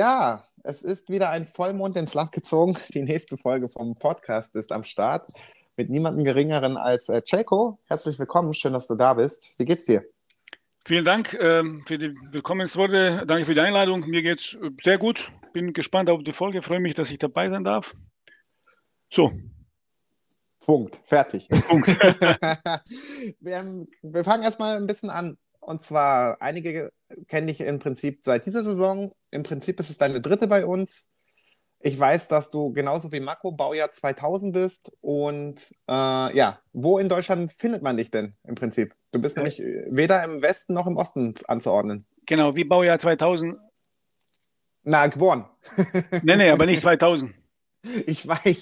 Ja, 0.00 0.44
es 0.64 0.80
ist 0.80 1.10
wieder 1.10 1.28
ein 1.28 1.44
Vollmond 1.44 1.94
ins 1.94 2.14
Land 2.14 2.32
gezogen. 2.32 2.74
Die 2.94 3.02
nächste 3.02 3.36
Folge 3.36 3.68
vom 3.68 3.96
Podcast 3.96 4.56
ist 4.56 4.72
am 4.72 4.82
Start 4.82 5.30
mit 5.76 5.90
niemandem 5.90 6.24
Geringeren 6.24 6.78
als 6.78 7.10
äh, 7.10 7.20
Ceko. 7.22 7.78
Herzlich 7.84 8.18
willkommen, 8.18 8.54
schön, 8.54 8.72
dass 8.72 8.86
du 8.86 8.94
da 8.94 9.12
bist. 9.12 9.58
Wie 9.58 9.66
geht's 9.66 9.84
dir? 9.84 10.02
Vielen 10.86 11.04
Dank 11.04 11.36
ähm, 11.38 11.84
für 11.86 11.98
die 11.98 12.14
Willkommensworte. 12.30 13.24
Danke 13.26 13.44
für 13.44 13.52
die 13.52 13.60
Einladung. 13.60 14.08
Mir 14.08 14.22
geht's 14.22 14.54
äh, 14.54 14.70
sehr 14.80 14.96
gut. 14.96 15.30
Bin 15.52 15.74
gespannt 15.74 16.08
auf 16.08 16.24
die 16.24 16.32
Folge. 16.32 16.62
Freue 16.62 16.80
mich, 16.80 16.94
dass 16.94 17.10
ich 17.10 17.18
dabei 17.18 17.50
sein 17.50 17.64
darf. 17.64 17.94
So, 19.10 19.32
Punkt, 20.60 20.98
fertig. 21.04 21.46
Punkt. 21.68 21.88
wir, 23.40 23.84
wir 24.00 24.24
fangen 24.24 24.44
erstmal 24.44 24.78
ein 24.78 24.86
bisschen 24.86 25.10
an. 25.10 25.36
Und 25.60 25.82
zwar, 25.82 26.40
einige 26.40 26.90
kennen 27.28 27.46
dich 27.46 27.60
im 27.60 27.78
Prinzip 27.78 28.20
seit 28.22 28.46
dieser 28.46 28.64
Saison. 28.64 29.12
Im 29.30 29.42
Prinzip 29.42 29.80
ist 29.80 29.90
es 29.90 29.98
deine 29.98 30.20
dritte 30.20 30.46
bei 30.46 30.66
uns. 30.66 31.10
Ich 31.82 31.98
weiß, 31.98 32.28
dass 32.28 32.50
du 32.50 32.72
genauso 32.72 33.10
wie 33.10 33.20
Mako 33.20 33.52
Baujahr 33.52 33.90
2000 33.90 34.52
bist. 34.52 34.92
Und 35.00 35.74
äh, 35.88 36.36
ja, 36.36 36.60
wo 36.72 36.98
in 36.98 37.08
Deutschland 37.08 37.52
findet 37.52 37.82
man 37.82 37.96
dich 37.96 38.10
denn 38.10 38.34
im 38.44 38.54
Prinzip? 38.54 38.94
Du 39.12 39.20
bist 39.20 39.36
nämlich 39.36 39.60
äh, 39.60 39.86
weder 39.88 40.22
im 40.24 40.42
Westen 40.42 40.74
noch 40.74 40.86
im 40.86 40.96
Osten 40.96 41.34
anzuordnen. 41.48 42.06
genau, 42.26 42.54
wie 42.54 42.64
Baujahr 42.64 42.98
2000. 42.98 43.56
Na, 44.82 45.06
geboren. 45.06 45.46
Nee, 46.22 46.36
nee, 46.36 46.50
aber 46.50 46.66
nicht 46.66 46.82
2000. 46.82 47.34
Ich 48.06 48.28
weiß. 48.28 48.60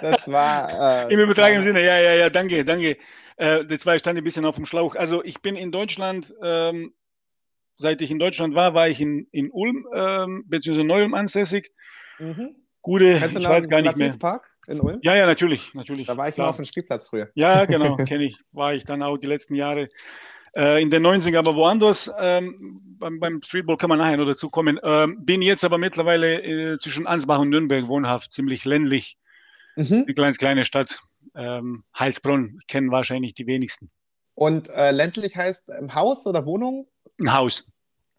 Das 0.00 0.26
war. 0.26 1.06
Äh, 1.06 1.12
Im 1.12 1.20
übertragenen 1.20 1.64
Sinne, 1.66 1.84
ja, 1.84 2.00
ja, 2.00 2.14
ja, 2.14 2.30
danke, 2.30 2.64
danke. 2.64 2.96
Äh, 3.36 3.66
das 3.66 3.84
war, 3.84 3.94
ich 3.94 4.00
stand 4.00 4.16
ein 4.16 4.24
bisschen 4.24 4.46
auf 4.46 4.56
dem 4.56 4.64
Schlauch. 4.64 4.96
Also 4.96 5.22
ich 5.22 5.42
bin 5.42 5.54
in 5.54 5.70
Deutschland, 5.70 6.34
ähm, 6.42 6.94
seit 7.76 8.00
ich 8.02 8.10
in 8.10 8.18
Deutschland 8.18 8.54
war, 8.54 8.74
war 8.74 8.88
ich 8.88 9.00
in, 9.00 9.26
in 9.32 9.50
Ulm, 9.50 9.86
ähm, 9.94 10.44
beziehungsweise 10.46 10.86
Neu-Ulm 10.86 11.14
ansässig. 11.14 11.72
Mhm. 12.18 12.56
Gute, 12.82 13.18
Kennst 13.18 13.36
du 13.36 13.40
noch 13.40 13.54
den 13.54 13.68
gar 13.68 13.80
nicht 13.80 13.96
mehr. 13.96 14.12
Park 14.18 14.48
in 14.66 14.80
Ulm? 14.80 14.98
Ja, 15.02 15.14
ja, 15.14 15.24
natürlich, 15.24 15.72
natürlich. 15.72 16.04
Da 16.04 16.16
war 16.16 16.28
ich 16.28 16.34
klar. 16.34 16.46
immer 16.46 16.50
auf 16.50 16.56
dem 16.56 16.64
Spielplatz 16.64 17.08
früher. 17.08 17.30
Ja, 17.34 17.64
genau, 17.64 17.96
kenne 18.08 18.24
ich. 18.24 18.36
War 18.50 18.74
ich 18.74 18.84
dann 18.84 19.02
auch 19.02 19.18
die 19.18 19.28
letzten 19.28 19.54
Jahre. 19.54 19.88
Äh, 20.54 20.82
in 20.82 20.90
den 20.90 21.06
90ern 21.06 21.38
aber 21.38 21.54
woanders. 21.54 22.10
Ähm, 22.20 22.80
beim, 22.98 23.20
beim 23.20 23.42
Streetball 23.42 23.76
kann 23.76 23.88
man 23.88 23.98
nachher 23.98 24.16
noch 24.16 24.26
dazu 24.26 24.50
kommen. 24.50 24.80
Ähm, 24.82 25.24
bin 25.24 25.42
jetzt 25.42 25.64
aber 25.64 25.78
mittlerweile 25.78 26.42
äh, 26.42 26.78
zwischen 26.78 27.06
Ansbach 27.06 27.38
und 27.38 27.50
Nürnberg 27.50 27.86
wohnhaft, 27.86 28.32
ziemlich 28.32 28.64
ländlich. 28.64 29.16
Mhm. 29.76 30.04
Eine 30.04 30.14
kleine, 30.14 30.32
kleine 30.34 30.64
Stadt. 30.64 31.00
Ähm, 31.34 31.84
Heilsbronn 31.96 32.58
kennen 32.66 32.90
wahrscheinlich 32.90 33.34
die 33.34 33.46
wenigsten. 33.46 33.90
Und 34.34 34.68
äh, 34.70 34.90
ländlich 34.90 35.36
heißt 35.36 35.68
im 35.78 35.94
Haus 35.94 36.26
oder 36.26 36.46
Wohnung? 36.46 36.88
Ein 37.20 37.32
Haus. 37.32 37.66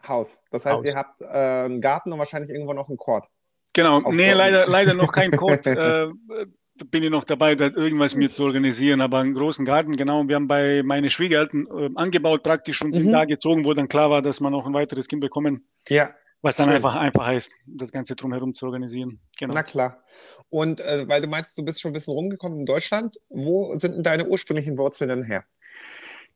Haus. 0.06 0.44
Das 0.50 0.64
heißt, 0.66 0.76
Haus. 0.78 0.84
ihr 0.84 0.94
habt 0.94 1.20
äh, 1.20 1.24
einen 1.26 1.80
Garten 1.80 2.12
und 2.12 2.18
wahrscheinlich 2.18 2.50
irgendwo 2.50 2.72
noch 2.72 2.88
einen 2.88 2.98
Court. 2.98 3.24
Genau, 3.72 4.00
Auf 4.02 4.14
nee, 4.14 4.30
leider, 4.30 4.66
leider 4.66 4.94
noch 4.94 5.12
kein 5.12 5.30
Code. 5.32 5.60
äh, 5.64 6.46
da 6.76 6.84
bin 6.90 7.02
ich 7.02 7.10
noch 7.10 7.24
dabei, 7.24 7.54
da 7.54 7.66
irgendwas 7.66 8.14
mir 8.14 8.30
zu 8.30 8.42
organisieren, 8.44 9.00
aber 9.00 9.18
einen 9.18 9.34
großen 9.34 9.64
Garten, 9.64 9.96
genau. 9.96 10.26
Wir 10.28 10.36
haben 10.36 10.48
bei 10.48 10.82
meine 10.84 11.08
Schwiegereltern 11.10 11.66
äh, 11.76 11.90
angebaut 11.94 12.42
praktisch 12.42 12.82
und 12.82 12.92
sind 12.92 13.06
Mhm. 13.06 13.12
da 13.12 13.24
gezogen, 13.24 13.64
wo 13.64 13.74
dann 13.74 13.88
klar 13.88 14.10
war, 14.10 14.22
dass 14.22 14.40
wir 14.40 14.50
noch 14.50 14.66
ein 14.66 14.74
weiteres 14.74 15.08
Kind 15.08 15.20
bekommen. 15.20 15.66
Ja, 15.88 16.10
Was 16.42 16.56
dann 16.56 16.66
Schön. 16.66 16.76
einfach 16.76 16.94
einfach 16.94 17.24
heißt, 17.26 17.52
das 17.66 17.90
Ganze 17.90 18.16
drumherum 18.16 18.54
zu 18.54 18.66
organisieren. 18.66 19.18
Genau. 19.38 19.54
na 19.54 19.62
klar. 19.62 20.04
Und 20.50 20.80
äh, 20.80 21.08
weil 21.08 21.22
du 21.22 21.26
meinst, 21.26 21.56
du 21.56 21.64
bist 21.64 21.80
schon 21.80 21.90
ein 21.92 21.94
bisschen 21.94 22.12
rumgekommen 22.14 22.60
in 22.60 22.66
Deutschland, 22.66 23.16
wo 23.30 23.76
sind 23.78 23.94
denn 23.94 24.02
deine 24.02 24.26
ursprünglichen 24.26 24.76
Wurzeln 24.76 25.08
denn 25.08 25.22
her? 25.24 25.44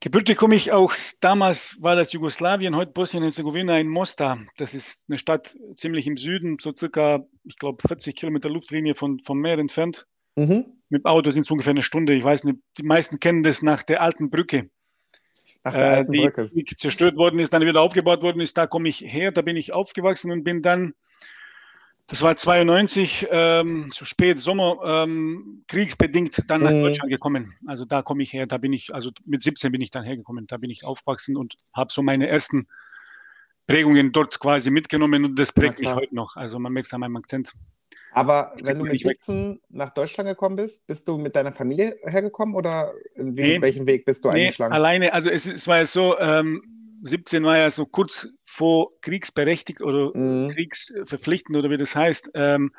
Gebürtig 0.01 0.37
komme 0.37 0.55
ich 0.55 0.71
aus, 0.71 1.17
damals 1.19 1.81
war 1.81 1.97
das 1.97 2.13
Jugoslawien, 2.13 2.73
heute 2.73 2.93
Bosnien-Herzegowina 2.93 3.79
in 3.79 3.89
Mostar. 3.89 4.39
Das 4.55 4.73
ist 4.73 5.03
eine 5.09 5.17
Stadt 5.17 5.57
ziemlich 5.75 6.07
im 6.07 6.15
Süden, 6.15 6.57
so 6.57 6.73
circa, 6.73 7.25
ich 7.43 7.57
glaube, 7.57 7.85
40 7.85 8.15
Kilometer 8.15 8.49
Luftlinie 8.49 8.95
von, 8.95 9.19
vom 9.19 9.41
Meer 9.41 9.57
entfernt. 9.57 10.07
Mhm. 10.37 10.67
Mit 10.87 11.05
Auto 11.05 11.31
sind 11.31 11.41
es 11.41 11.51
ungefähr 11.51 11.71
eine 11.71 11.83
Stunde. 11.83 12.13
Ich 12.13 12.23
weiß 12.23 12.45
nicht, 12.45 12.59
die 12.77 12.83
meisten 12.83 13.19
kennen 13.19 13.43
das 13.43 13.61
nach 13.61 13.83
der 13.83 14.01
alten 14.01 14.29
Brücke, 14.29 14.69
Nach 15.65 15.73
der 15.73 15.81
äh, 15.81 15.95
alten 15.97 16.13
die, 16.13 16.21
Brücke. 16.21 16.49
die 16.55 16.75
zerstört 16.77 17.17
worden 17.17 17.39
ist, 17.39 17.51
dann 17.51 17.61
wieder 17.61 17.81
aufgebaut 17.81 18.23
worden 18.23 18.39
ist. 18.39 18.57
Da 18.57 18.67
komme 18.67 18.87
ich 18.87 19.01
her, 19.01 19.33
da 19.33 19.41
bin 19.41 19.57
ich 19.57 19.73
aufgewachsen 19.73 20.31
und 20.31 20.45
bin 20.45 20.61
dann, 20.61 20.93
das 22.09 22.23
war 22.23 22.35
92, 22.35 23.27
ähm, 23.29 23.91
so 23.93 24.03
spät 24.03 24.39
Sommer, 24.39 24.79
ähm, 24.83 25.63
kriegsbedingt 25.67 26.43
dann 26.47 26.61
nach 26.63 26.71
Mhm. 26.71 26.81
Deutschland 26.81 27.11
gekommen. 27.11 27.55
Also 27.67 27.85
da 27.85 28.01
komme 28.01 28.23
ich 28.23 28.33
her, 28.33 28.47
da 28.47 28.57
bin 28.57 28.73
ich, 28.73 28.93
also 28.93 29.11
mit 29.25 29.41
17 29.41 29.71
bin 29.71 29.79
ich 29.81 29.91
dann 29.91 30.03
hergekommen, 30.03 30.47
da 30.47 30.57
bin 30.57 30.71
ich 30.71 30.83
aufgewachsen 30.85 31.37
und 31.37 31.55
habe 31.73 31.93
so 31.93 32.01
meine 32.01 32.27
ersten 32.27 32.67
Prägungen 33.67 34.11
dort 34.11 34.39
quasi 34.39 34.71
mitgenommen 34.71 35.23
und 35.23 35.37
das 35.37 35.51
prägt 35.51 35.79
mich 35.79 35.93
heute 35.93 36.15
noch. 36.15 36.35
Also 36.35 36.57
man 36.57 36.73
merkt 36.73 36.87
es 36.87 36.93
an 36.93 37.01
meinem 37.01 37.17
Akzent. 37.17 37.53
Aber 38.11 38.53
wenn 38.59 38.79
du 38.79 38.83
mit 38.85 38.93
nicht 38.93 39.05
weg. 39.05 39.17
17 39.19 39.61
nach 39.69 39.91
Deutschland 39.91 40.27
gekommen 40.27 40.55
bist, 40.55 40.87
bist 40.87 41.07
du 41.07 41.19
mit 41.19 41.35
deiner 41.35 41.51
Familie 41.51 41.95
hergekommen 42.03 42.55
oder 42.55 42.91
in 43.15 43.33
Nee. 43.33 43.61
welchen 43.61 43.85
Weg 43.85 44.05
bist 44.05 44.25
du 44.25 44.29
Nee, 44.31 44.45
eingeschlagen? 44.45 44.73
alleine, 44.73 45.13
also 45.13 45.29
es, 45.29 45.45
es 45.45 45.67
war 45.67 45.77
ja 45.77 45.85
so, 45.85 46.17
ähm, 46.17 46.63
17 47.01 47.43
war 47.43 47.57
ja 47.57 47.69
so 47.69 47.85
kurz 47.85 48.29
vor 48.45 48.89
kriegsberechtigt 49.01 49.81
oder 49.81 50.11
Mhm. 50.13 50.49
kriegsverpflichtend 50.53 51.57
oder 51.57 51.69
wie 51.69 51.77
das 51.77 51.95
heißt. 51.95 52.31
Ähm, 52.33 52.71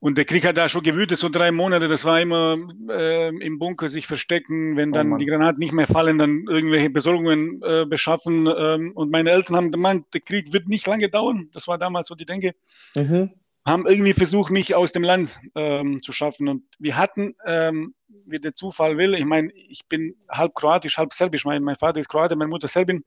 und 0.00 0.16
der 0.16 0.24
Krieg 0.26 0.44
hat 0.46 0.56
da 0.56 0.68
schon 0.68 0.84
gewütet, 0.84 1.18
so 1.18 1.28
drei 1.28 1.50
Monate. 1.50 1.88
Das 1.88 2.04
war 2.04 2.20
immer 2.20 2.56
ähm, 2.90 3.40
im 3.40 3.58
Bunker 3.58 3.88
sich 3.88 4.06
verstecken, 4.06 4.76
wenn 4.76 4.92
Oh 4.92 4.92
dann 4.92 5.08
Mann. 5.08 5.18
die 5.18 5.26
Granaten 5.26 5.58
nicht 5.58 5.72
mehr 5.72 5.88
fallen, 5.88 6.18
dann 6.18 6.44
irgendwelche 6.48 6.88
Besorgungen 6.90 7.60
äh, 7.62 7.84
beschaffen. 7.84 8.46
Ähm, 8.46 8.92
und 8.94 9.10
meine 9.10 9.30
Eltern 9.30 9.56
haben 9.56 9.72
gemeint, 9.72 10.06
der 10.14 10.20
Krieg 10.20 10.52
wird 10.52 10.68
nicht 10.68 10.86
lange 10.86 11.08
dauern. 11.08 11.48
Das 11.52 11.66
war 11.66 11.78
damals 11.78 12.06
so 12.06 12.14
die 12.14 12.26
Denke 12.26 12.54
Mhm. 12.94 13.30
Haben 13.68 13.86
irgendwie 13.86 14.12
versucht, 14.12 14.50
mich 14.50 14.74
aus 14.74 14.92
dem 14.92 15.02
Land 15.02 15.38
ähm, 15.54 16.00
zu 16.02 16.12
schaffen. 16.12 16.48
Und 16.48 16.64
wir 16.78 16.96
hatten, 16.96 17.34
ähm, 17.46 17.94
wie 18.26 18.38
der 18.38 18.54
Zufall 18.54 18.96
will, 18.96 19.14
ich 19.14 19.24
meine, 19.24 19.52
ich 19.52 19.86
bin 19.88 20.14
halb 20.28 20.54
kroatisch, 20.54 20.98
halb 20.98 21.12
serbisch. 21.12 21.44
Mein, 21.44 21.62
mein 21.62 21.76
Vater 21.76 22.00
ist 22.00 22.08
Kroate, 22.08 22.36
meine 22.36 22.48
Mutter 22.48 22.68
Serbin. 22.68 23.04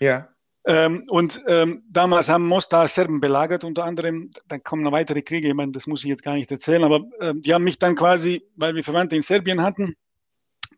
Ja. 0.00 0.28
Ähm, 0.66 1.04
und 1.08 1.42
ähm, 1.46 1.82
damals 1.88 2.28
haben 2.28 2.46
Mostar 2.46 2.86
Serben 2.88 3.20
belagert, 3.20 3.64
unter 3.64 3.84
anderem. 3.84 4.30
Dann 4.48 4.62
kommen 4.62 4.82
noch 4.82 4.92
weitere 4.92 5.22
Kriege, 5.22 5.48
ich 5.48 5.54
meine, 5.54 5.72
das 5.72 5.86
muss 5.86 6.02
ich 6.02 6.08
jetzt 6.10 6.22
gar 6.22 6.34
nicht 6.34 6.50
erzählen, 6.50 6.84
aber 6.84 7.04
ähm, 7.20 7.40
die 7.40 7.54
haben 7.54 7.64
mich 7.64 7.78
dann 7.78 7.94
quasi, 7.96 8.42
weil 8.56 8.74
wir 8.74 8.84
Verwandte 8.84 9.16
in 9.16 9.22
Serbien 9.22 9.62
hatten, 9.62 9.96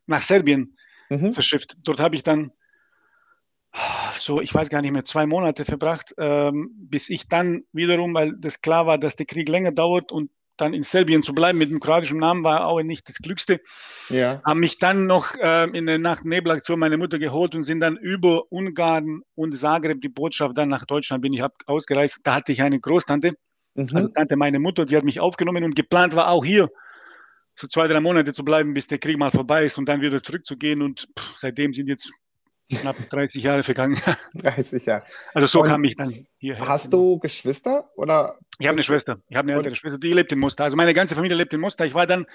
nach 0.07 0.21
Serbien 0.21 0.77
Mhm. 1.13 1.33
verschifft. 1.33 1.77
Dort 1.85 2.01
habe 2.01 2.15
ich 2.17 2.23
dann 2.23 2.53
so, 4.19 4.41
ich 4.41 4.55
weiß 4.55 4.69
gar 4.69 4.83
nicht 4.83 4.93
mehr, 4.93 5.05
zwei 5.05 5.27
Monate 5.27 5.65
verbracht, 5.65 6.15
ähm, 6.19 6.71
bis 6.75 7.09
ich 7.09 7.29
dann 7.29 7.65
wiederum, 7.73 8.15
weil 8.15 8.35
das 8.37 8.61
klar 8.61 8.87
war, 8.87 8.99
dass 8.99 9.17
der 9.17 9.27
Krieg 9.27 9.49
länger 9.49 9.73
dauert 9.73 10.13
und 10.13 10.31
dann 10.59 10.75
in 10.75 10.83
Serbien 10.83 11.23
zu 11.23 11.33
bleiben 11.35 11.59
mit 11.59 11.71
dem 11.71 11.81
kroatischen 11.81 12.19
Namen 12.19 12.45
war 12.45 12.67
auch 12.67 12.83
nicht 12.83 13.09
das 13.09 13.17
Glückste, 13.17 13.61
Ja. 14.11 14.43
haben 14.45 14.61
mich 14.61 14.79
dann 14.79 15.07
noch 15.07 15.35
ähm, 15.41 15.75
in 15.75 15.87
der 15.87 15.99
Nacht 15.99 16.25
Nebelaktion 16.25 16.79
meine 16.79 16.99
Mutter 16.99 17.19
geholt 17.19 17.55
und 17.55 17.63
sind 17.63 17.81
dann 17.81 17.97
über 17.97 18.53
Ungarn 18.53 19.23
und 19.35 19.57
Zagreb 19.59 20.03
die 20.03 20.11
Botschaft 20.11 20.57
dann 20.59 20.69
nach 20.69 20.85
Deutschland 20.85 21.23
bin 21.23 21.33
ich 21.33 21.43
ausgereist. 21.67 22.21
Da 22.25 22.35
hatte 22.35 22.53
ich 22.53 22.63
eine 22.63 22.79
Großtante, 22.79 23.33
Mhm. 23.75 23.89
also 23.95 24.09
Tante 24.09 24.37
meine 24.37 24.59
Mutter, 24.59 24.85
die 24.85 24.97
hat 24.99 25.05
mich 25.05 25.19
aufgenommen 25.19 25.65
und 25.65 25.75
geplant 25.75 26.15
war 26.15 26.29
auch 26.29 26.45
hier 26.45 26.69
so 27.55 27.67
zwei, 27.67 27.89
drei 27.89 28.01
Monate 28.01 28.35
zu 28.35 28.45
bleiben, 28.45 28.75
bis 28.75 28.87
der 28.87 28.99
Krieg 28.99 29.19
mal 29.19 29.31
vorbei 29.31 29.65
ist 29.65 29.79
und 29.79 29.89
dann 29.89 30.03
wieder 30.03 30.23
zurückzugehen 30.23 30.83
und 30.83 31.09
pff, 31.19 31.37
seitdem 31.39 31.73
sind 31.73 31.89
jetzt 31.89 32.13
knapp 32.71 32.97
30 33.11 33.43
Jahre 33.43 33.63
vergangen. 33.63 33.97
30 34.35 34.87
Jahre. 34.87 35.05
Also 35.35 35.49
so 35.51 35.61
Und 35.63 35.69
kam 35.69 35.85
ich 35.85 35.95
dann 35.97 36.27
hierher. 36.39 36.67
Hast 36.69 36.93
du 36.93 37.19
Geschwister 37.19 37.91
oder? 37.97 38.37
Ich 38.59 38.67
habe 38.67 38.77
eine 38.77 38.83
Schwester. 38.83 39.19
Ich 39.29 39.37
habe 39.37 39.49
eine 39.49 39.57
ältere 39.59 39.75
Schwester, 39.75 39.99
die 39.99 40.13
lebt 40.13 40.33
in 40.33 40.39
Mostar. 40.39 40.65
Also 40.65 40.77
meine 40.77 40.95
ganze 40.95 41.15
Familie 41.15 41.37
lebt 41.37 41.53
in 41.53 41.61
Mostar. 41.61 41.87
Ich 41.87 41.95
war 41.95 42.07
dann, 42.07 42.27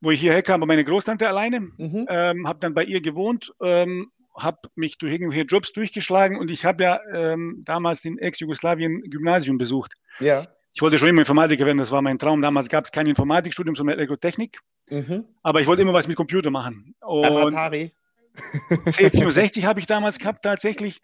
wo 0.00 0.10
ich 0.10 0.20
hierher 0.20 0.42
kam, 0.42 0.60
bei 0.60 0.66
meiner 0.66 0.84
Großtante 0.84 1.28
alleine, 1.28 1.60
Mhm. 1.60 2.06
ähm, 2.08 2.48
habe 2.48 2.58
dann 2.60 2.74
bei 2.74 2.84
ihr 2.84 3.00
gewohnt, 3.00 3.52
ähm, 3.62 4.10
habe 4.36 4.58
mich 4.74 4.96
durch 4.96 5.12
irgendwelche 5.12 5.44
Jobs 5.44 5.72
durchgeschlagen 5.72 6.38
und 6.38 6.50
ich 6.50 6.64
habe 6.64 6.84
ja 6.84 7.00
ähm, 7.12 7.58
damals 7.64 8.04
in 8.04 8.16
Ex-Jugoslawien 8.18 9.02
Gymnasium 9.10 9.58
besucht. 9.58 9.94
Ja. 10.20 10.46
Ich 10.72 10.80
wollte 10.80 10.98
schon 10.98 11.08
immer 11.08 11.18
Informatiker 11.18 11.66
werden, 11.66 11.78
das 11.78 11.90
war 11.90 12.00
mein 12.00 12.18
Traum. 12.18 12.40
Damals 12.40 12.68
gab 12.68 12.84
es 12.84 12.92
kein 12.92 13.06
Informatikstudium, 13.08 13.74
sondern 13.74 13.96
Elektrotechnik. 13.98 14.60
Mhm. 14.88 15.24
Aber 15.42 15.60
ich 15.60 15.66
wollte 15.66 15.82
immer 15.82 15.92
was 15.92 16.06
mit 16.06 16.16
Computer 16.16 16.50
machen. 16.50 16.94
Am 17.00 17.10
Und 17.10 17.54
Atari. 17.54 17.92
C64 18.36 19.64
habe 19.64 19.80
ich 19.80 19.86
damals 19.86 20.18
gehabt 20.18 20.44
tatsächlich. 20.44 21.00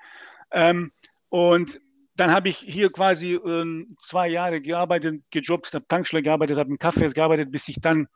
Ähm, 0.52 0.92
und 1.30 1.80
dann 2.16 2.30
habe 2.30 2.48
ich 2.48 2.58
hier 2.58 2.88
quasi 2.90 3.34
ähm, 3.34 3.96
zwei 4.00 4.28
Jahre 4.28 4.60
gearbeitet, 4.60 5.22
gejobbt, 5.30 5.74
habe 5.74 5.86
Tankstelle 5.86 6.22
gearbeitet, 6.22 6.58
habe 6.58 6.70
im 6.70 6.78
Kaffee 6.78 7.08
gearbeitet, 7.08 7.50
bis 7.52 7.68
ich 7.68 7.80
dann 7.80 8.08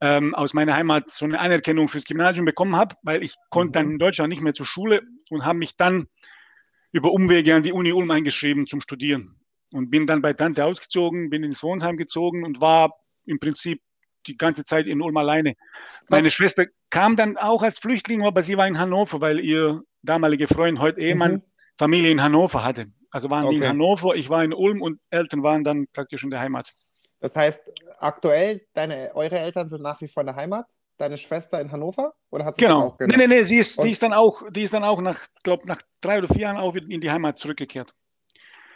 ähm, 0.00 0.34
aus 0.34 0.54
meiner 0.54 0.74
Heimat 0.74 1.10
so 1.10 1.24
eine 1.24 1.38
Anerkennung 1.38 1.88
fürs 1.88 2.04
Gymnasium 2.04 2.46
bekommen 2.46 2.76
habe, 2.76 2.96
weil 3.02 3.22
ich 3.22 3.34
konnte 3.50 3.78
dann 3.78 3.90
in 3.92 3.98
Deutschland 3.98 4.30
nicht 4.30 4.42
mehr 4.42 4.54
zur 4.54 4.66
Schule 4.66 5.02
und 5.30 5.44
habe 5.44 5.58
mich 5.58 5.76
dann 5.76 6.08
über 6.92 7.12
Umwege 7.12 7.54
an 7.54 7.62
die 7.62 7.72
Uni 7.72 7.92
Ulm 7.92 8.10
eingeschrieben 8.10 8.66
zum 8.66 8.80
Studieren 8.80 9.36
und 9.72 9.90
bin 9.90 10.06
dann 10.06 10.22
bei 10.22 10.32
Tante 10.32 10.64
ausgezogen, 10.64 11.30
bin 11.30 11.42
ins 11.42 11.62
Wohnheim 11.62 11.96
gezogen 11.96 12.44
und 12.44 12.60
war 12.60 12.92
im 13.26 13.38
Prinzip 13.38 13.82
die 14.26 14.36
ganze 14.36 14.64
Zeit 14.64 14.86
in 14.86 15.02
Ulm 15.02 15.16
alleine. 15.16 15.54
Meine 16.08 16.30
Schwester 16.30 16.66
kam 16.94 17.16
dann 17.16 17.36
auch 17.36 17.62
als 17.62 17.78
Flüchtling, 17.80 18.22
aber 18.24 18.42
sie 18.42 18.56
war 18.56 18.66
in 18.68 18.78
Hannover, 18.78 19.20
weil 19.20 19.40
ihr 19.40 19.82
damaliger 20.02 20.46
Freund, 20.46 20.78
heute 20.78 21.00
Ehemann, 21.00 21.32
Mhm. 21.34 21.42
Familie 21.76 22.10
in 22.12 22.22
Hannover 22.22 22.62
hatte. 22.62 22.86
Also 23.10 23.30
waren 23.30 23.48
die 23.50 23.56
in 23.56 23.62
Okay. 23.62 23.70
Hannover, 23.70 24.14
ich 24.14 24.28
war 24.30 24.44
in 24.44 24.52
Ulm 24.54 24.80
und 24.80 25.00
Eltern 25.10 25.42
waren 25.42 25.64
dann 25.64 25.86
praktisch 25.92 26.22
in 26.24 26.30
der 26.30 26.40
Heimat. 26.40 26.72
Das 27.20 27.34
heißt, 27.34 27.62
aktuell, 27.98 28.62
deine, 28.74 29.10
eure 29.14 29.38
Eltern 29.40 29.68
sind 29.68 29.82
nach 29.82 30.00
wie 30.00 30.08
vor 30.08 30.20
in 30.22 30.26
der 30.28 30.36
Heimat? 30.36 30.66
Deine 30.98 31.16
Schwester 31.18 31.60
in 31.60 31.72
Hannover? 31.72 32.14
Oder 32.30 32.44
hat 32.44 32.56
sie 32.56 32.62
das 32.62 32.70
Genau. 32.70 32.86
auch 32.86 32.98
Nee, 33.00 33.06
gemacht? 33.06 33.18
nee, 33.18 33.26
nee, 33.26 33.42
sie 33.42 33.58
ist, 33.58 33.78
Und- 33.78 33.86
sie 33.86 33.90
ist 33.90 34.02
dann 34.02 34.12
auch, 34.12 34.42
die 34.50 34.62
ist 34.62 34.72
dann 34.74 34.84
auch 34.84 35.00
nach, 35.00 35.18
glaube 35.42 35.66
nach 35.66 35.82
drei 36.00 36.18
oder 36.18 36.28
vier 36.28 36.42
Jahren 36.42 36.58
auch 36.58 36.76
in 36.76 37.00
die 37.00 37.10
Heimat 37.10 37.38
zurückgekehrt. 37.38 37.92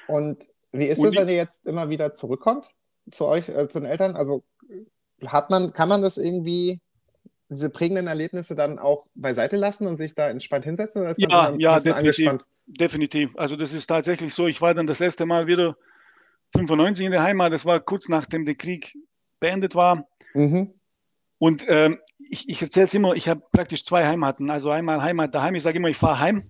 Und 0.09 0.49
wie 0.73 0.87
ist 0.87 0.99
Und 0.99 1.09
es, 1.09 1.15
wenn 1.17 1.29
ihr 1.29 1.37
jetzt 1.37 1.67
immer 1.67 1.89
wieder 1.89 2.13
zurückkommt 2.13 2.71
zu 3.13 3.27
euch, 3.27 3.49
äh, 3.49 3.69
zu 3.69 3.79
den 3.81 3.89
Eltern? 3.89 4.17
Also 4.17 4.45
hat 5.27 5.51
man, 5.51 5.73
kann 5.73 5.89
man 5.89 6.03
das 6.03 6.17
irgendwie, 6.17 6.81
diese 7.51 7.71
prägenden 7.71 8.07
Erlebnisse 8.07 8.55
dann 8.55 8.79
auch 8.79 9.07
beiseite 9.15 9.57
lassen 9.57 9.87
und 9.87 9.97
sich 9.97 10.15
da 10.15 10.29
entspannt 10.29 10.65
hinsetzen? 10.65 11.03
Oder 11.03 11.11
ist 11.11 11.19
man 11.21 11.31
Ja, 11.31 11.49
ein 11.49 11.61
ja, 11.61 11.75
definitiv. 11.81 12.29
angespannt? 12.29 12.45
Definitiv. 12.67 13.31
Also 13.37 13.57
das 13.57 13.73
ist 13.73 13.87
tatsächlich 13.87 14.35
so. 14.35 14.47
Ich 14.47 14.61
war 14.61 14.75
dann 14.75 14.87
das 14.87 15.01
erste 15.01 15.25
Mal 15.27 15.47
wieder 15.47 15.77
95 16.55 17.07
in 17.07 17.13
der 17.13 17.23
Heimat. 17.23 17.53
Das 17.53 17.65
war 17.65 17.81
kurz 17.81 18.09
nachdem 18.09 18.45
der 18.45 18.55
Krieg 18.55 18.95
beendet 19.41 19.75
war. 19.75 20.07
Mhm. 20.35 20.75
Und 21.39 21.65
ähm, 21.69 21.99
ich, 22.19 22.49
ich 22.49 22.61
erzähle 22.61 22.85
es 22.85 22.95
immer, 22.95 23.15
ich 23.15 23.29
habe 23.29 23.43
praktisch 23.53 23.85
zwei 23.85 24.07
Heimaten. 24.07 24.51
Also 24.51 24.71
einmal 24.71 25.01
Heimat 25.03 25.35
daheim. 25.35 25.55
Ich 25.55 25.63
sage 25.63 25.79
immer, 25.79 25.89
ich 25.89 25.97
fahre 25.97 26.19
heim. 26.19 26.43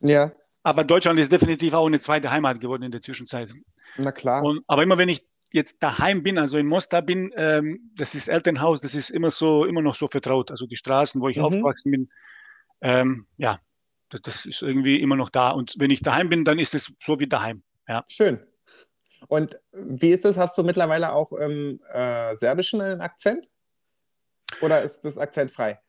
Ja, 0.00 0.32
Aber 0.62 0.84
Deutschland 0.84 1.18
ist 1.18 1.32
definitiv 1.32 1.72
auch 1.74 1.86
eine 1.86 2.00
zweite 2.00 2.30
Heimat 2.30 2.60
geworden 2.60 2.82
in 2.84 2.92
der 2.92 3.00
Zwischenzeit. 3.00 3.52
na 3.96 4.12
klar. 4.12 4.42
Und, 4.44 4.62
aber 4.68 4.82
immer 4.82 4.98
wenn 4.98 5.08
ich 5.08 5.24
jetzt 5.52 5.82
daheim 5.82 6.22
bin, 6.22 6.38
also 6.38 6.58
in 6.58 6.66
Mostar 6.66 7.02
bin, 7.02 7.32
ähm, 7.36 7.90
das 7.96 8.14
ist 8.14 8.28
Elternhaus, 8.28 8.80
das 8.80 8.94
ist 8.94 9.10
immer 9.10 9.30
so, 9.30 9.64
immer 9.64 9.82
noch 9.82 9.94
so 9.94 10.06
vertraut. 10.08 10.50
Also 10.50 10.66
die 10.66 10.76
Straßen, 10.76 11.20
wo 11.20 11.28
ich 11.28 11.36
Mhm. 11.36 11.44
aufgewachsen 11.44 11.90
bin, 11.90 12.10
ähm, 12.80 13.26
ja, 13.36 13.60
das, 14.10 14.22
das 14.22 14.46
ist 14.46 14.62
irgendwie 14.62 15.00
immer 15.00 15.16
noch 15.16 15.30
da. 15.30 15.50
Und 15.50 15.74
wenn 15.78 15.90
ich 15.90 16.02
daheim 16.02 16.28
bin, 16.28 16.44
dann 16.44 16.58
ist 16.58 16.74
es 16.74 16.92
so 17.02 17.20
wie 17.20 17.28
daheim. 17.28 17.62
Schön. 18.08 18.40
Und 19.28 19.60
wie 19.72 20.10
ist 20.10 20.24
es? 20.24 20.36
Hast 20.36 20.56
du 20.56 20.62
mittlerweile 20.62 21.12
auch 21.12 21.32
im 21.32 21.80
äh, 21.92 22.36
Serbischen 22.36 22.80
einen 22.80 23.00
Akzent? 23.00 23.50
Oder 24.60 24.82
ist 24.82 25.00
das 25.02 25.18
akzentfrei? 25.18 25.80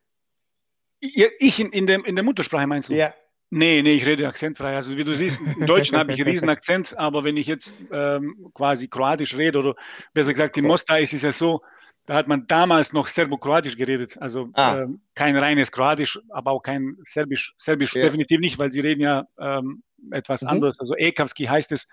Ja, 1.02 1.28
Ich 1.40 1.60
in, 1.60 1.72
in, 1.72 1.88
der, 1.88 2.06
in 2.06 2.16
der 2.16 2.24
Muttersprache 2.24 2.68
meinst 2.68 2.90
du? 2.90 2.94
Ja. 2.94 3.14
Nee, 3.54 3.82
nee, 3.82 3.96
ich 3.96 4.06
rede 4.06 4.26
akzentfrei. 4.28 4.76
Also 4.78 4.98
wie 4.98 5.04
du 5.04 5.14
siehst, 5.14 5.42
im 5.42 5.68
Deutschen 5.68 5.98
habe 5.98 6.14
ich 6.14 6.20
einen 6.22 6.30
riesen 6.38 6.50
Akzent, 6.50 6.98
aber 6.98 7.26
wenn 7.26 7.36
ich 7.36 7.48
jetzt 7.48 7.76
ähm, 7.92 8.50
quasi 8.54 8.88
Kroatisch 8.88 9.36
rede 9.36 9.60
oder 9.60 9.76
besser 10.14 10.32
gesagt 10.32 10.56
in 10.56 10.66
Mostar 10.66 11.00
ist 11.00 11.14
es 11.14 11.22
ja 11.22 11.34
so, 11.34 11.62
da 12.06 12.16
hat 12.16 12.30
man 12.30 12.48
damals 12.48 12.94
noch 12.94 13.08
Serbo-Kroatisch 13.08 13.76
geredet. 13.76 14.18
Also 14.22 14.50
Ah. 14.54 14.80
ähm, 14.80 15.02
kein 15.16 15.36
reines 15.38 15.70
Kroatisch, 15.72 16.18
aber 16.30 16.52
auch 16.52 16.62
kein 16.62 16.96
Serbisch. 17.06 17.54
Serbisch 17.58 17.94
Ja. 17.94 18.04
definitiv 18.04 18.40
nicht, 18.40 18.58
weil 18.58 18.72
sie 18.72 18.80
reden 18.80 19.02
ja 19.02 19.26
ähm, 19.38 19.84
etwas 20.12 20.44
Mhm. 20.44 20.48
anderes. 20.48 20.80
Also 20.80 20.96
Ekavski 20.96 21.44
heißt 21.46 21.74
es. 21.74 21.90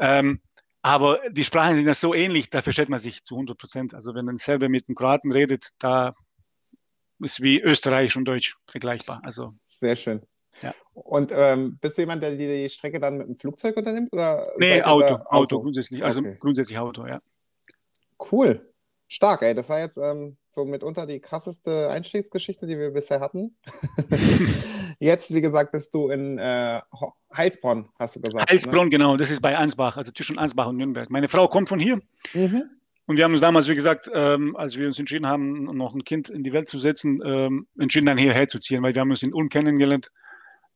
Ähm, 0.00 0.40
aber 0.82 1.20
die 1.30 1.44
Sprachen 1.44 1.76
sind 1.76 1.86
ja 1.86 1.94
so 1.94 2.12
ähnlich, 2.12 2.50
da 2.50 2.60
versteht 2.60 2.88
man 2.88 2.98
sich 2.98 3.22
zu 3.22 3.36
100 3.36 3.56
Prozent. 3.56 3.94
Also 3.94 4.14
wenn 4.16 4.28
ein 4.28 4.36
Serbe 4.38 4.68
mit 4.68 4.88
einem 4.88 4.96
Kroaten 4.96 5.30
redet, 5.30 5.70
da 5.78 6.12
ist 7.20 7.40
wie 7.40 7.60
Österreichisch 7.60 8.16
und 8.16 8.24
Deutsch 8.24 8.56
vergleichbar. 8.66 9.20
Also 9.24 9.54
Sehr 9.68 9.94
schön. 9.94 10.22
Ja. 10.62 10.74
Und 10.94 11.32
ähm, 11.34 11.78
bist 11.80 11.96
du 11.98 12.02
jemand, 12.02 12.22
der 12.22 12.36
die 12.36 12.68
Strecke 12.68 12.98
dann 13.00 13.18
mit 13.18 13.28
dem 13.28 13.34
Flugzeug 13.36 13.76
unternimmt? 13.76 14.12
Oder 14.12 14.48
Nee, 14.58 14.82
Auto, 14.82 15.06
da- 15.08 15.26
Auto, 15.30 15.60
grundsätzlich. 15.60 16.02
Also 16.04 16.20
Okay. 16.20 16.36
grundsätzlich 16.40 16.78
Auto, 16.78 17.06
ja. 17.06 17.20
Cool. 18.32 18.64
Stark, 19.10 19.42
ey. 19.42 19.54
Das 19.54 19.68
war 19.70 19.78
jetzt 19.80 19.96
ähm, 19.96 20.36
so 20.48 20.64
mitunter 20.64 21.06
die 21.06 21.20
krasseste 21.20 21.88
Einstiegsgeschichte, 21.88 22.66
die 22.66 22.78
wir 22.78 22.90
bisher 22.90 23.20
hatten. 23.20 23.56
jetzt, 24.98 25.32
wie 25.34 25.40
gesagt, 25.40 25.72
bist 25.72 25.94
du 25.94 26.10
in 26.10 26.38
äh, 26.38 26.80
Heilsbronn, 27.34 27.88
hast 27.98 28.16
du 28.16 28.20
gesagt. 28.20 28.50
Heilsbronn, 28.50 28.90
genau, 28.90 29.16
das 29.16 29.30
ist 29.30 29.40
bei 29.40 29.56
Ansbach, 29.56 29.96
also 29.96 30.10
zwischen 30.12 30.38
Ansbach 30.38 30.66
und 30.66 30.76
Nürnberg. 30.76 31.10
Meine 31.10 31.28
Frau 31.28 31.48
kommt 31.48 31.68
von 31.68 31.78
hier 31.78 31.96
Ne? 32.34 32.48
Mhm. 32.48 32.62
und 33.06 33.16
wir 33.16 33.24
haben 33.24 33.32
uns 33.32 33.40
damals, 33.40 33.68
wie 33.68 33.74
gesagt, 33.74 34.10
ähm, 34.12 34.56
als 34.56 34.76
wir 34.76 34.86
uns 34.86 34.98
entschieden 34.98 35.26
haben, 35.26 35.64
noch 35.76 35.94
ein 35.94 36.04
Kind 36.04 36.28
in 36.28 36.42
die 36.44 36.52
Welt 36.52 36.68
zu 36.68 36.78
setzen, 36.78 37.22
ähm, 37.24 37.66
entschieden 37.78 38.06
dann 38.06 38.18
hierher 38.18 38.48
zu 38.48 38.58
ziehen, 38.58 38.82
weil 38.82 38.94
wir 38.94 39.00
haben 39.00 39.10
uns 39.10 39.22
in 39.22 39.32
Ulm 39.32 39.48
kennengelernt 39.48 40.10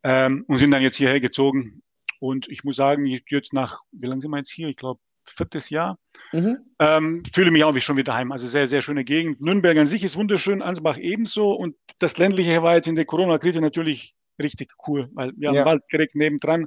ähm, 0.02 0.44
und 0.48 0.58
sind 0.58 0.70
dann 0.72 0.82
jetzt 0.82 0.96
hierher 0.96 1.20
gezogen. 1.20 1.82
Und 2.20 2.48
ich 2.48 2.64
muss 2.64 2.76
sagen, 2.76 3.06
ich- 3.06 3.24
jetzt 3.30 3.52
nach, 3.52 3.80
wie 3.92 4.06
lange 4.06 4.20
sind 4.20 4.30
wir 4.30 4.38
jetzt 4.38 4.50
hier? 4.52 4.68
Ich 4.68 4.76
glaube, 4.76 5.00
viertes 5.24 5.70
Jahr. 5.70 5.98
Mhm. 6.32 6.58
Ähm, 6.80 7.22
fühle 7.34 7.50
mich 7.50 7.64
auch 7.64 7.74
wie 7.74 7.80
schon 7.80 7.96
wieder 7.96 8.14
heim. 8.14 8.32
Also 8.32 8.48
sehr, 8.48 8.66
sehr 8.66 8.82
schöne 8.82 9.04
Gegend. 9.04 9.40
Nürnberg 9.40 9.76
an 9.78 9.86
sich 9.86 10.02
ist 10.02 10.16
wunderschön, 10.16 10.62
Ansbach 10.62 10.98
ebenso. 10.98 11.52
Und 11.52 11.76
das 11.98 12.18
ländliche 12.18 12.62
war 12.62 12.74
jetzt 12.74 12.88
in 12.88 12.96
der 12.96 13.04
Corona-Krise 13.04 13.60
natürlich 13.60 14.14
richtig 14.42 14.72
cool, 14.86 15.08
weil 15.14 15.32
wir 15.36 15.48
haben 15.48 15.56
Ja. 15.56 15.64
Wald 15.64 15.82
direkt 15.92 16.14
nebendran. 16.16 16.66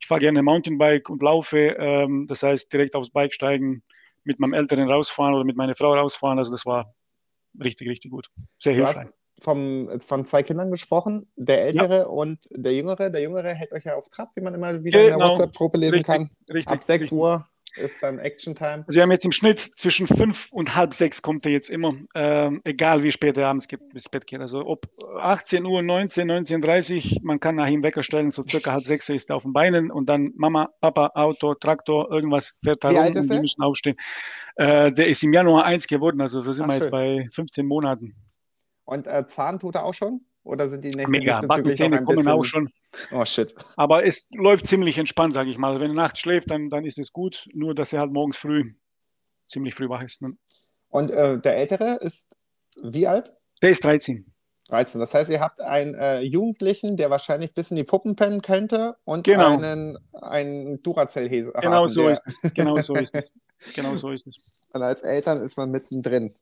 Ich 0.00 0.06
fahre 0.06 0.20
gerne 0.20 0.42
Mountainbike 0.42 1.08
und 1.10 1.22
laufe. 1.22 1.58
Ähm, 1.78 2.26
das 2.28 2.42
heißt, 2.42 2.72
direkt 2.72 2.94
aufs 2.94 3.10
Bike 3.10 3.34
steigen, 3.34 3.82
mit 4.24 4.38
meinem 4.40 4.54
Älteren 4.54 4.88
rausfahren 4.88 5.34
oder 5.34 5.44
mit 5.44 5.56
meiner 5.56 5.74
Frau 5.74 5.94
rausfahren. 5.94 6.38
Also 6.38 6.52
das 6.52 6.64
war 6.66 6.94
richtig, 7.60 7.88
richtig 7.88 8.10
gut. 8.12 8.28
Sehr 8.58 8.74
hilfreich. 8.74 9.08
Vom, 9.40 9.88
von 10.00 10.24
zwei 10.24 10.42
Kindern 10.42 10.70
gesprochen, 10.70 11.26
der 11.36 11.62
Ältere 11.64 12.08
und 12.08 12.38
der 12.50 12.74
Jüngere. 12.74 13.10
Der 13.10 13.22
Jüngere 13.22 13.54
hält 13.54 13.72
euch 13.72 13.84
ja 13.84 13.94
auf 13.94 14.08
Trab, 14.08 14.30
wie 14.34 14.40
man 14.40 14.54
immer 14.54 14.84
wieder 14.84 15.00
in 15.00 15.06
der 15.06 15.16
Genau. 15.16 15.30
WhatsApp-Gruppe 15.30 15.78
lesen 15.78 15.94
Richtig, 15.94 16.06
kann. 16.06 16.30
Richtig, 16.48 16.68
Ab 16.68 16.82
6 16.82 17.02
richtig. 17.02 17.18
Uhr 17.18 17.44
ist 17.78 18.02
dann 18.02 18.18
Action-Time. 18.18 18.84
Also 18.86 18.92
wir 18.92 19.02
haben 19.02 19.10
jetzt 19.10 19.24
im 19.24 19.32
Schnitt 19.32 19.58
zwischen 19.58 20.06
fünf 20.06 20.50
und 20.52 20.74
halb 20.74 20.94
sechs 20.94 21.22
kommt 21.22 21.44
er 21.44 21.52
jetzt 21.52 21.70
immer, 21.70 21.94
ähm, 22.14 22.60
egal 22.64 23.02
wie 23.02 23.12
spät 23.12 23.36
er 23.36 23.48
abends 23.48 23.68
geht, 23.68 23.80
bis 23.90 24.08
Bett 24.08 24.26
geht. 24.26 24.40
Also 24.40 24.66
ob 24.66 24.86
18 25.20 25.64
Uhr, 25.64 25.82
19, 25.82 26.30
19.30 26.30 27.20
man 27.22 27.40
kann 27.40 27.56
nach 27.56 27.68
ihm 27.68 27.82
Wecker 27.82 28.02
stellen, 28.02 28.30
so 28.30 28.44
circa 28.46 28.72
halb 28.72 28.82
sechs 28.82 29.08
ist 29.08 29.28
er 29.28 29.36
auf 29.36 29.42
den 29.42 29.52
Beinen 29.52 29.90
und 29.90 30.08
dann 30.08 30.32
Mama, 30.36 30.70
Papa, 30.80 31.12
Auto, 31.14 31.54
Traktor, 31.54 32.10
irgendwas 32.10 32.58
fährt 32.62 32.84
da 32.84 32.88
rum 32.88 33.14
und 33.14 33.32
die 33.32 33.40
müssen 33.40 33.62
aufstehen. 33.62 33.96
Äh, 34.56 34.92
der 34.92 35.06
ist 35.06 35.22
im 35.22 35.32
Januar 35.32 35.64
eins 35.64 35.86
geworden, 35.86 36.20
also 36.20 36.42
da 36.42 36.52
sind 36.52 36.64
Ach, 36.64 36.68
wir 36.70 36.76
jetzt 36.76 36.90
bei 36.90 37.26
15 37.32 37.64
Monaten. 37.66 38.14
Und 38.88 39.06
äh, 39.06 39.26
Zahn 39.28 39.58
tut 39.58 39.74
er 39.74 39.84
auch 39.84 39.92
schon? 39.92 40.22
Oder 40.44 40.70
sind 40.70 40.82
die 40.82 40.94
Nächte 40.94 41.10
Mega, 41.10 41.40
diesbezüglich 41.40 41.78
noch 41.78 41.92
ein 41.92 42.04
kommen 42.06 42.16
bisschen... 42.16 42.32
auch 42.32 42.44
schon. 42.46 42.72
Oh, 43.12 43.22
shit. 43.26 43.54
Aber 43.76 44.06
es 44.06 44.28
läuft 44.32 44.66
ziemlich 44.66 44.96
entspannt, 44.96 45.34
sage 45.34 45.50
ich 45.50 45.58
mal. 45.58 45.78
Wenn 45.78 45.90
er 45.90 45.94
nachts 45.94 46.20
schläft, 46.20 46.50
dann, 46.50 46.70
dann 46.70 46.86
ist 46.86 46.98
es 46.98 47.12
gut, 47.12 47.46
nur 47.52 47.74
dass 47.74 47.92
er 47.92 48.00
halt 48.00 48.12
morgens 48.12 48.38
früh 48.38 48.72
ziemlich 49.46 49.74
früh 49.74 49.90
wach 49.90 50.02
ist. 50.02 50.22
Ne? 50.22 50.38
Und 50.88 51.10
äh, 51.10 51.38
der 51.38 51.58
Ältere 51.58 51.98
ist 52.00 52.34
wie 52.82 53.06
alt? 53.06 53.34
Der 53.60 53.70
ist 53.70 53.84
13. 53.84 54.32
13. 54.70 55.00
Das 55.02 55.12
heißt, 55.12 55.28
ihr 55.28 55.40
habt 55.40 55.60
einen 55.60 55.94
äh, 55.94 56.20
Jugendlichen, 56.20 56.96
der 56.96 57.10
wahrscheinlich 57.10 57.52
bis 57.52 57.70
in 57.70 57.76
die 57.76 57.84
Puppen 57.84 58.16
pennen 58.16 58.40
könnte 58.40 58.96
und 59.04 59.24
Genau. 59.24 59.52
einen, 59.52 59.98
einen 60.14 60.82
Duracell-Hasen. 60.82 61.52
Genau 61.60 61.88
so 61.88 62.04
der, 62.04 62.14
ist 62.14 62.22
es. 62.26 62.54
Genau 62.54 62.76
so 62.78 62.94
ist 62.94 63.10
es. 63.12 63.74
Genau 63.74 63.96
so 63.96 64.10
ist 64.12 64.26
es. 64.26 64.66
Und 64.72 64.82
als 64.82 65.02
Eltern 65.02 65.42
ist 65.42 65.58
man 65.58 65.70
mittendrin. 65.70 66.32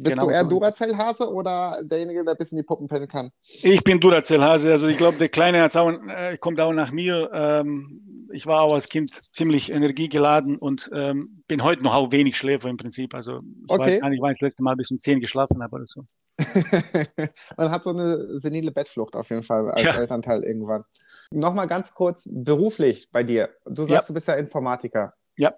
Bist 0.00 0.16
Genau 0.16 0.26
du 0.28 0.32
eher 0.32 0.44
so. 0.44 0.48
Duracell-Hase 0.50 1.30
oder 1.30 1.76
derjenige, 1.82 2.24
der 2.24 2.34
bis 2.34 2.50
in 2.52 2.56
die 2.56 2.62
Puppen 2.62 2.88
pennen 2.88 3.08
kann? 3.08 3.30
Ich 3.42 3.82
bin 3.84 4.00
Duracell-Hase, 4.00 4.70
also 4.72 4.86
ich 4.86 4.96
glaube, 4.96 5.18
der 5.18 5.28
Kleine 5.28 5.66
auch, 5.66 5.90
äh, 6.08 6.38
kommt 6.38 6.60
auch 6.60 6.72
nach 6.72 6.92
mir. 6.92 7.28
Ähm, 7.34 8.28
ich 8.32 8.46
war 8.46 8.62
auch 8.62 8.72
als 8.72 8.88
Kind 8.88 9.12
ziemlich 9.36 9.70
energiegeladen 9.70 10.56
und 10.56 10.90
ähm, 10.94 11.42
bin 11.46 11.62
heute 11.62 11.82
noch 11.82 11.92
auch 11.92 12.10
wenig 12.10 12.38
Schläfer 12.38 12.70
im 12.70 12.78
Prinzip. 12.78 13.14
Also 13.14 13.40
ich 13.40 13.70
Okay. 13.70 13.82
weiß 13.82 14.00
gar 14.00 14.08
nicht, 14.08 14.22
wann 14.22 14.32
ich 14.32 14.38
das 14.38 14.48
letzte 14.48 14.62
Mal 14.62 14.76
bis 14.76 14.90
um 14.90 14.98
10 14.98 15.20
geschlafen 15.20 15.62
habe 15.62 15.76
oder 15.76 15.86
so. 15.86 16.04
Man 17.58 17.70
hat 17.70 17.84
so 17.84 17.90
eine 17.90 18.38
senile 18.38 18.70
Bettflucht 18.72 19.14
auf 19.16 19.28
jeden 19.28 19.42
Fall 19.42 19.70
als 19.70 19.86
Ja. 19.86 19.96
Elternteil 20.00 20.42
irgendwann. 20.44 20.84
Nochmal 21.30 21.66
ganz 21.66 21.92
kurz 21.92 22.26
beruflich 22.32 23.08
bei 23.12 23.22
dir. 23.22 23.50
Du 23.66 23.82
sagst, 23.84 23.90
Ja. 23.90 24.06
du 24.06 24.14
bist 24.14 24.28
ja 24.28 24.34
Informatiker. 24.34 25.12
Ja. 25.36 25.52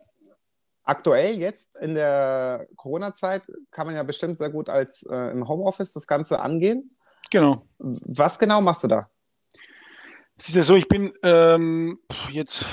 Aktuell 0.85 1.39
jetzt 1.39 1.77
in 1.79 1.95
der 1.95 2.67
Corona-Zeit 2.77 3.43
kann 3.71 3.87
man 3.87 3.97
ja 3.97 4.03
bestimmt 4.03 4.37
sehr 4.37 4.51
gut 4.51 4.69
als 4.69 5.03
äh, 5.05 5.31
im 5.31 5.49
Homeoffice 5.49 5.95
das 5.95 6.07
Ganze 6.07 6.41
angehen. 6.41 6.89
Genau. 7.31 7.67
Was 7.79 8.39
genau 8.39 8.61
machst 8.61 8.85
du 8.85 8.89
da? 8.89 9.09
Es 10.37 10.49
ist 10.49 10.57
ja 10.57 10.63
so, 10.63 10.77
ich 10.77 10.89
bin 10.89 11.13
ähm, 11.23 11.99
jetzt 12.31 12.67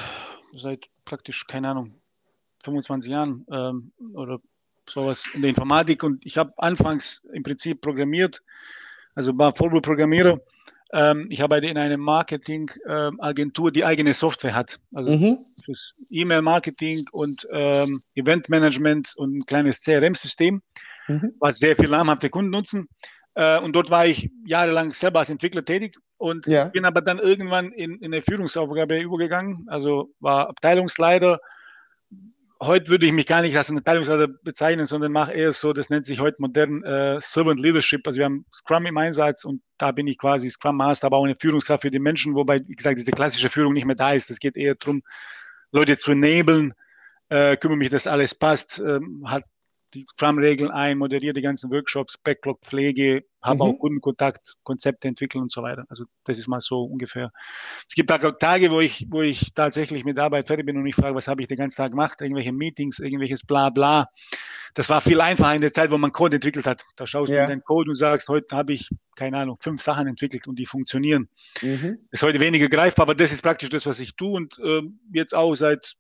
seit 0.54 0.88
praktisch, 1.06 1.48
keine 1.48 1.70
Ahnung, 1.70 1.94
25 2.64 3.12
Jahren 3.12 3.46
ähm, 3.52 3.92
oder 4.14 4.40
sowas 4.88 5.26
in 5.34 5.42
der 5.42 5.50
Informatik 5.50 6.04
und 6.04 6.26
ich 6.26 6.38
habe 6.38 6.54
anfangs 6.58 7.24
im 7.34 7.44
Prinzip 7.44 7.82
programmiert, 7.82 8.44
also 9.16 9.38
war 9.38 9.56
Vollblutprogrammierer. 9.56 10.40
Ähm, 10.94 11.28
ich 11.30 11.42
arbeite 11.42 11.68
in 11.68 11.78
einer 11.78 11.98
Marketing-Agentur, 11.98 13.72
die 13.72 13.86
eigene 13.86 14.14
Software 14.14 14.56
hat. 14.56 14.80
Also 14.94 15.12
Mhm. 15.12 15.38
E-Mail-Marketing 16.10 17.06
und 17.12 17.48
ähm, 17.52 18.02
Eventmanagement 18.16 19.14
und 19.16 19.38
ein 19.38 19.46
kleines 19.46 19.82
CRM-System, 19.82 20.62
Mhm. 21.08 21.34
was 21.40 21.60
sehr 21.60 21.76
viele 21.76 21.90
namhafte 21.92 22.30
Kunden 22.30 22.52
nutzen. 22.52 22.88
Äh, 23.36 23.60
und 23.60 23.74
dort 23.74 23.90
war 23.90 24.06
ich 24.06 24.30
jahrelang 24.46 24.92
selber 24.94 25.20
als 25.20 25.30
Entwickler 25.30 25.64
tätig 25.64 25.98
und 26.18 26.46
Ja. 26.48 26.66
bin 26.66 26.84
aber 26.86 27.02
dann 27.02 27.20
irgendwann 27.20 27.72
in, 27.72 27.96
in 28.00 28.14
eine 28.14 28.22
Führungsaufgabe 28.22 29.00
übergegangen. 29.00 29.66
Also 29.68 30.14
war 30.20 30.50
Abteilungsleiter. 30.50 31.40
Heute 32.64 32.90
würde 32.92 33.08
ich 33.08 33.12
mich 33.12 33.26
gar 33.26 33.42
nicht 33.42 33.58
als 33.58 33.70
einen 33.70 33.80
Abteilungsleiter 33.80 34.28
bezeichnen, 34.28 34.86
sondern 34.86 35.12
mache 35.12 35.34
eher 35.34 35.52
so, 35.52 35.74
das 35.74 35.90
nennt 35.90 36.06
sich 36.06 36.20
heute 36.20 36.38
modern 36.40 36.84
äh, 36.84 37.20
Servant 37.20 37.60
Leadership. 37.60 38.06
Also 38.06 38.20
wir 38.20 38.26
haben 38.26 38.46
Scrum 38.54 38.86
im 38.86 38.98
Einsatz 38.98 39.46
und 39.46 39.64
da 39.80 39.92
bin 39.92 40.06
ich 40.06 40.20
quasi 40.20 40.48
Scrum 40.48 40.78
Master, 40.78 41.08
aber 41.08 41.18
auch 41.18 41.24
eine 41.24 41.34
Führungskraft 41.34 41.82
für 41.82 41.90
die 41.90 41.98
Menschen, 41.98 42.36
wobei, 42.36 42.60
wie 42.68 42.76
gesagt, 42.76 43.00
diese 43.00 43.14
klassische 43.14 43.50
Führung 43.50 43.74
nicht 43.74 43.86
mehr 43.86 43.96
da 43.96 44.14
ist. 44.14 44.30
Es 44.30 44.38
geht 44.38 44.58
eher 44.58 44.76
darum, 44.76 45.02
Leute 45.72 45.98
zu 45.98 46.12
enablen, 46.12 46.76
äh, 47.30 47.58
kümmere 47.58 47.78
mich, 47.78 47.90
dass 47.90 48.06
alles 48.06 48.36
passt, 48.36 48.78
ähm, 48.78 49.24
hat 49.26 49.44
die 49.94 50.06
Scrum-Regeln 50.14 50.72
ein, 50.72 50.98
moderiere 50.98 51.34
die 51.34 51.42
ganzen 51.42 51.70
Workshops, 51.72 52.18
Backlog-Pflege, 52.18 53.24
habe 53.42 53.56
Mhm. 53.56 53.62
auch 53.62 53.80
Kundenkontakt, 53.80 54.58
Konzepte 54.64 55.08
entwickeln 55.08 55.42
und 55.42 55.52
so 55.52 55.64
weiter. 55.64 55.86
Also 55.90 56.06
das 56.26 56.38
ist 56.38 56.48
mal 56.48 56.60
so 56.62 56.84
ungefähr. 56.84 57.32
Es 57.90 57.96
gibt 57.96 58.12
auch 58.12 58.32
Tage, 58.38 58.70
wo 58.72 58.80
ich, 58.80 59.08
wo 59.10 59.22
ich 59.22 59.54
tatsächlich 59.54 60.04
mit 60.06 60.18
der 60.18 60.26
Arbeit 60.26 60.48
fertig 60.48 60.66
bin 60.66 60.78
und 60.78 60.84
mich 60.84 60.96
frage, 60.96 61.16
was 61.16 61.28
habe 61.28 61.42
ich 61.42 61.48
den 61.48 61.58
ganzen 61.58 61.78
Tag 61.78 61.92
gemacht? 61.92 62.22
Irgendwelche 62.22 62.52
Meetings, 62.52 63.00
irgendwelches 63.00 63.44
Bla-Bla. 63.46 64.08
Das 64.74 64.90
war 64.90 65.02
viel 65.02 65.20
einfacher 65.20 65.54
in 65.56 65.62
der 65.62 65.74
Zeit, 65.74 65.92
wo 65.92 65.98
man 65.98 66.12
Code 66.12 66.36
entwickelt 66.36 66.66
hat. 66.66 66.84
Da 66.96 67.06
schaust 67.06 67.30
du 67.30 67.36
Ja. 67.36 67.44
in 67.44 67.50
deinen 67.50 67.64
Code 67.64 67.90
und 67.90 67.96
sagst, 67.96 68.30
heute 68.30 68.56
habe 68.56 68.74
ich, 68.74 68.88
keine 69.16 69.38
Ahnung, 69.38 69.58
fünf 69.60 69.82
Sachen 69.82 70.08
entwickelt 70.08 70.48
und 70.48 70.58
die 70.60 70.66
funktionieren. 70.66 71.28
Mhm. 71.62 71.98
Ist 72.12 72.24
heute 72.24 72.40
weniger 72.40 72.70
greifbar, 72.70 73.04
aber 73.04 73.16
das 73.16 73.32
ist 73.34 73.42
praktisch 73.42 73.70
das, 73.70 73.86
was 73.86 74.00
ich 74.00 74.16
tue 74.16 74.32
und 74.32 74.58
ähm, 74.64 75.00
jetzt 75.12 75.36
auch 75.36 75.56
seit 75.56 75.96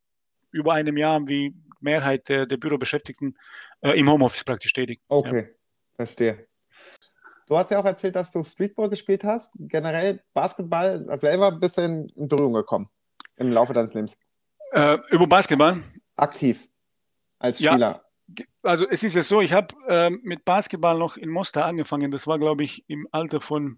über 0.51 0.74
einem 0.74 0.98
Jahr 0.98 1.27
wie 1.27 1.53
Mehrheit 1.79 2.29
der, 2.29 2.46
der 2.46 2.58
Bürobeschäftigten 2.58 3.38
äh, 3.81 4.00
im 4.00 4.10
Homeoffice 4.10 4.43
praktisch 4.43 4.74
tätig. 4.74 5.01
Ja. 5.10 5.17
Okay, 5.17 5.55
verstehe. 5.96 6.48
Du 7.48 7.58
hast 7.58 7.72
ja 7.72 7.79
auch 7.79 7.86
erzählt, 7.86 8.15
dass 8.15 8.31
du 8.31 8.43
Streetball 8.43 8.89
gespielt 8.89 9.24
hast. 9.24 9.51
Generell 9.55 10.22
Basketball 10.34 11.05
selber 11.20 11.50
ein 11.50 11.58
bisschen 11.58 12.08
in 12.15 12.27
Berührung 12.27 12.53
gekommen 12.53 12.89
im 13.36 13.51
Laufe 13.51 13.74
deines 13.74 13.93
Lebens. 13.93 14.17
Äh, 14.72 14.98
über 15.10 15.27
Basketball. 15.27 15.84
Aktiv 16.15 16.67
als 17.39 17.60
Ja. 17.60 17.74
Spieler. 17.74 18.05
Also 18.63 18.88
es 18.88 19.03
ist 19.03 19.15
ja 19.15 19.22
so, 19.22 19.41
ich 19.41 19.51
habe 19.51 19.75
ähm, 19.89 20.22
mit 20.24 20.46
Basketball 20.46 20.98
noch 20.98 21.17
in 21.17 21.27
Mostar 21.27 21.65
angefangen. 21.65 22.12
Das 22.12 22.27
war, 22.27 22.39
glaube 22.39 22.63
ich, 22.63 22.86
im 22.88 23.05
Alter 23.12 23.41
von 23.41 23.77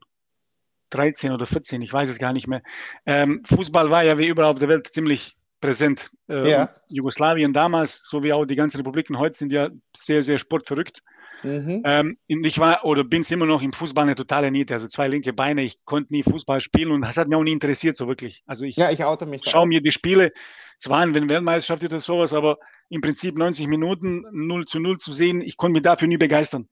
13 0.92 1.32
oder 1.32 1.48
14, 1.48 1.82
ich 1.82 1.92
weiß 1.92 2.10
es 2.10 2.20
gar 2.20 2.34
nicht 2.34 2.48
mehr. 2.48 2.62
Ähm, 3.08 3.42
Fußball 3.46 3.90
war 3.90 4.04
ja 4.04 4.20
wie 4.20 4.28
überall 4.28 4.52
auf 4.52 4.60
der 4.60 4.70
Welt 4.70 4.86
ziemlich 4.88 5.36
präsent. 5.64 6.12
Ähm, 6.28 6.46
Ja. 6.46 6.70
Jugoslawien 6.90 7.54
damals, 7.54 8.04
so 8.06 8.22
wie 8.22 8.34
auch 8.34 8.46
die 8.46 8.56
ganzen 8.56 8.78
Republiken 8.78 9.18
heute, 9.18 9.38
sind 9.38 9.52
ja 9.52 9.70
sehr, 9.96 10.22
sehr 10.22 10.38
sportverrückt. 10.38 11.02
Mhm. 11.44 11.82
Ähm, 11.86 12.18
ich 12.28 12.58
war 12.58 12.86
oder 12.86 13.04
bin 13.04 13.22
es 13.22 13.32
immer 13.32 13.46
noch 13.46 13.62
im 13.62 13.74
Fußball 13.74 14.04
eine 14.04 14.16
totale 14.16 14.50
Niete. 14.50 14.74
Also 14.74 14.88
zwei 14.88 15.08
linke 15.08 15.34
Beine. 15.34 15.64
Ich 15.64 15.84
konnte 15.86 16.14
nie 16.14 16.24
Fußball 16.24 16.60
spielen 16.62 16.92
und 16.92 17.02
das 17.02 17.18
hat 17.18 17.28
mich 17.28 17.36
auch 17.38 17.44
nie 17.44 17.52
interessiert, 17.52 17.98
so 17.98 18.08
wirklich. 18.08 18.44
Also 18.46 18.66
ich 18.66 18.78
Ja, 18.78 18.92
ich 18.92 19.04
oute 19.04 19.26
mich 19.26 19.42
schaue 19.44 19.68
mir 19.68 19.82
die 19.82 19.92
Spiele, 19.92 20.32
es 20.80 20.90
waren, 20.90 21.14
wenn 21.16 21.30
Weltmeisterschaft 21.30 21.84
oder 21.84 22.00
sowas, 22.00 22.34
aber 22.34 22.58
im 22.90 23.02
Prinzip 23.02 23.38
90 23.38 23.68
Minuten 23.68 24.24
0 24.32 24.66
zu 24.66 24.80
0 24.80 24.98
zu 24.98 25.12
sehen, 25.12 25.42
ich 25.42 25.58
konnte 25.58 25.74
mich 25.74 25.84
dafür 25.84 26.08
nie 26.08 26.18
begeistern. 26.18 26.68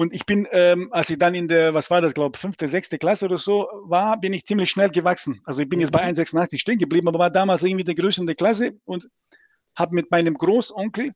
Und 0.00 0.14
ich 0.14 0.24
bin, 0.26 0.46
ähm, 0.52 0.92
als 0.92 1.10
ich 1.10 1.18
dann 1.18 1.34
in 1.34 1.48
der, 1.48 1.74
was 1.74 1.90
war 1.90 2.00
das, 2.00 2.14
glaube 2.14 2.38
fünfte, 2.38 2.68
sechste 2.68 2.98
Klasse 2.98 3.24
oder 3.24 3.36
so 3.36 3.66
war, 3.82 4.16
bin 4.20 4.32
ich 4.32 4.44
ziemlich 4.44 4.70
schnell 4.70 4.90
gewachsen. 4.90 5.40
Also 5.44 5.60
ich 5.62 5.68
bin 5.68 5.80
jetzt 5.80 5.90
bei 5.90 6.02
Mhm. 6.02 6.10
1,86 6.10 6.60
stehen 6.60 6.78
geblieben, 6.78 7.08
aber 7.08 7.18
war 7.18 7.30
damals 7.30 7.64
irgendwie 7.64 7.82
der 7.82 7.96
Größte 7.96 8.20
in 8.20 8.28
der 8.28 8.36
Klasse 8.36 8.74
und 8.84 9.08
habe 9.74 9.96
mit 9.96 10.08
meinem 10.12 10.34
Großonkel 10.34 11.10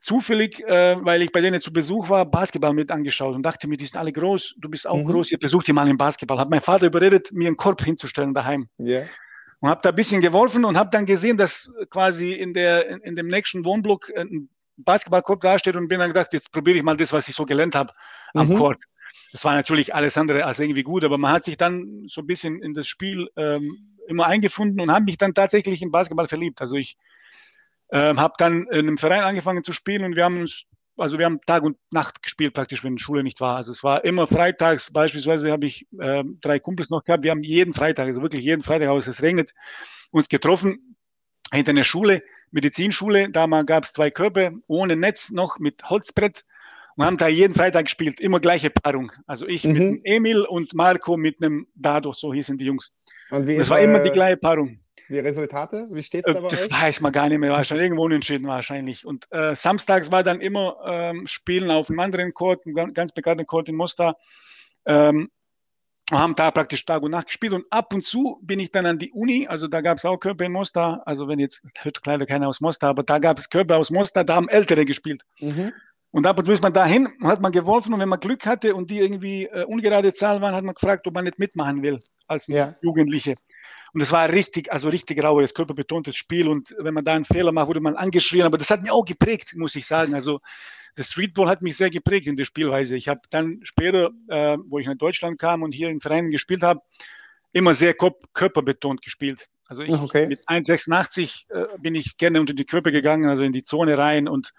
zufällig, 0.00 0.60
äh, 0.66 0.96
weil 1.04 1.22
ich 1.22 1.32
bei 1.32 1.40
denen 1.40 1.60
zu 1.60 1.72
Besuch 1.72 2.08
war, 2.08 2.24
Basketball 2.26 2.72
mit 2.72 2.92
angeschaut 2.92 3.34
und 3.34 3.42
dachte 3.42 3.66
mir, 3.66 3.76
die 3.76 3.86
sind 3.86 3.96
alle 3.98 4.12
groß, 4.12 4.54
du 4.58 4.68
bist 4.68 4.86
auch 4.86 4.96
Mhm. 4.96 5.06
groß, 5.06 5.32
ihr 5.32 5.38
besucht 5.40 5.66
die 5.66 5.72
mal 5.72 5.88
im 5.88 5.98
Basketball. 5.98 6.38
Hat 6.38 6.48
mein 6.48 6.60
Vater 6.60 6.86
überredet, 6.86 7.32
mir 7.32 7.48
einen 7.48 7.56
Korb 7.56 7.82
hinzustellen 7.82 8.32
daheim 8.34 8.68
Ja. 8.78 9.02
und 9.58 9.68
habe 9.68 9.80
da 9.82 9.88
ein 9.88 9.96
bisschen 9.96 10.20
geworfen 10.20 10.64
und 10.64 10.78
habe 10.78 10.90
dann 10.90 11.06
gesehen, 11.06 11.36
dass 11.36 11.72
quasi 11.90 12.34
in, 12.34 12.54
der, 12.54 12.88
in, 12.88 13.00
in 13.00 13.16
dem 13.16 13.26
nächsten 13.26 13.64
Wohnblock 13.64 14.10
ein 14.16 14.48
Basketballkorb 14.84 15.40
dasteht 15.40 15.76
und 15.76 15.88
bin 15.88 15.98
dann 15.98 16.10
gedacht, 16.10 16.32
jetzt 16.32 16.52
probiere 16.52 16.78
ich 16.78 16.82
mal 16.82 16.96
das, 16.96 17.12
was 17.12 17.28
ich 17.28 17.34
so 17.34 17.44
gelernt 17.44 17.74
habe 17.74 17.92
am 18.34 18.48
Mhm. 18.48 18.54
Korb. 18.54 18.78
Das 19.32 19.44
war 19.44 19.54
natürlich 19.54 19.94
alles 19.94 20.16
andere 20.16 20.44
als 20.44 20.58
irgendwie 20.58 20.82
gut, 20.82 21.04
aber 21.04 21.18
man 21.18 21.32
hat 21.32 21.44
sich 21.44 21.56
dann 21.56 22.04
so 22.06 22.20
ein 22.20 22.26
bisschen 22.26 22.62
in 22.62 22.74
das 22.74 22.86
Spiel 22.86 23.28
ähm, 23.36 23.76
immer 24.08 24.26
eingefunden 24.26 24.80
und 24.80 24.92
habe 24.92 25.04
mich 25.04 25.18
dann 25.18 25.34
tatsächlich 25.34 25.82
im 25.82 25.90
Basketball 25.90 26.28
verliebt. 26.28 26.60
Also 26.60 26.76
ich 26.76 26.96
ähm, 27.92 28.20
habe 28.20 28.34
dann 28.38 28.66
in 28.68 28.80
einem 28.86 28.98
Verein 28.98 29.22
angefangen 29.22 29.64
zu 29.64 29.72
spielen 29.72 30.04
und 30.04 30.16
wir 30.16 30.24
haben 30.24 30.40
uns, 30.40 30.64
also 30.96 31.18
wir 31.18 31.26
haben 31.26 31.40
Tag 31.40 31.62
und 31.62 31.76
Nacht 31.92 32.22
gespielt 32.22 32.54
praktisch, 32.54 32.84
wenn 32.84 32.98
Schule 32.98 33.22
nicht 33.22 33.40
war. 33.40 33.56
Also 33.56 33.72
es 33.72 33.82
war 33.82 34.04
immer 34.04 34.26
freitags, 34.26 34.92
beispielsweise 34.92 35.50
habe 35.50 35.66
ich 35.66 35.86
ähm, 36.00 36.38
drei 36.40 36.58
Kumpels 36.58 36.90
noch 36.90 37.04
gehabt, 37.04 37.24
wir 37.24 37.30
haben 37.30 37.42
jeden 37.42 37.72
Freitag, 37.72 38.06
also 38.06 38.22
wirklich 38.22 38.44
jeden 38.44 38.62
Freitag, 38.62 38.88
außer 38.88 39.10
es 39.10 39.22
regnet, 39.22 39.52
uns 40.10 40.28
getroffen 40.28 40.96
hinter 41.52 41.70
einer 41.70 41.84
Schule, 41.84 42.22
Medizinschule, 42.52 43.30
damals 43.30 43.66
gab 43.66 43.84
es 43.84 43.92
zwei 43.92 44.10
Körper, 44.10 44.50
ohne 44.66 44.96
Netz 44.96 45.30
noch 45.30 45.58
mit 45.58 45.82
Holzbrett 45.88 46.44
und 46.96 47.04
haben 47.04 47.16
da 47.16 47.28
jeden 47.28 47.54
Freitag 47.54 47.84
gespielt, 47.86 48.20
immer 48.20 48.40
gleiche 48.40 48.70
Paarung. 48.70 49.12
Also 49.26 49.46
ich 49.46 49.64
mit 49.64 49.76
Mhm. 49.76 49.78
dem 49.80 50.00
Emil 50.04 50.42
und 50.42 50.74
Marco 50.74 51.16
mit 51.16 51.40
einem 51.42 51.66
Dado, 51.74 52.12
so 52.12 52.34
hießen 52.34 52.58
die 52.58 52.64
Jungs. 52.66 52.94
Und 53.30 53.46
wie 53.46 53.56
Das 53.56 53.70
war 53.70 53.80
immer 53.80 54.00
die 54.00 54.10
gleiche 54.10 54.36
Paarung. 54.36 54.78
die 55.08 55.18
Resultate? 55.18 55.84
Wie 55.92 56.02
steht 56.02 56.24
es 56.24 56.30
Äh, 56.30 56.34
da 56.34 56.40
bei 56.40 56.50
Das 56.56 56.70
weiß 56.70 57.00
man 57.00 57.12
gar 57.12 57.28
nicht 57.28 57.38
mehr, 57.38 57.50
wahrscheinlich 57.50 57.84
irgendwo 57.86 58.04
unentschieden 58.04 58.46
wahrscheinlich. 58.46 59.04
Und 59.06 59.26
äh, 59.32 59.54
samstags 59.56 60.10
war 60.12 60.22
dann 60.22 60.40
immer 60.40 60.76
ähm, 60.86 61.26
Spielen 61.26 61.70
auf 61.70 61.88
einem 61.90 62.00
anderen 62.00 62.32
Court, 62.34 62.64
einem 62.66 62.92
ganz- 62.94 63.12
bekannten 63.12 63.46
Court 63.46 63.68
in 63.68 63.74
Mostar. 63.76 64.16
Ähm, 64.86 65.30
haben 66.18 66.34
da 66.34 66.50
praktisch 66.50 66.84
Tag 66.84 67.02
und 67.02 67.12
Nacht 67.12 67.26
gespielt 67.26 67.52
und 67.52 67.64
ab 67.70 67.92
und 67.94 68.04
zu 68.04 68.38
bin 68.42 68.60
ich 68.60 68.70
dann 68.70 68.86
an 68.86 68.98
die 68.98 69.12
Uni, 69.12 69.46
also 69.46 69.68
da 69.68 69.80
gab 69.80 69.98
es 69.98 70.04
auch 70.04 70.18
Körper 70.18 70.44
in 70.44 70.52
Mostar, 70.52 71.02
also 71.06 71.28
wenn 71.28 71.38
jetzt, 71.38 71.62
hört 71.78 72.00
leider 72.06 72.26
keiner 72.26 72.48
aus 72.48 72.60
Mostar, 72.60 72.90
aber 72.90 73.02
da 73.02 73.18
gab 73.18 73.38
es 73.38 73.48
Körper 73.48 73.76
aus 73.76 73.90
Mostar, 73.90 74.24
da 74.24 74.34
haben 74.34 74.48
Ältere 74.48 74.84
gespielt. 74.84 75.22
Mhm. 75.38 75.72
Und 76.12 76.26
ab 76.26 76.38
und 76.38 76.44
zu 76.44 76.52
ist 76.52 76.62
man 76.62 76.72
dahin, 76.72 77.08
hat 77.22 77.40
man 77.40 77.52
geworfen 77.52 77.94
und 77.94 78.00
wenn 78.00 78.08
man 78.08 78.18
Glück 78.18 78.44
hatte 78.44 78.74
und 78.74 78.90
die 78.90 78.98
irgendwie 78.98 79.46
äh, 79.46 79.64
ungerade 79.64 80.12
Zahl 80.12 80.40
waren, 80.40 80.54
hat 80.54 80.64
man 80.64 80.74
gefragt, 80.74 81.06
ob 81.06 81.14
man 81.14 81.24
nicht 81.24 81.38
mitmachen 81.38 81.82
will 81.82 82.00
als 82.26 82.46
Ja. 82.48 82.74
Jugendliche. 82.82 83.36
Und 83.92 84.00
es 84.00 84.10
war 84.10 84.28
richtig, 84.28 84.72
also 84.72 84.88
richtig 84.88 85.22
raues, 85.22 85.54
körperbetontes 85.54 86.16
Spiel 86.16 86.48
und 86.48 86.74
wenn 86.78 86.94
man 86.94 87.04
da 87.04 87.12
einen 87.14 87.24
Fehler 87.24 87.52
macht, 87.52 87.68
wurde 87.68 87.80
man 87.80 87.96
angeschrien, 87.96 88.42
aber 88.42 88.58
das 88.58 88.68
hat 88.70 88.82
mich 88.82 88.90
auch 88.90 89.04
geprägt, 89.04 89.54
muss 89.56 89.74
ich 89.76 89.86
sagen. 89.86 90.14
Also 90.14 90.40
das 90.96 91.10
Streetball 91.10 91.48
hat 91.48 91.62
mich 91.62 91.76
sehr 91.76 91.90
geprägt 91.90 92.26
in 92.26 92.36
der 92.36 92.44
Spielweise. 92.44 92.96
Ich 92.96 93.08
habe 93.08 93.20
dann 93.30 93.60
später, 93.62 94.10
äh, 94.28 94.56
wo 94.66 94.78
ich 94.78 94.86
nach 94.86 94.96
Deutschland 94.96 95.38
kam 95.38 95.62
und 95.62 95.72
hier 95.72 95.88
in 95.88 96.00
Vereinen 96.00 96.30
gespielt 96.30 96.62
habe, 96.62 96.80
immer 97.52 97.74
sehr 97.74 97.94
körperbetont 97.94 99.02
gespielt. 99.02 99.48
Also 99.66 99.82
ich 99.82 99.92
Okay. 99.92 100.26
mit 100.26 100.38
1,86 100.48 101.50
äh, 101.50 101.78
bin 101.78 101.94
ich 101.94 102.16
gerne 102.16 102.40
unter 102.40 102.54
die 102.54 102.64
Körper 102.64 102.90
gegangen, 102.90 103.28
also 103.28 103.44
in 103.44 103.52
die 103.52 103.62
Zone 103.62 103.96
rein 103.96 104.28
und 104.28 104.52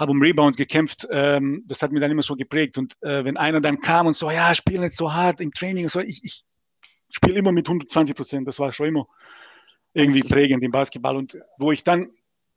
habe 0.00 0.12
um 0.12 0.20
Rebound 0.20 0.56
gekämpft. 0.56 1.06
Ähm, 1.10 1.62
das 1.66 1.82
hat 1.82 1.92
mir 1.92 2.00
dann 2.00 2.10
immer 2.10 2.22
so 2.22 2.34
geprägt. 2.34 2.78
Und 2.78 2.94
äh, 3.02 3.24
wenn 3.24 3.36
einer 3.36 3.60
dann 3.60 3.78
kam 3.78 4.06
und 4.06 4.16
so, 4.16 4.30
ja, 4.30 4.52
spiel 4.54 4.80
nicht 4.80 4.96
so 4.96 5.12
hart 5.12 5.40
im 5.40 5.52
Training, 5.52 5.88
so, 5.88 6.00
ich, 6.00 6.24
ich 6.24 6.42
spiele 7.10 7.38
immer 7.38 7.52
mit 7.52 7.68
120 7.68 8.16
Prozent. 8.16 8.48
Das 8.48 8.58
war 8.58 8.72
schon 8.72 8.88
immer 8.88 9.06
irgendwie 9.92 10.22
prägend 10.22 10.64
im 10.64 10.70
Basketball. 10.70 11.16
Und 11.16 11.36
wo 11.58 11.70
ich 11.70 11.84
dann, 11.84 12.10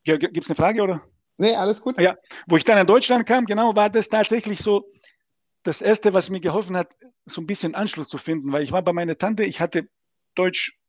gibt 0.03 0.37
es 0.37 0.49
eine 0.49 0.55
Frage 0.55 0.81
oder? 0.81 1.03
Nee, 1.37 1.55
alles 1.55 1.81
gut. 1.81 1.99
Ja. 1.99 2.15
Wo 2.47 2.57
ich 2.57 2.63
dann 2.63 2.77
in 2.77 2.87
Deutschland 2.87 3.27
kam, 3.27 3.45
genau, 3.45 3.75
war 3.75 3.89
das 3.89 4.07
tatsächlich 4.07 4.59
so 4.59 4.89
das 5.63 5.81
Erste, 5.81 6.13
was 6.13 6.29
mir 6.29 6.39
geholfen 6.39 6.77
hat, 6.77 6.89
so 7.25 7.41
ein 7.41 7.47
bisschen 7.47 7.75
Anschluss 7.75 8.09
zu 8.09 8.17
finden, 8.17 8.51
weil 8.51 8.63
ich 8.63 8.71
war 8.71 8.83
bei 8.83 8.93
meiner 8.93 9.17
Tante, 9.17 9.43
ich 9.43 9.59
hatte 9.59 9.87
Deutsch 10.35 10.79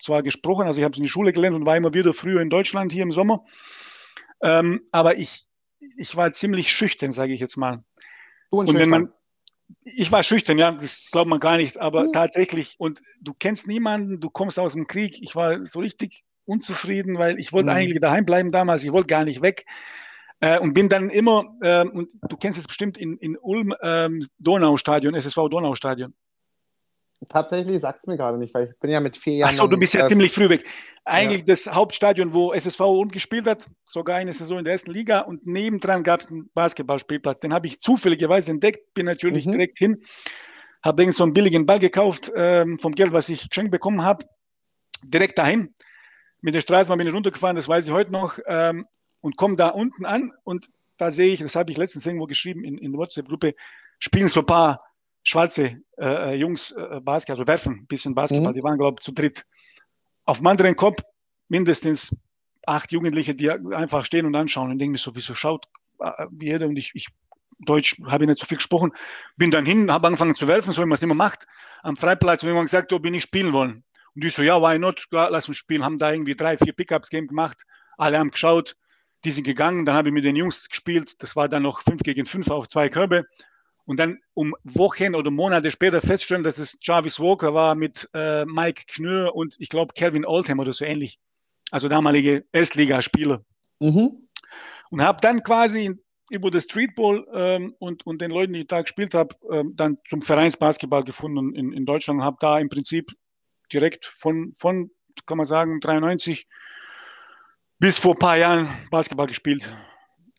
zwar 0.00 0.22
gesprochen, 0.22 0.66
also 0.66 0.80
ich 0.80 0.84
habe 0.84 0.92
es 0.92 0.98
in 0.98 1.04
die 1.04 1.08
Schule 1.08 1.32
gelernt 1.32 1.54
und 1.54 1.66
war 1.66 1.76
immer 1.76 1.94
wieder 1.94 2.12
früher 2.12 2.40
in 2.40 2.50
Deutschland 2.50 2.92
hier 2.92 3.02
im 3.02 3.12
Sommer, 3.12 3.44
ähm, 4.42 4.80
aber 4.90 5.18
ich, 5.18 5.46
ich 5.96 6.16
war 6.16 6.32
ziemlich 6.32 6.72
schüchtern, 6.72 7.12
sage 7.12 7.32
ich 7.32 7.40
jetzt 7.40 7.56
mal. 7.56 7.82
Du 8.50 8.60
und, 8.60 8.68
Und 8.68 8.78
wenn 8.78 8.88
man, 8.88 9.12
ich 9.84 10.12
war 10.12 10.22
schüchtern, 10.22 10.58
ja, 10.58 10.72
das 10.72 11.10
glaubt 11.10 11.28
man 11.28 11.40
gar 11.40 11.56
nicht, 11.56 11.78
aber 11.78 12.04
Mhm. 12.04 12.12
tatsächlich, 12.12 12.76
und 12.78 13.00
du 13.20 13.34
kennst 13.34 13.66
niemanden, 13.66 14.20
du 14.20 14.30
kommst 14.30 14.58
aus 14.58 14.74
dem 14.74 14.86
Krieg, 14.86 15.20
ich 15.22 15.34
war 15.34 15.64
so 15.64 15.80
richtig 15.80 16.24
unzufrieden, 16.44 17.18
weil 17.18 17.38
ich 17.38 17.52
wollte 17.52 17.70
Mhm. 17.70 17.76
eigentlich 17.76 18.00
daheim 18.00 18.24
bleiben 18.24 18.52
damals, 18.52 18.84
ich 18.84 18.92
wollte 18.92 19.08
gar 19.08 19.24
nicht 19.24 19.42
weg. 19.42 19.64
Äh, 20.40 20.58
und 20.58 20.74
bin 20.74 20.88
dann 20.88 21.08
immer, 21.08 21.56
ähm, 21.62 21.90
und 21.90 22.08
du 22.28 22.36
kennst 22.36 22.58
es 22.58 22.66
bestimmt 22.66 22.98
in, 22.98 23.16
in 23.18 23.38
Ulm, 23.38 23.72
ähm, 23.80 24.26
Donaustadion, 24.38 25.14
SSV 25.14 25.48
Donaustadion. 25.48 26.14
Tatsächlich 27.28 27.80
sagst 27.80 28.06
du 28.06 28.10
mir 28.10 28.16
gerade 28.16 28.38
nicht, 28.38 28.52
weil 28.54 28.66
ich 28.68 28.78
bin 28.80 28.90
ja 28.90 29.00
mit 29.00 29.16
vier 29.16 29.34
Ach 29.46 29.50
Jahren. 29.52 29.58
so, 29.58 29.66
du 29.68 29.76
bist 29.78 29.94
ja 29.94 30.04
äh, 30.04 30.08
ziemlich 30.08 30.32
früh 30.32 30.48
weg. 30.48 30.64
Eigentlich 31.04 31.44
das 31.44 31.66
Hauptstadion, 31.72 32.32
wo 32.32 32.52
SSV 32.52 32.80
Ulm 32.80 33.10
gespielt 33.10 33.46
hat, 33.46 33.68
sogar 33.84 34.16
eine 34.16 34.32
Saison 34.32 34.58
in 34.58 34.64
der 34.64 34.72
ersten 34.72 34.90
Liga 34.92 35.20
und 35.20 35.46
nebendran 35.46 36.02
gab 36.04 36.20
es 36.20 36.30
einen 36.30 36.50
Basketballspielplatz. 36.54 37.40
Den 37.40 37.52
habe 37.52 37.66
ich 37.66 37.80
zufälligerweise 37.80 38.50
entdeckt, 38.50 38.92
bin 38.94 39.06
natürlich 39.06 39.46
Mhm. 39.46 39.52
direkt 39.52 39.78
hin. 39.78 40.02
habe 40.84 41.02
irgend 41.02 41.14
so 41.14 41.22
einen 41.22 41.32
billigen 41.32 41.64
Ball 41.64 41.78
gekauft 41.78 42.32
ähm, 42.34 42.78
vom 42.82 42.92
Geld, 42.92 43.12
was 43.12 43.28
ich 43.28 43.48
geschenkt 43.48 43.70
bekommen 43.70 44.02
habe, 44.02 44.26
direkt 45.04 45.38
dahin. 45.38 45.72
Mit 46.40 46.56
der 46.56 46.60
Straßenbahn 46.60 46.98
bin 46.98 47.06
ich 47.06 47.14
runtergefahren, 47.14 47.54
das 47.54 47.68
weiß 47.68 47.86
ich 47.86 47.92
heute 47.92 48.10
noch, 48.10 48.38
ähm, 48.48 48.84
und 49.20 49.36
komme 49.36 49.54
da 49.54 49.68
unten 49.68 50.04
an 50.04 50.32
und 50.42 50.66
da 50.98 51.12
sehe 51.12 51.32
ich, 51.34 51.40
das 51.40 51.54
habe 51.54 51.70
ich 51.70 51.76
letztens 51.76 52.04
irgendwo 52.04 52.26
geschrieben 52.26 52.64
in, 52.64 52.78
in 52.78 52.90
der 52.90 52.98
WhatsApp-Gruppe, 52.98 53.54
spielen 54.00 54.26
so 54.26 54.40
ein 54.40 54.46
paar 54.46 54.80
schwarze 55.24 55.82
äh, 55.98 56.34
Jungs 56.34 56.72
äh, 56.72 57.00
Basketball, 57.00 57.40
also 57.40 57.46
werfen 57.46 57.72
ein 57.80 57.86
bisschen 57.86 58.14
Basketball, 58.14 58.52
Mhm. 58.52 58.56
die 58.56 58.62
waren, 58.62 58.78
glaube 58.78 58.96
ich, 58.98 59.04
zu 59.04 59.12
dritt. 59.12 59.44
Auf 60.24 60.38
dem 60.38 60.46
anderen 60.46 60.76
Kopf 60.76 61.02
mindestens 61.48 62.16
acht 62.66 62.92
Jugendliche, 62.92 63.34
die 63.34 63.50
einfach 63.50 64.04
stehen 64.04 64.26
und 64.26 64.34
anschauen 64.34 64.70
und 64.70 64.78
denken 64.78 64.92
mir 64.92 64.98
so, 64.98 65.14
wieso 65.14 65.34
schaut 65.34 65.66
äh, 66.00 66.26
jeder? 66.40 66.66
Und 66.66 66.76
ich, 66.76 66.92
ich 66.94 67.08
Deutsch 67.64 68.00
habe 68.06 68.24
ich 68.24 68.28
nicht 68.28 68.40
so 68.40 68.46
viel 68.46 68.56
gesprochen, 68.56 68.92
bin 69.36 69.50
dann 69.50 69.64
hin, 69.64 69.92
habe 69.92 70.08
angefangen 70.08 70.34
zu 70.34 70.48
werfen, 70.48 70.72
so 70.72 70.82
wie 70.82 70.86
man 70.86 70.96
es 70.96 71.02
immer 71.02 71.14
macht, 71.14 71.46
am 71.82 71.96
Freiplatz, 71.96 72.42
und 72.42 72.48
irgendwann 72.48 72.66
gesagt, 72.66 72.92
ob 72.92 73.04
wir 73.04 73.10
nicht 73.10 73.22
spielen 73.22 73.52
wollen. 73.52 73.84
Und 74.14 74.24
die 74.24 74.30
so, 74.30 74.42
ja, 74.42 74.60
why 74.60 74.78
not, 74.78 75.08
klar, 75.10 75.30
lass 75.30 75.46
uns 75.48 75.58
spielen, 75.58 75.84
haben 75.84 75.98
da 75.98 76.12
irgendwie 76.12 76.34
drei, 76.34 76.58
vier 76.58 76.72
Pickups-Game 76.72 77.28
gemacht, 77.28 77.62
alle 77.96 78.18
haben 78.18 78.32
geschaut, 78.32 78.76
die 79.24 79.30
sind 79.30 79.44
gegangen, 79.44 79.84
dann 79.84 79.94
habe 79.94 80.08
ich 80.08 80.14
mit 80.14 80.24
den 80.24 80.34
Jungs 80.34 80.68
gespielt, 80.68 81.22
das 81.22 81.36
war 81.36 81.48
dann 81.48 81.62
noch 81.62 81.82
fünf 81.82 82.02
gegen 82.02 82.26
fünf 82.26 82.50
auf 82.50 82.66
zwei 82.66 82.88
Körbe 82.88 83.26
und 83.84 83.98
dann 83.98 84.18
um 84.34 84.54
Wochen 84.64 85.14
oder 85.14 85.30
Monate 85.30 85.70
später 85.70 86.00
feststellen, 86.00 86.44
dass 86.44 86.58
es 86.58 86.78
Jarvis 86.82 87.18
Walker 87.18 87.54
war 87.54 87.74
mit 87.74 88.08
äh, 88.14 88.44
Mike 88.44 88.84
Knür 88.86 89.34
und 89.34 89.54
ich 89.58 89.68
glaube 89.68 89.94
Calvin 89.96 90.24
Oldham 90.24 90.60
oder 90.60 90.72
so 90.72 90.84
ähnlich, 90.84 91.18
also 91.70 91.88
damalige 91.88 92.44
Erstligaspieler 92.52 93.44
Mhm. 93.80 94.28
und 94.90 95.02
habe 95.02 95.18
dann 95.20 95.42
quasi 95.42 95.98
über 96.30 96.50
das 96.50 96.64
Streetball 96.64 97.26
ähm, 97.34 97.74
und, 97.78 98.06
und 98.06 98.22
den 98.22 98.30
Leuten, 98.30 98.52
die 98.52 98.60
ich 98.60 98.66
da 98.68 98.80
gespielt 98.80 99.12
habe, 99.12 99.34
ähm, 99.50 99.74
dann 99.74 99.98
zum 100.08 100.22
Vereinsbasketball 100.22 101.04
gefunden 101.04 101.54
in, 101.54 101.72
in 101.72 101.84
Deutschland 101.84 102.20
und 102.20 102.24
habe 102.24 102.36
da 102.40 102.58
im 102.58 102.68
Prinzip 102.68 103.12
direkt 103.72 104.06
von, 104.06 104.52
von, 104.54 104.90
kann 105.26 105.36
man 105.36 105.46
sagen, 105.46 105.80
93 105.80 106.46
bis 107.78 107.98
vor 107.98 108.14
ein 108.14 108.18
paar 108.18 108.38
Jahren 108.38 108.68
Basketball 108.90 109.26
gespielt. 109.26 109.70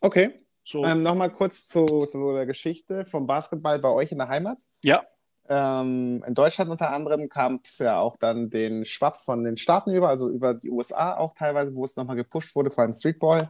Okay. 0.02 0.43
So, 0.66 0.84
Ähm, 0.86 1.02
Nochmal 1.02 1.32
kurz 1.32 1.68
zu, 1.68 1.86
zu 1.86 2.32
der 2.32 2.46
Geschichte 2.46 3.06
vom 3.06 3.28
Basketball 3.28 3.80
bei 3.80 3.90
euch 3.90 4.12
in 4.12 4.18
der 4.18 4.30
Heimat. 4.30 4.58
ja, 4.82 5.04
Ähm, 5.50 6.24
in 6.26 6.34
Deutschland 6.36 6.72
unter 6.72 6.92
anderem 6.92 7.28
kam 7.28 7.60
es 7.64 7.78
ja 7.80 8.00
auch 8.00 8.16
dann 8.16 8.50
den 8.50 8.86
Schwaps 8.86 9.26
von 9.26 9.44
den 9.44 9.58
Staaten 9.58 9.92
über, 9.94 10.08
also 10.08 10.30
über 10.30 10.54
die 10.54 10.70
USA 10.72 11.18
auch 11.18 11.34
teilweise, 11.34 11.76
wo 11.76 11.84
es 11.84 11.98
nochmal 11.98 12.16
gepusht 12.16 12.56
wurde, 12.56 12.70
vor 12.70 12.84
allem 12.86 12.94
Streetball. 12.94 13.50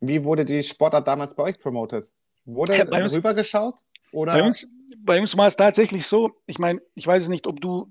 Wie 0.00 0.22
wurde 0.22 0.44
die 0.44 0.62
Sportart 0.62 1.06
damals 1.08 1.34
bei 1.34 1.42
euch 1.42 1.58
promotet? 1.58 2.12
Wurde 2.44 2.76
Ja, 2.76 2.84
bei 2.84 3.02
uns- 3.02 3.14
rübergeschaut? 3.16 3.74
Oder? 4.12 4.34
bei 4.34 4.42
uns, 4.44 4.78
bei 4.98 5.20
uns 5.20 5.36
war 5.36 5.48
es 5.48 5.56
tatsächlich 5.56 6.06
so, 6.06 6.30
ich 6.46 6.58
meine, 6.60 6.80
ich 6.94 7.06
weiß 7.06 7.28
nicht, 7.28 7.46
ob 7.48 7.60
du 7.60 7.88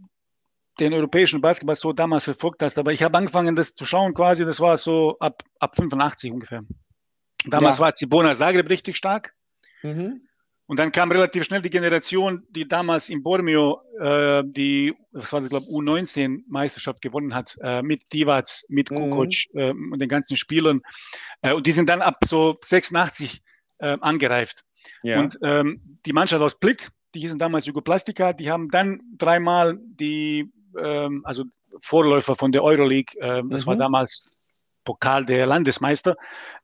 den 0.80 0.94
europäischen 0.94 1.42
Basketball 1.42 1.76
so 1.76 1.92
damals 1.92 2.24
verfolgt 2.24 2.64
hast, 2.64 2.78
aber 2.78 2.94
ich 2.94 3.04
habe 3.04 3.18
angefangen, 3.18 3.56
das 3.58 3.76
zu 3.76 3.84
schauen 3.86 4.14
quasi, 4.14 4.46
das 4.46 4.60
war 4.62 4.78
so 4.78 5.18
ab, 5.20 5.44
ab 5.60 5.76
85 5.76 6.32
ungefähr. 6.32 6.64
Damals 7.46 7.78
Ja. 7.78 7.86
war 7.86 7.94
Cibona 7.98 8.36
Zagreb 8.36 8.70
richtig 8.70 8.98
stark. 8.98 9.34
Mhm. 9.84 10.22
Und 10.68 10.80
dann 10.80 10.92
kam 10.94 11.12
relativ 11.12 11.44
schnell 11.44 11.62
die 11.62 11.70
Generation, 11.70 12.44
die 12.50 12.66
damals 12.66 13.10
in 13.10 13.24
Bormio 13.24 13.82
äh, 14.00 14.42
die, 14.46 14.94
was 15.12 15.34
war 15.34 15.42
das, 15.42 15.50
glaube 15.50 15.66
U19-Meisterschaft 15.66 17.02
gewonnen 17.02 17.34
hat, 17.34 17.58
äh, 17.62 17.82
mit 17.82 18.14
Divac, 18.14 18.48
mit 18.70 18.90
Mhm. 18.90 18.96
Kukoc 18.96 19.34
äh, 19.54 19.72
und 19.72 20.00
den 20.00 20.08
ganzen 20.08 20.38
Spielern. 20.38 20.82
Äh, 21.42 21.54
und 21.54 21.68
die 21.68 21.72
sind 21.74 21.90
dann 21.90 22.02
ab 22.02 22.18
so 22.26 22.58
86 22.64 23.42
äh, 23.80 23.98
angereift. 24.00 24.62
Ja. 25.04 25.20
Und 25.20 25.38
ähm, 25.44 26.00
die 26.06 26.14
Mannschaft 26.14 26.42
aus 26.42 26.54
Split, 26.54 26.90
die 27.16 27.20
hießen 27.20 27.38
damals 27.40 27.66
Jugoplastika, 27.66 28.32
die 28.32 28.50
haben 28.50 28.70
dann 28.70 29.02
dreimal 29.18 29.78
die, 29.82 30.50
ähm, 30.80 31.22
also 31.26 31.44
Vorläufer 31.82 32.36
von 32.36 32.52
der 32.54 32.64
Euroleague, 32.64 33.14
ähm, 33.20 33.50
das 33.50 33.64
Mhm. 33.66 33.68
war 33.72 33.76
damals 33.76 34.51
Pokal 34.84 35.26
der 35.26 35.46
Landesmeister, 35.46 36.16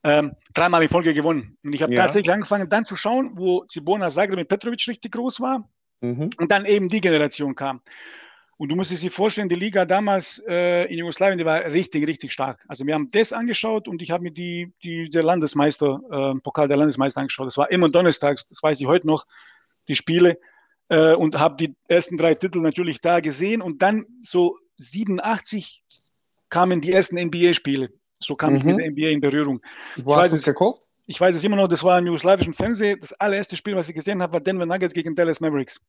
ähm, 0.03 0.34
dreimal 0.53 0.84
in 0.84 0.89
Folge 0.89 1.13
gewonnen. 1.13 1.58
Und 1.63 1.73
ich 1.73 1.82
habe 1.82 1.93
Ja. 1.93 2.03
tatsächlich 2.03 2.32
angefangen 2.32 2.69
dann 2.69 2.86
zu 2.86 2.95
schauen, 2.95 3.32
wo 3.36 3.65
Cibona 3.67 4.10
Zagreb 4.10 4.38
mit 4.38 4.47
Petrovic 4.47 4.88
richtig 4.88 5.12
groß 5.12 5.39
war 5.41 5.69
Mhm. 6.01 6.30
und 6.38 6.51
dann 6.51 6.65
eben 6.65 6.88
die 6.88 7.01
Generation 7.01 7.56
kam. 7.56 7.82
Und 8.60 8.69
du 8.69 8.75
musst 8.75 8.89
dir 8.89 9.12
vorstellen, 9.12 9.49
die 9.49 9.56
Liga 9.56 9.86
damals 9.86 10.41
äh, 10.47 10.86
in 10.91 10.97
Jugoslawien, 10.97 11.38
die 11.38 11.45
war 11.45 11.63
richtig, 11.65 12.08
richtig 12.08 12.34
stark. 12.34 12.65
Also 12.67 12.88
wir 12.88 12.95
haben 12.95 13.08
das 13.12 13.32
angeschaut 13.32 13.88
und 13.88 14.01
ich 14.01 14.10
habe 14.10 14.23
mir 14.23 14.32
die, 14.32 14.73
die 14.84 15.10
der 15.10 15.21
Landesmeister, 15.21 15.99
äh, 16.12 16.39
Pokal 16.41 16.67
der 16.67 16.77
Landesmeister 16.77 17.21
angeschaut. 17.21 17.45
Das 17.45 17.58
war 17.58 17.69
immer 17.69 17.88
donnerstags, 17.89 18.47
das 18.47 18.63
weiß 18.63 18.82
ich 18.82 18.88
heute 18.88 19.06
noch, 19.06 19.27
die 19.88 19.95
Spiele. 19.95 20.39
Äh, 20.89 21.13
und 21.13 21.38
habe 21.38 21.58
die 21.58 21.75
ersten 21.88 22.17
drei 22.17 22.34
Titel 22.34 22.60
natürlich 22.60 22.99
da 22.99 23.19
gesehen. 23.19 23.62
Und 23.62 23.82
dann 23.82 24.06
so 24.21 24.56
87 24.77 25.84
kamen 26.49 26.82
die 26.82 26.93
ersten 26.93 27.17
NBA-Spiele. 27.17 27.91
So 28.19 28.36
kam 28.36 28.56
ich 28.56 28.63
Mhm. 28.63 28.69
mit 28.75 28.80
der 28.80 28.86
NBA 28.88 29.10
in 29.10 29.21
Berührung. 29.21 29.62
Wo 29.97 30.13
Ich 30.13 30.17
hast 30.17 30.32
du 30.32 30.38
es 30.38 30.43
geguckt? 30.43 30.88
Ich 31.06 31.19
weiß 31.21 31.36
es 31.36 31.43
immer 31.43 31.56
noch, 31.56 31.67
das 31.67 31.84
war 31.84 31.97
im 31.99 32.06
jugoslawischen 32.08 32.53
Fernsehen. 32.53 32.99
Das 32.99 33.13
allererste 33.13 33.56
Spiel, 33.56 33.75
was 33.75 33.88
ich 33.88 33.95
gesehen 33.95 34.21
habe, 34.21 34.34
war 34.34 34.41
Denver 34.41 34.65
Nuggets 34.65 34.93
gegen 34.93 35.15
Dallas 35.15 35.39
Mavericks. 35.39 35.80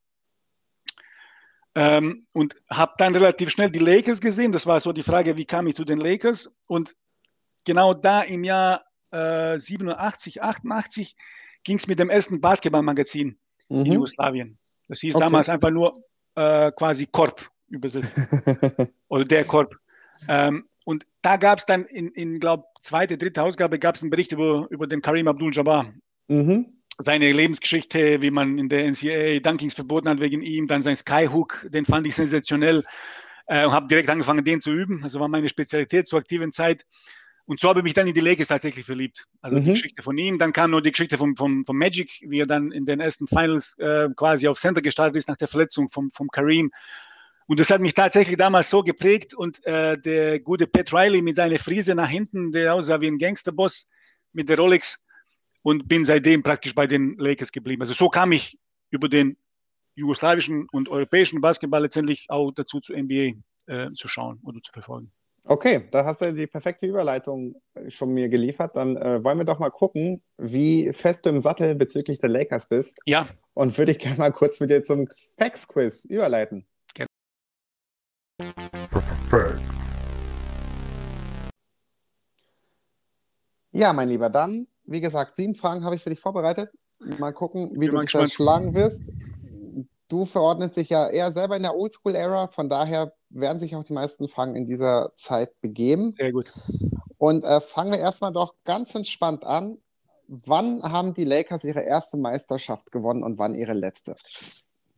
Ähm, 1.75 2.25
und 2.35 2.55
habe 2.71 2.93
dann 2.99 3.15
relativ 3.15 3.51
schnell 3.51 3.71
die 3.71 3.79
Lakers 3.79 4.21
gesehen. 4.21 4.53
Das 4.53 4.67
war 4.67 4.81
so 4.81 4.93
die 4.93 5.03
Frage, 5.03 5.37
wie 5.37 5.45
kam 5.45 5.67
ich 5.67 5.75
zu 5.75 5.85
den 5.85 5.99
Lakers? 5.99 6.55
Und 6.67 6.97
genau 7.65 7.95
da 7.95 8.23
im 8.23 8.43
Jahr 8.45 8.85
äh, 9.13 9.59
87, 9.59 10.43
88 10.43 11.17
ging 11.65 11.77
es 11.79 11.87
mit 11.87 11.99
dem 11.99 12.11
ersten 12.11 12.41
Basketballmagazin 12.41 13.39
in 13.69 13.81
Mhm. 13.81 13.87
Jugoslawien. 13.93 14.59
Das 14.89 15.01
hieß 15.01 15.15
Okay. 15.17 15.25
damals 15.25 15.49
einfach 15.49 15.71
nur 15.71 15.93
äh, 16.35 16.73
quasi 16.73 17.07
Korb 17.07 17.49
übersetzt 17.69 18.15
oder 19.09 19.25
der 19.25 19.45
Korb. 19.45 19.75
Ähm, 20.29 20.65
und 20.89 21.05
da 21.21 21.37
gab 21.37 21.59
es 21.59 21.67
dann 21.67 21.85
in, 21.85 22.09
in 22.13 22.41
glaube 22.41 22.65
zweite, 22.81 23.19
dritte 23.19 23.43
Ausgabe 23.43 23.79
gab 23.79 23.97
es 23.97 24.01
einen 24.01 24.09
Bericht 24.09 24.33
über, 24.33 24.67
über 24.71 24.87
den 24.87 25.03
Karim 25.03 25.29
Abdul-Jabbar. 25.29 25.93
mhm. 26.29 26.79
Seine 26.97 27.31
Lebensgeschichte, 27.31 28.23
wie 28.23 28.31
man 28.31 28.57
in 28.57 28.71
der 28.71 28.87
NCAA 28.91 29.41
Dunkings 29.41 29.75
verboten 29.75 30.09
hat 30.09 30.19
wegen 30.21 30.41
ihm, 30.41 30.67
dann 30.67 30.81
sein 30.81 30.97
Skyhook, 30.97 31.67
den 31.69 31.85
fand 31.85 32.07
ich 32.07 32.15
sensationell 32.15 32.85
äh, 33.49 33.67
und 33.67 33.73
habe 33.73 33.87
direkt 33.87 34.09
angefangen, 34.09 34.47
den 34.47 34.63
zu 34.63 34.73
üben. 34.73 35.03
Also 35.03 35.21
war 35.21 35.29
meine 35.29 35.51
Spezialität 35.51 36.07
zur 36.07 36.21
aktiven 36.21 36.53
Zeit. 36.53 36.87
Und 37.45 37.61
so 37.61 37.69
habe 37.69 37.81
ich 37.81 37.85
mich 37.85 37.93
dann 37.93 38.07
in 38.07 38.15
die 38.15 38.21
Lakers 38.21 38.49
tatsächlich 38.49 38.87
verliebt. 38.87 39.27
Also 39.43 39.59
die 39.59 39.69
Mhm. 39.69 39.75
Geschichte 39.75 40.03
von 40.03 40.17
ihm. 40.17 40.39
Dann 40.39 40.55
kam 40.55 40.71
noch 40.71 40.81
die 40.81 40.93
Geschichte 40.93 41.19
vom, 41.19 41.37
vom, 41.37 41.67
vom 41.67 41.77
Magic, 41.77 42.13
wie 42.23 42.41
er 42.41 42.47
dann 42.47 42.73
in 42.73 42.87
den 42.87 43.01
ersten 43.01 43.27
Finals 43.27 43.77
äh, 43.79 44.09
quasi 44.17 44.49
auf 44.49 44.59
Center 44.59 44.81
gestartet 44.81 45.17
ist 45.17 45.29
nach 45.29 45.37
der 45.37 45.49
Verletzung 45.49 45.91
vom, 45.91 46.11
vom 46.11 46.29
Kareem. 46.29 46.71
Und 47.49 47.59
das 47.59 47.71
hat 47.71 47.81
mich 47.81 47.95
tatsächlich 47.95 48.37
damals 48.37 48.69
so 48.69 48.83
geprägt. 48.83 49.35
Und 49.35 49.65
äh, 49.67 49.99
der 49.99 50.39
gute 50.39 50.67
Pat 50.67 50.93
Riley 50.93 51.23
mit 51.23 51.37
seiner 51.37 51.59
Frise 51.59 51.95
nach 51.95 52.09
hinten, 52.09 52.53
der 52.53 52.75
aussah 52.75 53.01
wie 53.01 53.09
ein 53.09 53.19
Gangsterboss 53.19 53.87
mit 54.33 54.51
der 54.51 54.59
Rolex. 54.59 55.03
Und 55.63 55.89
bin 55.89 56.05
seitdem 56.05 56.43
praktisch 56.43 56.75
bei 56.75 56.87
den 56.87 57.17
Lakers 57.17 57.51
geblieben. 57.51 57.83
Also 57.83 57.95
so 57.95 58.09
kam 58.11 58.33
ich 58.33 58.59
über 58.91 59.09
den 59.09 59.37
jugoslawischen 59.95 60.69
und 60.71 60.89
europäischen 60.89 61.41
Basketball 61.41 61.83
letztendlich 61.83 62.27
auch 62.29 62.53
dazu, 62.53 62.81
zu 62.81 62.95
NBA 62.95 63.33
äh, 63.67 63.93
zu 63.95 64.09
schauen 64.09 64.41
oder 64.45 64.61
zu 64.61 64.71
verfolgen. 64.71 65.11
Okay, 65.47 65.89
da 65.91 66.05
hast 66.05 66.21
du 66.21 66.35
die 66.35 66.47
perfekte 66.47 66.87
Überleitung 66.87 67.55
schon 67.89 68.13
mir 68.13 68.29
geliefert. 68.29 68.77
Dann 68.77 68.97
äh, 68.97 69.25
wollen 69.25 69.39
wir 69.39 69.45
doch 69.45 69.59
mal 69.59 69.71
gucken, 69.71 70.23
wie 70.37 70.93
fest 70.93 71.25
du 71.25 71.31
im 71.31 71.41
Sattel 71.41 71.75
bezüglich 71.75 72.19
der 72.19 72.29
Lakers 72.29 72.69
bist. 72.69 72.99
Ja, 73.07 73.29
Und 73.55 73.77
würde 73.79 73.93
ich 73.93 73.99
gerne 73.99 74.19
mal 74.19 74.33
kurz 74.33 74.61
mit 74.61 74.69
dir 74.69 74.83
zum 74.83 75.09
Facts-Quiz 75.39 76.05
überleiten. 76.05 76.67
Ja, 83.79 83.93
mein 83.93 84.09
Lieber, 84.09 84.29
dann, 84.29 84.67
wie 84.85 85.01
gesagt, 85.01 85.37
sieben 85.37 85.55
Fragen 85.55 85.85
habe 85.85 85.95
ich 85.95 86.03
für 86.03 86.11
dich 86.11 86.21
vorbereitet. 86.21 86.73
Mal 87.19 87.33
gucken, 87.33 87.71
wie 87.81 87.87
du 87.87 87.93
dich 87.93 88.07
gespannt. 88.07 88.33
schlagen 88.33 88.75
wirst. 88.75 89.13
Du 90.09 90.25
verordnest 90.25 90.77
dich 90.77 90.89
ja 90.89 91.09
eher 91.09 91.31
selber 91.33 91.57
in 91.57 91.63
der 91.63 91.77
Oldschool-Ära, 91.77 92.49
von 92.49 92.69
daher 92.69 93.13
werden 93.29 93.61
sich 93.61 93.77
auch 93.77 93.85
die 93.85 93.93
meisten 93.93 94.29
Fragen 94.29 94.57
in 94.57 94.67
dieser 94.67 95.13
Zeit 95.15 95.61
begeben. 95.61 96.15
sehr 96.17 96.33
gut. 96.33 96.53
Und 97.19 97.45
äh, 97.45 97.61
fangen 97.61 97.93
wir 97.93 98.01
erstmal 98.01 98.33
doch 98.33 98.55
ganz 98.65 98.95
entspannt 98.95 99.45
an. 99.45 99.79
Wann 100.27 100.83
haben 100.83 101.15
die 101.15 101.25
Lakers 101.25 101.63
ihre 101.65 101.83
erste 101.83 102.17
Meisterschaft 102.17 102.91
gewonnen 102.91 103.23
und 103.23 103.39
wann 103.39 103.55
ihre 103.55 103.75
letzte? 103.75 104.17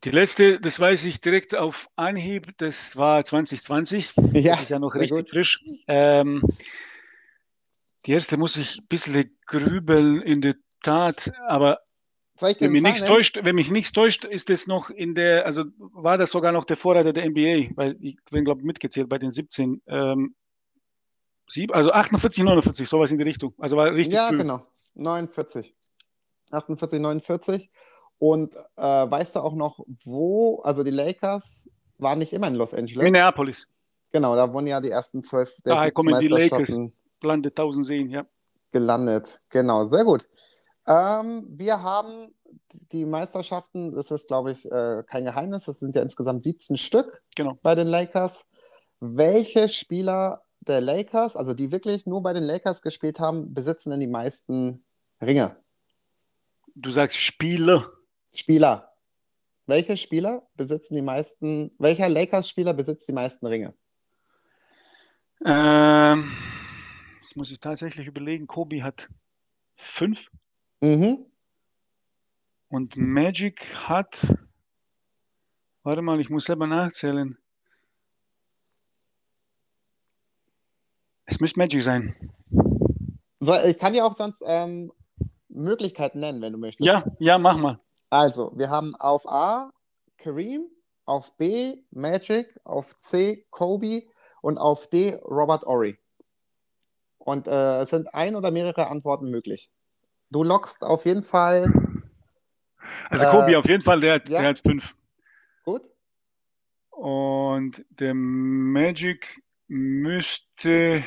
Die 0.03 0.09
letzte, 0.11 0.59
das 0.59 0.79
weiß 0.79 1.03
ich 1.03 1.21
direkt 1.21 1.55
auf 1.55 1.87
Anhieb, 1.95 2.57
das 2.57 2.97
war 2.97 3.23
2020. 3.23 4.13
Ja, 4.33 4.53
Das 4.53 4.63
ist 4.63 4.69
ja 4.69 4.79
noch 4.79 4.95
richtig 4.95 5.17
gut. 5.25 5.29
frisch. 5.29 5.59
Ähm, 5.87 6.41
die 8.05 8.13
erste 8.13 8.37
muss 8.37 8.57
ich 8.57 8.79
ein 8.79 8.87
bisschen 8.87 9.37
grübeln 9.45 10.21
in 10.21 10.41
der 10.41 10.55
Tat, 10.81 11.31
aber 11.47 11.79
wenn 12.39 12.71
mich, 12.71 12.83
eine 12.83 12.93
nichts 12.93 12.99
Zahl 12.99 12.99
nennen? 12.99 13.07
täuscht, 13.07 13.39
wenn 13.43 13.55
mich 13.55 13.69
nichts 13.71 13.91
täuscht, 13.91 14.25
ist 14.25 14.49
es 14.49 14.67
noch 14.67 14.89
in 14.89 15.13
der, 15.13 15.45
also 15.45 15.65
war 15.77 16.17
das 16.17 16.31
sogar 16.31 16.51
noch 16.51 16.65
der 16.65 16.77
Vorreiter 16.77 17.13
der 17.13 17.29
NBA, 17.29 17.75
weil 17.75 17.97
ich 17.99 18.17
bin, 18.31 18.43
glaube 18.43 18.61
ich, 18.61 18.65
mitgezählt 18.65 19.09
bei 19.09 19.19
den 19.19 19.31
17. 19.31 19.81
Ähm, 19.85 20.35
sieb, 21.47 21.75
also 21.75 21.91
48, 21.91 22.43
49, 22.43 22.89
sowas 22.89 23.11
in 23.11 23.19
die 23.19 23.23
Richtung. 23.23 23.53
Also 23.59 23.77
war 23.77 23.93
richtig 23.93 24.15
Ja, 24.15 24.29
früh. 24.29 24.37
genau. 24.37 24.59
49. 24.95 25.75
48, 26.49 26.99
49. 26.99 27.69
Und 28.17 28.55
äh, 28.55 28.81
weißt 28.81 29.35
du 29.35 29.39
auch 29.41 29.53
noch, 29.53 29.83
wo, 30.03 30.61
also 30.61 30.83
die 30.83 30.91
Lakers 30.91 31.69
waren 31.97 32.19
nicht 32.19 32.33
immer 32.33 32.47
in 32.47 32.55
Los 32.55 32.73
Angeles. 32.73 33.03
Minneapolis. 33.03 33.67
Genau, 34.11 34.35
da 34.35 34.51
wurden 34.51 34.67
ja 34.67 34.81
die 34.81 34.89
ersten 34.89 35.23
zwölf 35.23 35.55
der 35.63 35.75
Daher 35.75 35.91
kommen 35.91 36.19
die 36.19 36.27
Meisterschaften 36.27 36.93
Lande 37.23 37.49
1000 37.49 37.85
Seen, 37.85 38.09
ja. 38.09 38.25
gelandet. 38.71 39.37
Genau, 39.49 39.85
sehr 39.85 40.03
gut. 40.05 40.27
Ähm, 40.87 41.45
wir 41.49 41.81
haben 41.83 42.33
die 42.91 43.05
Meisterschaften, 43.05 43.91
das 43.91 44.11
ist, 44.11 44.27
glaube 44.27 44.51
ich, 44.51 44.69
äh, 44.71 45.03
kein 45.05 45.25
Geheimnis, 45.25 45.65
das 45.65 45.79
sind 45.79 45.95
ja 45.95 46.01
insgesamt 46.01 46.43
17 46.43 46.77
Stück 46.77 47.21
Genau. 47.35 47.57
bei 47.61 47.75
den 47.75 47.87
Lakers. 47.87 48.45
Welche 48.99 49.67
Spieler 49.67 50.43
der 50.61 50.81
Lakers, 50.81 51.35
also 51.35 51.53
die 51.53 51.71
wirklich 51.71 52.05
nur 52.05 52.21
bei 52.23 52.33
den 52.33 52.43
Lakers 52.43 52.81
gespielt 52.81 53.19
haben, 53.19 53.53
besitzen 53.53 53.89
denn 53.91 53.99
die 53.99 54.07
meisten 54.07 54.83
Ringe? 55.21 55.55
Du 56.75 56.91
sagst 56.91 57.17
Spiele. 57.17 57.91
Spieler. 58.33 58.91
Welche 59.67 59.97
Spieler 59.97 60.47
besitzen 60.55 60.95
die 60.95 61.01
meisten, 61.01 61.71
welcher 61.77 62.09
Lakers-Spieler 62.09 62.73
besitzt 62.73 63.07
die 63.07 63.13
meisten 63.13 63.45
Ringe? 63.47 63.73
Ähm, 65.45 66.31
jetzt 67.31 67.37
muss 67.37 67.51
ich 67.51 67.61
tatsächlich 67.61 68.07
überlegen. 68.07 68.45
Kobe 68.45 68.83
hat 68.83 69.07
fünf 69.77 70.29
Mhm. 70.81 71.25
und 72.67 72.97
Magic 72.97 73.73
hat. 73.87 74.35
Warte 75.83 76.01
mal, 76.01 76.19
ich 76.19 76.29
muss 76.29 76.43
selber 76.43 76.67
nachzählen. 76.67 77.37
Es 81.23 81.39
müsste 81.39 81.57
Magic 81.57 81.81
sein. 81.83 82.13
So, 83.39 83.55
ich 83.65 83.77
kann 83.77 83.93
dir 83.93 84.05
auch 84.05 84.13
sonst 84.13 84.43
ähm, 84.45 84.91
Möglichkeiten 85.47 86.19
nennen, 86.19 86.41
wenn 86.41 86.51
du 86.51 86.59
möchtest. 86.59 86.85
Ja, 86.85 87.05
ja, 87.19 87.37
mach 87.37 87.55
mal. 87.55 87.79
Also, 88.09 88.51
wir 88.57 88.69
haben 88.69 88.93
auf 88.95 89.25
A 89.25 89.71
Kareem, 90.17 90.65
auf 91.05 91.37
B 91.37 91.81
Magic, 91.91 92.59
auf 92.65 92.97
C 92.99 93.45
Kobe 93.51 94.03
und 94.41 94.57
auf 94.57 94.89
D 94.89 95.15
Robert 95.23 95.63
Ory. 95.65 95.97
Und 97.23 97.47
äh, 97.47 97.81
es 97.81 97.89
sind 97.89 98.13
ein 98.13 98.35
oder 98.35 98.51
mehrere 98.51 98.87
Antworten 98.87 99.29
möglich. 99.29 99.69
Du 100.31 100.43
lockst 100.43 100.83
auf 100.83 101.05
jeden 101.05 101.21
Fall 101.23 101.71
Also 103.09 103.25
Äh, 103.25 103.29
Kobe 103.31 103.57
auf 103.59 103.65
jeden 103.65 103.83
Fall, 103.83 103.99
der, 104.01 104.15
hat- 104.15 104.29
ja. 104.29 104.39
der 104.41 104.49
hat 104.49 104.59
fünf. 104.59 104.95
gut. 105.63 105.83
Und 106.89 107.85
der 107.89 108.13
Magic 108.13 109.41
müsste. 109.67 111.03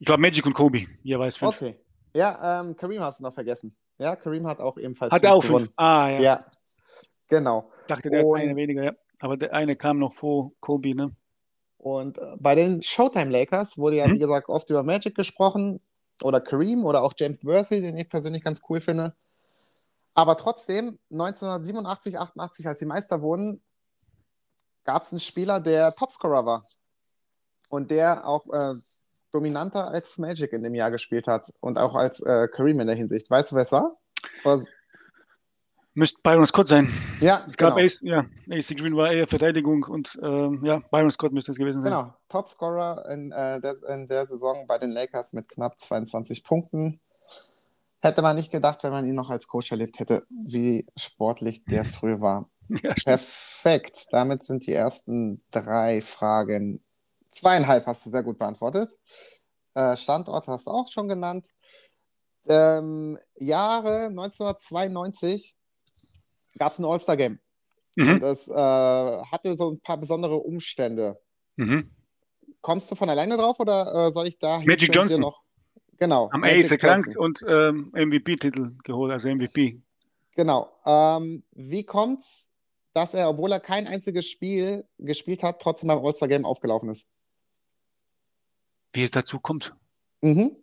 Ich 0.00 0.06
glaube 0.06 0.20
Magic 0.22 0.44
und 0.46 0.54
Kobe, 0.54 0.86
jeweils 1.02 1.36
fünf. 1.36 1.56
Okay. 1.60 1.78
Ja, 2.14 2.60
ähm, 2.60 2.76
Kareem 2.76 3.02
hast 3.02 3.20
du 3.20 3.24
noch 3.24 3.34
vergessen. 3.34 3.76
Ja, 3.98 4.16
Kareem 4.16 4.46
hat 4.46 4.60
auch 4.60 4.76
ebenfalls 4.78 5.12
Hat 5.12 5.22
er 5.24 5.34
auch 5.34 5.42
gewonnen. 5.44 5.64
fünf. 5.64 5.74
Ah, 5.76 6.08
ja. 6.10 6.20
Ja, 6.20 6.38
genau. 7.28 7.70
Dachte, 7.88 8.10
der 8.10 8.24
Und- 8.24 8.38
hat 8.38 8.44
eine 8.46 8.56
weniger, 8.56 8.84
ja. 8.84 8.92
Aber 9.20 9.36
der 9.36 9.52
eine 9.52 9.74
kam 9.76 9.98
noch 9.98 10.12
vor 10.14 10.52
Kobe, 10.60 10.94
ne? 10.94 11.10
Und 11.88 12.18
äh, 12.18 12.36
bei 12.38 12.54
den 12.54 12.82
Showtime 12.82 13.30
Lakers 13.30 13.78
wurde 13.78 13.96
ja, 13.96 14.06
Mhm. 14.06 14.14
wie 14.14 14.18
gesagt, 14.18 14.48
oft 14.50 14.68
über 14.68 14.82
Magic 14.82 15.14
gesprochen 15.14 15.80
oder 16.22 16.38
Kareem 16.40 16.84
oder 16.84 17.02
auch 17.02 17.14
James 17.16 17.42
Worthy, 17.46 17.80
den 17.80 17.96
ich 17.96 18.08
persönlich 18.10 18.44
ganz 18.44 18.60
cool 18.68 18.82
finde. 18.82 19.14
Aber 20.12 20.36
trotzdem, 20.36 20.98
1987, 21.10 22.18
88, 22.18 22.66
als 22.66 22.80
sie 22.80 22.86
Meister 22.86 23.22
wurden, 23.22 23.62
gab 24.84 25.00
es 25.02 25.12
einen 25.12 25.20
Spieler, 25.20 25.60
der 25.60 25.92
Topscorer 25.92 26.44
war. 26.44 26.62
Und 27.70 27.90
der 27.90 28.26
auch 28.26 28.44
äh, 28.52 28.74
dominanter 29.30 29.88
als 29.88 30.18
Magic 30.18 30.52
in 30.52 30.62
dem 30.62 30.74
Jahr 30.74 30.90
gespielt 30.90 31.26
hat 31.26 31.52
und 31.60 31.78
auch 31.78 31.94
als 31.94 32.20
äh, 32.20 32.48
Kareem 32.48 32.80
in 32.80 32.86
der 32.86 32.96
Hinsicht. 32.96 33.30
Weißt 33.30 33.50
du, 33.52 33.56
wer 33.56 33.62
es 33.62 33.72
war? 33.72 33.96
Was? 34.44 34.74
Müsste 35.98 36.20
Byron 36.22 36.46
Scott 36.46 36.68
sein. 36.68 36.92
Ja, 37.20 37.40
Ich 37.48 37.56
genau. 37.56 37.74
glaube, 37.74 37.86
AC, 37.86 38.02
ja, 38.02 38.18
AC 38.48 38.76
Green 38.76 38.94
war 38.96 39.10
eher 39.10 39.26
Verteidigung 39.26 39.82
und 39.82 40.16
ähm, 40.22 40.64
ja, 40.64 40.78
Byron 40.92 41.10
Scott 41.10 41.32
müsste 41.32 41.50
es 41.50 41.58
gewesen 41.58 41.82
sein. 41.82 41.90
Genau, 41.90 42.14
Topscorer 42.28 43.10
in, 43.10 43.32
äh, 43.32 43.60
der, 43.60 43.74
in 43.88 44.06
der 44.06 44.24
Saison 44.24 44.64
bei 44.68 44.78
den 44.78 44.92
Lakers 44.92 45.32
mit 45.32 45.48
knapp 45.48 45.76
22 45.76 46.44
Punkten. 46.44 47.00
Hätte 48.00 48.22
man 48.22 48.36
nicht 48.36 48.52
gedacht, 48.52 48.84
wenn 48.84 48.92
man 48.92 49.06
ihn 49.08 49.16
noch 49.16 49.28
als 49.28 49.48
Coach 49.48 49.72
erlebt 49.72 49.98
hätte, 49.98 50.24
wie 50.30 50.86
sportlich 50.96 51.64
der 51.64 51.84
früher 51.84 52.20
war. 52.20 52.48
Ja. 52.68 52.94
Perfekt. 52.94 54.06
Damit 54.12 54.44
sind 54.44 54.68
die 54.68 54.74
ersten 54.74 55.42
drei 55.50 56.00
Fragen. 56.00 56.80
Zweieinhalb 57.30 57.86
hast 57.86 58.06
du 58.06 58.10
sehr 58.10 58.22
gut 58.22 58.38
beantwortet. 58.38 58.96
Äh, 59.74 59.96
Standort 59.96 60.46
hast 60.46 60.68
du 60.68 60.70
auch 60.70 60.86
schon 60.88 61.08
genannt. 61.08 61.48
Ähm, 62.48 63.18
Jahre 63.34 64.06
1992 64.06 65.56
gab 66.56 66.72
es 66.72 66.78
ein 66.78 66.84
All-Star-Game. 66.84 67.38
Mhm. 67.96 68.20
Das 68.20 68.48
äh, 68.48 68.52
hatte 68.52 69.56
so 69.56 69.72
ein 69.72 69.80
paar 69.80 69.98
besondere 69.98 70.36
Umstände. 70.36 71.20
Mhm. 71.56 71.90
Kommst 72.60 72.90
du 72.90 72.94
von 72.94 73.10
alleine 73.10 73.36
drauf 73.36 73.58
oder 73.60 74.06
äh, 74.06 74.12
soll 74.12 74.28
ich 74.28 74.38
da 74.38 74.58
Magic 74.58 74.80
hinten 74.80 74.92
Johnson. 74.92 75.20
noch? 75.20 75.42
Genau. 75.98 76.30
Am 76.32 76.40
Magic 76.40 76.64
Ace 76.64 76.70
erkrankt 76.72 77.08
Johnson. 77.14 77.24
und 77.24 77.92
ähm, 77.94 78.08
MVP-Titel 78.08 78.76
geholt, 78.84 79.10
also 79.12 79.28
MVP. 79.28 79.80
Genau. 80.36 80.72
Ähm, 80.86 81.42
wie 81.52 81.82
kommt's, 81.84 82.50
dass 82.94 83.14
er, 83.14 83.28
obwohl 83.28 83.50
er 83.50 83.60
kein 83.60 83.88
einziges 83.88 84.26
Spiel 84.26 84.84
gespielt 84.98 85.42
hat, 85.42 85.60
trotzdem 85.60 85.88
beim 85.88 86.04
All-Star-Game 86.04 86.44
aufgelaufen 86.44 86.88
ist? 86.90 87.08
Wie 88.92 89.02
es 89.02 89.10
dazu 89.10 89.40
kommt. 89.40 89.74
Mhm. 90.20 90.56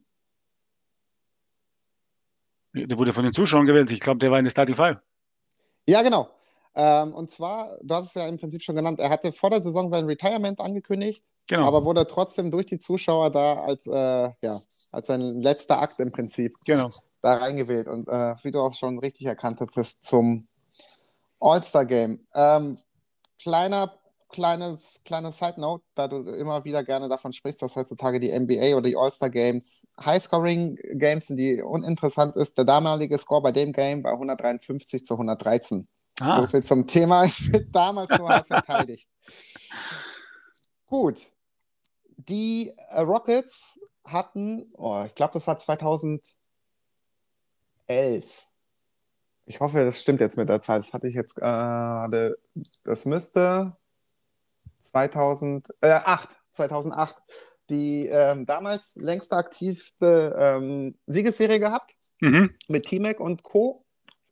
Der 2.73 2.97
wurde 2.97 3.13
von 3.13 3.23
den 3.23 3.33
Zuschauern 3.33 3.65
gewählt. 3.65 3.91
Ich 3.91 3.99
glaube, 3.99 4.19
der 4.19 4.31
war 4.31 4.39
in 4.39 4.45
der 4.45 4.51
Starting 4.51 4.75
Five. 4.75 4.97
Ja, 5.87 6.01
genau. 6.01 6.29
Ähm, 6.75 7.13
und 7.13 7.31
zwar, 7.31 7.77
du 7.81 7.95
hast 7.95 8.07
es 8.07 8.13
ja 8.15 8.27
im 8.27 8.37
Prinzip 8.37 8.61
schon 8.61 8.75
genannt, 8.75 8.99
er 8.99 9.09
hatte 9.09 9.31
vor 9.31 9.49
der 9.49 9.63
Saison 9.63 9.89
sein 9.89 10.05
Retirement 10.05 10.59
angekündigt, 10.59 11.23
Genau. 11.47 11.67
aber 11.67 11.85
wurde 11.85 12.07
trotzdem 12.07 12.49
durch 12.49 12.65
die 12.65 12.79
Zuschauer 12.79 13.29
da 13.29 13.59
als, 13.61 13.85
äh, 13.85 13.93
ja, 13.93 14.59
als 14.91 15.07
sein 15.07 15.41
letzter 15.41 15.79
Akt 15.79 15.99
im 15.99 16.11
Prinzip 16.11 16.57
genau. 16.65 16.89
da 17.21 17.35
reingewählt. 17.35 17.87
Und 17.87 18.07
äh, 18.07 18.35
wie 18.43 18.51
du 18.51 18.59
auch 18.59 18.73
schon 18.73 18.97
richtig 18.97 19.27
erkannt 19.27 19.61
hast, 19.61 19.77
ist 19.77 20.03
zum 20.03 20.47
All-Star-Game. 21.39 22.25
Ähm, 22.33 22.79
kleiner, 23.39 23.93
kleines, 24.35 24.99
kleines 25.05 25.39
Side-Note, 25.39 25.83
da 25.95 26.09
du 26.09 26.17
immer 26.31 26.65
wieder 26.65 26.83
gerne 26.83 27.07
davon 27.07 27.31
sprichst, 27.31 27.61
dass 27.61 27.77
heutzutage 27.77 28.19
die 28.19 28.37
NBA 28.37 28.75
oder 28.75 28.89
die 28.89 28.97
All-Star-Games 28.97 29.87
High-Scoring-Games 30.03 31.27
sind, 31.27 31.37
die 31.37 31.61
uninteressant 31.61 32.35
ist. 32.35 32.57
Der 32.57 32.65
damalige 32.65 33.17
Score 33.17 33.41
bei 33.41 33.53
dem 33.53 33.71
Game 33.71 34.03
war 34.03 34.11
153 34.11 35.05
zu 35.05 35.13
113. 35.13 35.87
Ah, 36.19 36.41
So 36.41 36.47
viel 36.47 36.63
zum 36.63 36.85
Thema. 36.85 37.23
Es 37.23 37.51
wird 37.51 37.73
damals 37.73 38.09
nur 38.09 38.27
halt 38.27 38.45
verteidigt. 38.47 39.09
Gut. 40.85 41.31
Die 42.17 42.73
äh, 42.89 42.99
Rockets 42.99 43.79
hatten, 44.03 44.65
oh, 44.73 45.03
ich 45.05 45.15
glaube, 45.15 45.33
das 45.33 45.47
war 45.47 45.57
2011. 45.57 46.35
Ich 49.47 49.59
hoffe, 49.61 49.85
das 49.85 50.01
stimmt 50.01 50.19
jetzt 50.19 50.35
mit 50.37 50.49
der 50.49 50.61
Zahl. 50.61 50.79
Das 50.79 50.91
hatte 50.91 51.07
ich 51.07 51.15
jetzt 51.15 51.35
gerade. 51.35 52.37
Das 52.83 53.05
müsste 53.05 53.77
2008, 54.89 55.73
äh, 55.81 55.99
2008 56.51 57.15
die 57.69 58.07
ähm, 58.11 58.45
damals 58.45 58.95
längste 58.95 59.35
aktivste 59.35 60.35
ähm, 60.37 60.95
Siegesserie 61.07 61.59
gehabt 61.59 61.95
mhm. 62.19 62.51
mit 62.67 62.85
T-Mac 62.85 63.19
und 63.19 63.43
Co. 63.43 63.83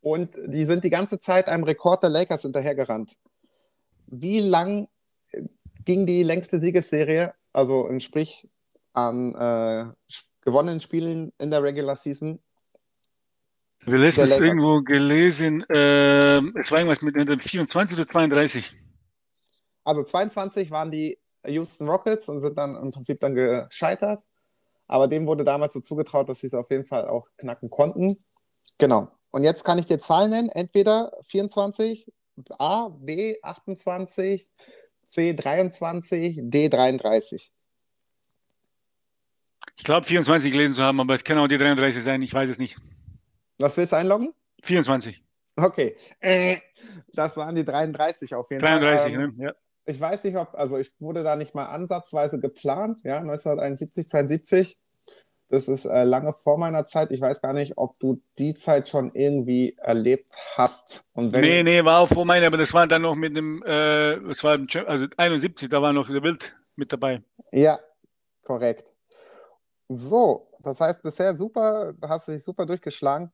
Und 0.02 0.36
die 0.46 0.66
sind 0.66 0.84
die 0.84 0.89
ganze 0.89 1.20
Zeit 1.20 1.48
einem 1.48 1.63
Rekord 1.63 2.04
der 2.04 2.10
Lakers 2.10 2.42
hinterhergerannt. 2.42 3.13
Wie 4.12 4.42
lang 4.42 4.88
äh, 5.32 5.44
ging 5.86 6.06
die 6.06 6.24
längste 6.24 6.60
Siegesserie, 6.60 7.34
also 7.54 7.88
im 7.88 8.00
Sprich 8.00 8.50
an 8.94 9.34
äh, 9.34 9.86
gewonnenen 10.42 10.82
Spielen 10.82 11.32
in 11.39 11.50
der 11.50 11.63
Regular 11.63 11.96
Season? 11.96 12.39
Wir 13.86 14.00
Der 14.00 14.10
es 14.10 14.39
irgendwo 14.39 14.82
gelesen. 14.82 15.66
ähm, 15.70 16.54
es 16.58 16.72
war 16.72 16.80
irgendwas 16.80 17.02
mit 17.02 17.16
äh, 17.18 17.38
24 17.38 17.98
oder 17.98 18.08
32. 18.08 18.78
Also 19.84 20.04
22 20.04 20.72
waren 20.72 20.91
die 20.91 21.19
Houston 21.46 21.88
Rockets 21.88 22.30
und 22.30 22.41
sind 22.41 22.58
dann 22.58 22.76
im 22.76 22.91
Prinzip 22.91 23.19
dann 23.19 23.36
gescheitert. 23.36 24.24
Aber 24.88 25.08
dem 25.08 25.28
wurde 25.28 25.43
damals 25.43 25.74
so 25.74 25.80
zugetraut, 25.80 26.30
dass 26.30 26.39
sie 26.39 26.48
es 26.48 26.54
auf 26.54 26.69
jeden 26.69 26.84
Fall 26.84 27.08
auch 27.08 27.28
knacken 27.38 27.69
konnten. 27.69 28.08
Genau. 28.78 29.10
Und 29.32 29.43
jetzt 29.43 29.63
kann 29.63 29.80
ich 29.80 29.88
dir 29.88 30.00
Zahlen 30.00 30.32
nennen. 30.32 30.50
Entweder 30.50 31.12
24, 31.24 32.12
A, 32.60 32.89
B 32.89 33.38
28, 33.41 34.50
C 35.08 35.34
23, 35.34 36.39
D 36.43 36.69
33. 36.69 37.52
Ich 39.76 39.84
glaube 39.84 40.06
24 40.06 40.52
gelesen 40.52 40.76
zu 40.76 40.84
haben, 40.84 41.00
aber 41.00 41.15
es 41.15 41.24
kann 41.24 41.38
auch 41.38 41.48
die 41.48 41.58
33 41.58 42.04
sein. 42.04 42.22
Ich 42.22 42.34
weiß 42.34 42.50
es 42.50 42.58
nicht. 42.58 42.78
Was 43.60 43.76
willst 43.78 43.93
du 43.93 43.98
einloggen? 43.98 44.34
24. 44.63 45.24
Okay. 45.56 45.96
Äh, 46.19 46.58
das 47.13 47.36
waren 47.38 47.56
die 47.56 47.65
33 47.65 48.34
auf 48.34 48.50
jeden 48.52 48.63
33, 48.63 49.13
Fall. 49.13 49.24
Ähm, 49.24 49.36
ne? 49.38 49.46
Ja. 49.46 49.54
Ich 49.86 50.00
weiß 50.00 50.24
nicht, 50.24 50.38
ob, 50.38 50.54
also 50.54 50.78
ich 50.78 50.91
wurde 51.00 51.24
da 51.24 51.36
nicht 51.36 51.56
mal 51.56 51.65
ansatzweise 51.65 52.39
geplant, 52.39 53.04
ja, 53.04 53.19
1971, 53.19 54.10
72. 54.10 54.78
Das 55.50 55.67
ist 55.67 55.86
äh, 55.86 56.04
lange 56.04 56.34
vor 56.34 56.58
meiner 56.58 56.88
Zeit. 56.88 57.12
Ich 57.12 57.22
weiß 57.22 57.41
gar 57.41 57.54
nicht, 57.54 57.78
ob 57.78 58.00
du 58.00 58.22
die 58.39 58.56
Zeit 58.56 58.89
schon 58.89 59.13
irgendwie 59.13 59.76
erlebt 59.78 60.28
hast. 60.56 61.04
Und 61.13 61.32
wenn, 61.32 61.41
Nee, 61.41 61.63
nee, 61.63 61.86
war 61.86 62.00
auch 62.00 62.08
vor 62.08 62.26
meiner, 62.26 62.48
aber 62.48 62.58
das 62.58 62.74
war 62.74 62.88
dann 62.88 63.04
noch 63.04 63.13
mit 63.13 63.38
dem, 63.38 63.62
äh, 63.63 64.19
das 64.28 64.43
war 64.43 64.58
also 64.88 65.06
71, 65.15 65.69
da 65.69 65.82
war 65.82 65.93
noch 65.93 66.08
der 66.10 66.24
Wild 66.24 66.56
mit 66.76 66.91
dabei. 66.91 67.22
Ja, 67.52 67.80
korrekt. 68.43 68.91
So, 69.89 70.50
das 70.62 70.80
heißt, 70.80 71.04
bisher 71.04 71.36
super, 71.36 71.93
hast 72.02 72.28
du 72.28 72.32
dich 72.32 72.43
super 72.43 72.65
durchgeschlagen. 72.65 73.32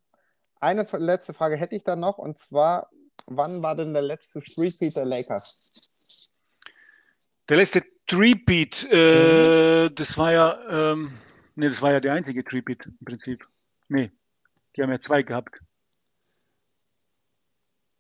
Eine 0.59 0.85
letzte 0.97 1.33
Frage 1.33 1.55
hätte 1.55 1.75
ich 1.75 1.85
dann 1.85 2.01
noch, 2.01 2.17
und 2.17 2.38
zwar, 2.38 2.89
wann 3.27 3.63
war 3.63 3.75
denn 3.75 3.93
der 3.93 4.01
letzte 4.01 4.41
Street 4.41 4.77
Beat 4.77 4.97
der 4.97 5.05
Lakers? 5.05 5.71
Der 7.49 7.57
letzte 7.57 7.81
Threepeat, 8.05 8.85
äh, 8.93 9.89
das 9.89 10.17
war 10.19 10.31
ja, 10.31 10.91
ähm, 10.91 11.17
nee, 11.55 11.67
das 11.67 11.81
war 11.81 11.93
ja 11.93 11.99
der 11.99 12.13
einzige 12.13 12.43
Threepeat 12.43 12.85
im 12.85 13.05
Prinzip. 13.05 13.43
Nee, 13.88 14.12
die 14.75 14.83
haben 14.83 14.91
ja 14.91 14.99
zwei 14.99 15.23
gehabt. 15.23 15.59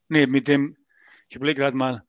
Nee, 0.07 0.27
mit 0.27 0.47
dem, 0.47 0.77
ich 1.29 1.35
überlege 1.35 1.61
gerade 1.61 1.75
mal, 1.75 2.03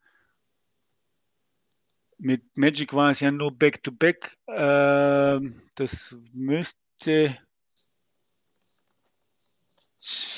mit 2.18 2.42
Magic 2.58 2.92
war 2.92 3.10
es 3.10 3.20
ja 3.20 3.30
nur 3.30 3.56
Back-to-Back. 3.56 4.36
Ähm, 4.48 5.62
das 5.76 6.14
müsste 6.34 7.38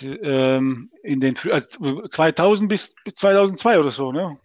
ähm, 0.02 0.92
in 1.02 1.20
den 1.20 1.36
also 1.50 2.06
2000 2.06 2.68
bis 2.68 2.94
2002 3.12 3.78
oder 3.80 3.90
so, 3.90 4.12
ne? 4.12 4.38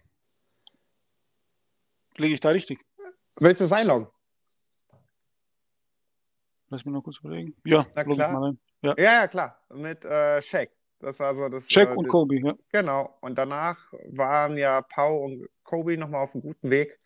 Liege 2.18 2.34
ich 2.34 2.40
da 2.40 2.50
richtig? 2.50 2.80
Willst 3.40 3.60
du 3.60 3.64
es 3.64 3.72
einloggen? 3.72 4.08
Lass 6.70 6.84
mich 6.84 6.92
noch 6.92 7.02
kurz 7.02 7.18
überlegen. 7.20 7.54
Ja, 7.64 7.86
Na 7.94 8.04
klar. 8.04 8.54
Ja. 8.82 8.94
Ja, 8.96 9.04
ja, 9.04 9.28
klar. 9.28 9.58
Mit 9.74 10.04
äh, 10.04 10.42
Shaq. 10.42 10.70
Das 11.00 11.18
war 11.20 11.34
so 11.34 11.48
das. 11.48 11.66
Jack 11.68 11.90
äh, 11.90 11.94
und 11.94 12.08
Kobe, 12.08 12.40
ja. 12.40 12.54
Genau. 12.72 13.16
Und 13.20 13.38
danach 13.38 13.78
waren 14.10 14.56
ja 14.58 14.82
Pau 14.82 15.24
und 15.24 15.46
Kobe 15.62 15.96
nochmal 15.96 16.24
auf 16.24 16.34
einem 16.34 16.42
guten 16.42 16.70
Weg. 16.70 16.98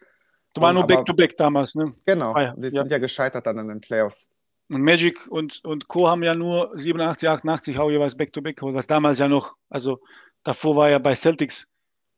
Da 0.54 0.62
war 0.62 0.70
Und 0.70 0.76
nur 0.76 0.86
Back-to-Back 0.86 1.36
damals, 1.36 1.74
ne? 1.74 1.94
Genau. 2.04 2.32
Ah 2.34 2.42
ja, 2.42 2.54
Die 2.56 2.68
sind 2.68 2.90
ja 2.90 2.98
gescheitert 2.98 3.46
dann 3.46 3.58
in 3.58 3.68
den 3.68 3.80
Playoffs. 3.80 4.30
Und 4.68 4.82
Magic 4.82 5.26
und, 5.28 5.64
und 5.64 5.88
Co. 5.88 6.08
haben 6.08 6.22
ja 6.22 6.34
nur 6.34 6.72
87, 6.74 7.28
88 7.28 7.78
auch 7.78 7.90
jeweils 7.90 8.16
Back-to-Back 8.16 8.56
geholt, 8.56 8.74
was 8.74 8.86
damals 8.86 9.18
ja 9.18 9.28
noch, 9.28 9.54
also 9.68 10.00
davor 10.44 10.76
war 10.76 10.90
ja 10.90 10.98
bei 10.98 11.14
Celtics 11.14 11.68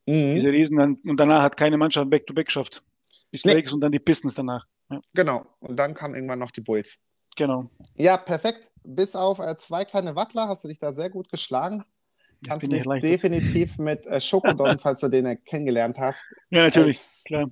diese 0.07 0.39
Mhm. 0.39 0.47
Riesen 0.47 0.77
dann, 0.79 0.95
und 1.05 1.19
danach 1.19 1.43
hat 1.43 1.57
keine 1.57 1.77
Mannschaft 1.79 2.11
Back-to-Back 2.11 2.47
geschafft. 2.47 2.83
Die 3.33 3.41
Nee. 3.45 3.55
Lakers 3.55 3.73
und 3.73 3.81
dann 3.81 3.91
die 3.93 3.99
Pistons 3.99 4.35
danach. 4.35 4.67
Ja, 4.91 5.01
Genau. 5.15 5.47
Und 5.61 5.77
dann 5.77 5.95
kamen 5.95 6.15
irgendwann 6.15 6.39
noch 6.39 6.51
die 6.51 6.61
Bulls. 6.61 7.01
genau. 7.37 7.71
Ja, 7.97 8.17
perfekt. 8.17 8.71
Bis 8.85 9.17
auf 9.17 9.39
äh, 9.41 9.57
zwei 9.57 9.85
kleine 9.85 10.15
Wattler 10.15 10.47
hast 10.49 10.63
du 10.65 10.69
dich 10.69 10.79
da 10.79 10.93
sehr 10.93 11.11
gut 11.11 11.29
geschlagen. 11.31 11.85
Jetzt 12.41 12.49
Kannst 12.51 12.71
du 12.71 12.77
ich 12.77 12.83
dich 12.85 13.01
definitiv 13.01 13.79
mit 13.79 14.05
äh, 14.07 14.21
Schokodon, 14.21 14.79
falls 14.79 15.01
du 15.01 15.09
den 15.09 15.25
äh, 15.27 15.37
kennengelernt 15.37 15.99
hast, 15.99 16.23
Ja, 16.51 16.63
natürlich, 16.63 16.99
als 16.99 17.23
klar. 17.25 17.51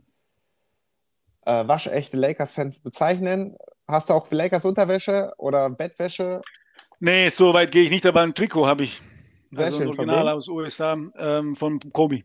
äh, 1.46 1.66
waschechte 1.66 2.16
Lakers-Fans 2.16 2.80
bezeichnen. 2.80 3.56
Hast 3.88 4.10
du 4.10 4.14
auch 4.14 4.30
Lakers-Unterwäsche 4.30 5.32
oder 5.38 5.68
Bettwäsche? 5.70 6.42
Nee, 7.00 7.28
so 7.30 7.52
weit 7.52 7.72
gehe 7.72 7.82
ich 7.84 7.90
nicht, 7.90 8.06
aber 8.06 8.20
ein 8.20 8.34
Trikot 8.34 8.66
habe 8.66 8.84
ich. 8.84 9.00
Sehr 9.50 9.66
also 9.66 9.78
schön. 9.78 9.88
Original 9.88 10.28
aus 10.28 10.46
USA 10.48 10.96
ähm, 11.18 11.56
von 11.56 11.80
Kobe. 11.92 12.22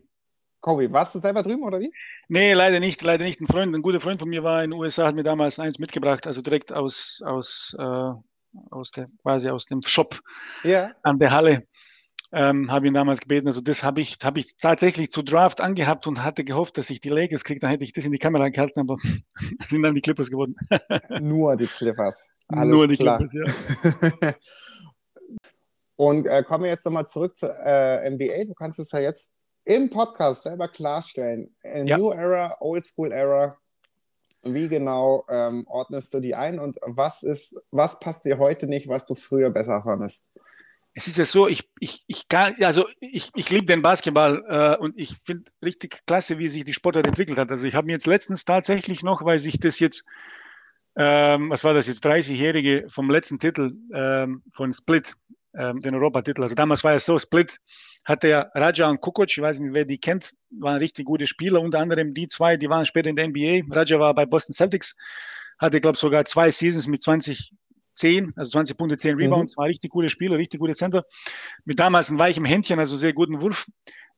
Kobe, 0.60 0.90
warst 0.92 1.14
du 1.14 1.18
selber 1.18 1.42
drüben 1.42 1.62
oder 1.62 1.78
wie? 1.80 1.92
Nee, 2.28 2.52
leider 2.52 2.80
nicht, 2.80 3.00
leider 3.02 3.24
nicht. 3.24 3.40
Ein 3.40 3.46
Freund, 3.46 3.74
ein 3.74 3.82
guter 3.82 4.00
Freund 4.00 4.18
von 4.20 4.28
mir 4.28 4.42
war 4.42 4.64
in 4.64 4.70
den 4.70 4.80
USA, 4.80 5.06
hat 5.06 5.14
mir 5.14 5.22
damals 5.22 5.58
eins 5.58 5.78
mitgebracht, 5.78 6.26
also 6.26 6.42
direkt 6.42 6.72
aus, 6.72 7.22
aus, 7.24 7.76
äh, 7.78 8.10
aus 8.70 8.90
der, 8.90 9.08
quasi 9.22 9.48
aus 9.50 9.66
dem 9.66 9.82
Shop 9.82 10.20
Ja. 10.64 10.90
an 11.02 11.18
der 11.18 11.30
Halle. 11.30 11.66
Ähm, 12.30 12.70
habe 12.70 12.86
ihn 12.86 12.92
damals 12.94 13.20
gebeten. 13.20 13.46
Also 13.46 13.62
das 13.62 13.82
habe 13.82 14.02
ich, 14.02 14.18
habe 14.22 14.40
ich 14.40 14.56
tatsächlich 14.58 15.10
zu 15.10 15.22
Draft 15.22 15.62
angehabt 15.62 16.06
und 16.06 16.22
hatte 16.22 16.44
gehofft, 16.44 16.76
dass 16.76 16.90
ich 16.90 17.00
die 17.00 17.08
Lakers 17.08 17.42
kriege. 17.42 17.58
Dann 17.60 17.70
hätte 17.70 17.84
ich 17.84 17.94
das 17.94 18.04
in 18.04 18.12
die 18.12 18.18
Kamera 18.18 18.50
gehalten, 18.50 18.80
aber 18.80 18.96
sind 19.68 19.82
dann 19.82 19.94
die 19.94 20.02
Clippers 20.02 20.30
geworden. 20.30 20.54
Nur 21.20 21.56
die 21.56 21.68
Clippers. 21.68 22.30
Alles 22.48 22.68
Nur 22.68 22.86
die 22.88 22.96
klar. 22.96 23.18
Clippers, 23.18 24.14
ja. 24.20 24.34
Und 25.96 26.26
äh, 26.26 26.44
kommen 26.44 26.64
wir 26.64 26.70
jetzt 26.70 26.84
nochmal 26.84 27.08
zurück 27.08 27.36
zur 27.36 27.50
äh, 27.64 28.08
NBA. 28.10 28.44
Du 28.46 28.54
kannst 28.54 28.78
es 28.78 28.92
ja 28.92 29.00
jetzt 29.00 29.32
im 29.68 29.90
Podcast 29.90 30.42
selber 30.42 30.66
klarstellen. 30.68 31.54
Äh, 31.62 31.84
Ja. 31.84 31.98
New 31.98 32.10
Era, 32.10 32.56
Old 32.60 32.86
School 32.86 33.12
Era. 33.12 33.58
Wie 34.42 34.68
genau 34.68 35.26
ähm, 35.28 35.66
ordnest 35.66 36.14
du 36.14 36.20
die 36.20 36.34
ein 36.34 36.58
und 36.58 36.78
was 36.82 37.22
ist, 37.22 37.60
was 37.70 37.98
passt 37.98 38.24
dir 38.24 38.38
heute 38.38 38.66
nicht, 38.66 38.88
was 38.88 39.04
du 39.04 39.14
früher 39.14 39.50
besser 39.50 39.82
fandest? 39.82 40.24
Es 40.94 41.06
ist 41.06 41.18
ja 41.18 41.24
so, 41.24 41.48
ich, 41.48 41.68
ich, 41.80 42.02
ich 42.06 42.28
kann, 42.28 42.54
also 42.62 42.86
ich, 43.00 43.30
ich 43.34 43.50
liebe 43.50 43.66
den 43.66 43.82
Basketball 43.82 44.42
äh, 44.48 44.82
und 44.82 44.98
ich 44.98 45.16
finde 45.24 45.50
richtig 45.62 46.00
klasse, 46.06 46.38
wie 46.38 46.48
sich 46.48 46.64
die 46.64 46.72
Sportart 46.72 47.06
entwickelt 47.06 47.38
hat. 47.38 47.50
Also 47.50 47.64
ich 47.64 47.74
habe 47.74 47.86
mir 47.86 47.92
jetzt 47.92 48.06
letztens 48.06 48.44
tatsächlich 48.44 49.02
noch, 49.02 49.24
weil 49.24 49.38
sich 49.38 49.60
das 49.60 49.80
jetzt, 49.80 50.04
ähm, 50.96 51.50
was 51.50 51.62
war 51.64 51.74
das 51.74 51.88
jetzt, 51.88 52.06
30-Jährige 52.06 52.86
vom 52.88 53.10
letzten 53.10 53.38
Titel 53.38 53.74
ähm, 53.92 54.42
von 54.50 54.72
Split, 54.72 55.14
den 55.54 55.94
Europatitel. 55.94 56.42
Also 56.42 56.54
damals 56.54 56.84
war 56.84 56.94
es 56.94 57.06
so, 57.06 57.18
Split 57.18 57.58
hatte 58.04 58.28
ja 58.28 58.50
Raja 58.54 58.88
und 58.88 59.00
Kukoc, 59.00 59.28
ich 59.30 59.40
weiß 59.40 59.58
nicht, 59.60 59.74
wer 59.74 59.84
die 59.84 59.98
kennt, 59.98 60.34
waren 60.50 60.78
richtig 60.78 61.06
gute 61.06 61.26
Spieler, 61.26 61.60
unter 61.60 61.78
anderem 61.78 62.14
die 62.14 62.28
zwei, 62.28 62.56
die 62.56 62.68
waren 62.68 62.84
später 62.84 63.10
in 63.10 63.16
der 63.16 63.28
NBA. 63.28 63.74
Raja 63.74 63.98
war 63.98 64.14
bei 64.14 64.26
Boston 64.26 64.54
Celtics, 64.54 64.96
hatte, 65.58 65.80
glaube 65.80 65.96
ich, 65.96 66.00
sogar 66.00 66.24
zwei 66.24 66.50
Seasons 66.50 66.86
mit 66.86 67.02
20 67.02 67.52
10, 67.98 68.32
also 68.36 68.50
20 68.52 68.76
Punkte, 68.76 68.96
10 68.96 69.16
Rebounds, 69.16 69.56
war 69.56 69.66
richtig 69.66 69.90
gute 69.90 70.08
Spieler, 70.08 70.38
richtig 70.38 70.60
gute 70.60 70.74
Center. 70.74 71.04
Mit 71.64 71.78
damals 71.78 72.10
ein 72.10 72.18
weichem 72.18 72.44
Händchen, 72.44 72.78
also 72.78 72.96
sehr 72.96 73.12
guten 73.12 73.40
Wurf 73.42 73.66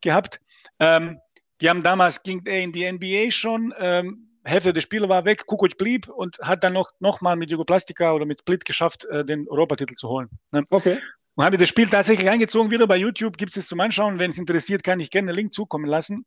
gehabt. 0.00 0.40
Ähm, 0.78 1.18
die 1.60 1.68
haben 1.68 1.82
damals, 1.82 2.22
ging 2.22 2.42
er 2.46 2.60
in 2.60 2.72
die 2.72 2.90
NBA 2.90 3.30
schon, 3.30 3.74
ähm, 3.78 4.28
Hälfte 4.44 4.72
der 4.72 4.80
Spieler 4.80 5.08
war 5.08 5.24
weg, 5.24 5.46
Kukoc 5.46 5.76
blieb 5.76 6.08
und 6.08 6.38
hat 6.40 6.64
dann 6.64 6.72
noch, 6.72 6.92
noch 7.00 7.20
mal 7.20 7.36
mit 7.36 7.50
Jugoplastika 7.50 8.12
oder 8.12 8.24
mit 8.24 8.40
Split 8.40 8.64
geschafft, 8.64 9.04
äh, 9.06 9.24
den 9.24 9.48
Europatitel 9.48 9.94
zu 9.94 10.08
holen. 10.08 10.28
Ne? 10.52 10.64
Okay. 10.70 10.98
Und 11.40 11.46
habe 11.46 11.56
das 11.56 11.70
Spiel 11.70 11.88
tatsächlich 11.88 12.28
eingezogen, 12.28 12.70
wieder 12.70 12.86
bei 12.86 12.98
YouTube, 12.98 13.38
gibt 13.38 13.52
es 13.52 13.56
es 13.56 13.66
zum 13.66 13.80
Anschauen. 13.80 14.18
Wenn 14.18 14.28
es 14.28 14.36
interessiert, 14.36 14.84
kann 14.84 15.00
ich 15.00 15.10
gerne 15.10 15.30
einen 15.30 15.36
Link 15.36 15.54
zukommen 15.54 15.86
lassen. 15.86 16.26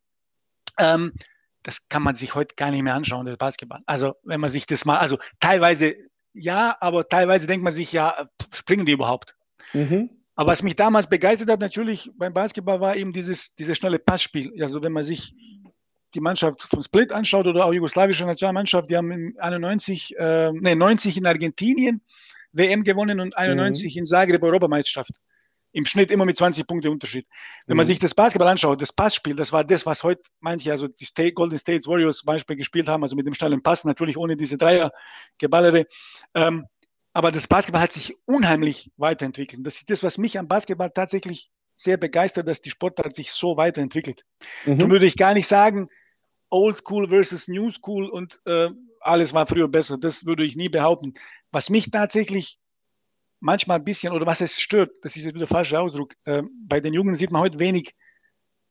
Ähm, 0.76 1.12
das 1.62 1.88
kann 1.88 2.02
man 2.02 2.16
sich 2.16 2.34
heute 2.34 2.56
gar 2.56 2.72
nicht 2.72 2.82
mehr 2.82 2.96
anschauen, 2.96 3.24
das 3.24 3.36
Basketball. 3.36 3.78
Also 3.86 4.14
wenn 4.24 4.40
man 4.40 4.50
sich 4.50 4.66
das 4.66 4.84
mal, 4.84 4.98
also 4.98 5.18
teilweise 5.38 5.94
ja, 6.32 6.76
aber 6.80 7.08
teilweise 7.08 7.46
denkt 7.46 7.62
man 7.62 7.72
sich, 7.72 7.92
ja, 7.92 8.28
springen 8.52 8.86
die 8.86 8.90
überhaupt? 8.90 9.36
Mhm. 9.72 10.10
Aber 10.34 10.50
was 10.50 10.64
mich 10.64 10.74
damals 10.74 11.08
begeistert 11.08 11.48
hat, 11.48 11.60
natürlich 11.60 12.10
beim 12.16 12.34
Basketball, 12.34 12.80
war 12.80 12.96
eben 12.96 13.12
dieses, 13.12 13.54
dieses 13.54 13.78
schnelle 13.78 14.00
Passspiel. 14.00 14.52
Also 14.60 14.82
wenn 14.82 14.90
man 14.90 15.04
sich 15.04 15.32
die 16.12 16.20
Mannschaft 16.20 16.62
von 16.62 16.82
Split 16.82 17.12
anschaut 17.12 17.46
oder 17.46 17.66
auch 17.66 17.72
jugoslawische 17.72 18.26
Nationalmannschaft, 18.26 18.90
die 18.90 18.96
haben 18.96 19.12
in 19.12 19.38
91, 19.38 20.18
äh, 20.18 20.50
nee, 20.50 20.74
90 20.74 21.18
in 21.18 21.26
Argentinien 21.26 22.00
WM 22.54 22.84
gewonnen 22.84 23.20
und 23.20 23.36
91 23.36 23.96
in 23.96 24.04
Zagreb 24.04 24.42
Europameisterschaft. 24.42 25.12
Im 25.72 25.84
Schnitt 25.86 26.12
immer 26.12 26.24
mit 26.24 26.36
20 26.36 26.68
Punkte 26.68 26.88
Unterschied. 26.90 27.26
Wenn 27.66 27.76
man 27.76 27.84
Mhm. 27.84 27.88
sich 27.88 27.98
das 27.98 28.14
Basketball 28.14 28.48
anschaut, 28.48 28.80
das 28.80 28.92
Passspiel, 28.92 29.34
das 29.34 29.52
war 29.52 29.64
das, 29.64 29.84
was 29.84 30.04
heute 30.04 30.22
manche, 30.38 30.70
also 30.70 30.86
die 30.86 31.04
State, 31.04 31.32
Golden 31.32 31.58
States 31.58 31.88
Warriors 31.88 32.18
zum 32.18 32.26
Beispiel 32.26 32.54
gespielt 32.56 32.86
haben, 32.86 33.02
also 33.02 33.16
mit 33.16 33.26
dem 33.26 33.34
schnellen 33.34 33.60
Pass, 33.60 33.84
natürlich 33.84 34.16
ohne 34.16 34.36
diese 34.36 34.56
Dreiergeballere. 34.56 35.86
Ähm, 36.36 36.66
aber 37.12 37.32
das 37.32 37.48
Basketball 37.48 37.82
hat 37.82 37.92
sich 37.92 38.14
unheimlich 38.24 38.90
weiterentwickelt. 38.96 39.66
Das 39.66 39.76
ist 39.76 39.90
das, 39.90 40.02
was 40.04 40.16
mich 40.16 40.38
am 40.38 40.46
Basketball 40.46 40.90
tatsächlich 40.90 41.50
sehr 41.74 41.96
begeistert, 41.96 42.46
dass 42.46 42.62
die 42.62 42.70
Sportart 42.70 43.12
sich 43.14 43.32
so 43.32 43.56
weiterentwickelt. 43.56 44.24
Mhm. 44.64 44.78
Darum 44.78 44.92
würde 44.92 45.06
ich 45.06 45.16
gar 45.16 45.34
nicht 45.34 45.48
sagen, 45.48 45.88
Old 46.50 46.76
School 46.76 47.08
versus 47.08 47.48
New 47.48 47.68
School 47.70 48.08
und 48.08 48.40
äh, 48.46 48.68
alles 49.00 49.34
war 49.34 49.46
früher 49.46 49.68
besser. 49.68 49.98
Das 49.98 50.24
würde 50.24 50.44
ich 50.44 50.54
nie 50.54 50.68
behaupten. 50.68 51.14
Was 51.54 51.70
mich 51.70 51.88
tatsächlich 51.88 52.58
manchmal 53.38 53.78
ein 53.78 53.84
bisschen, 53.84 54.12
oder 54.12 54.26
was 54.26 54.40
es 54.40 54.60
stört, 54.60 54.90
das 55.02 55.14
ist 55.14 55.22
jetzt 55.22 55.34
wieder 55.34 55.46
der 55.46 55.56
falsche 55.56 55.78
Ausdruck, 55.78 56.12
äh, 56.26 56.42
bei 56.66 56.80
den 56.80 56.92
Jungen 56.92 57.14
sieht 57.14 57.30
man 57.30 57.42
heute 57.42 57.60
wenig 57.60 57.94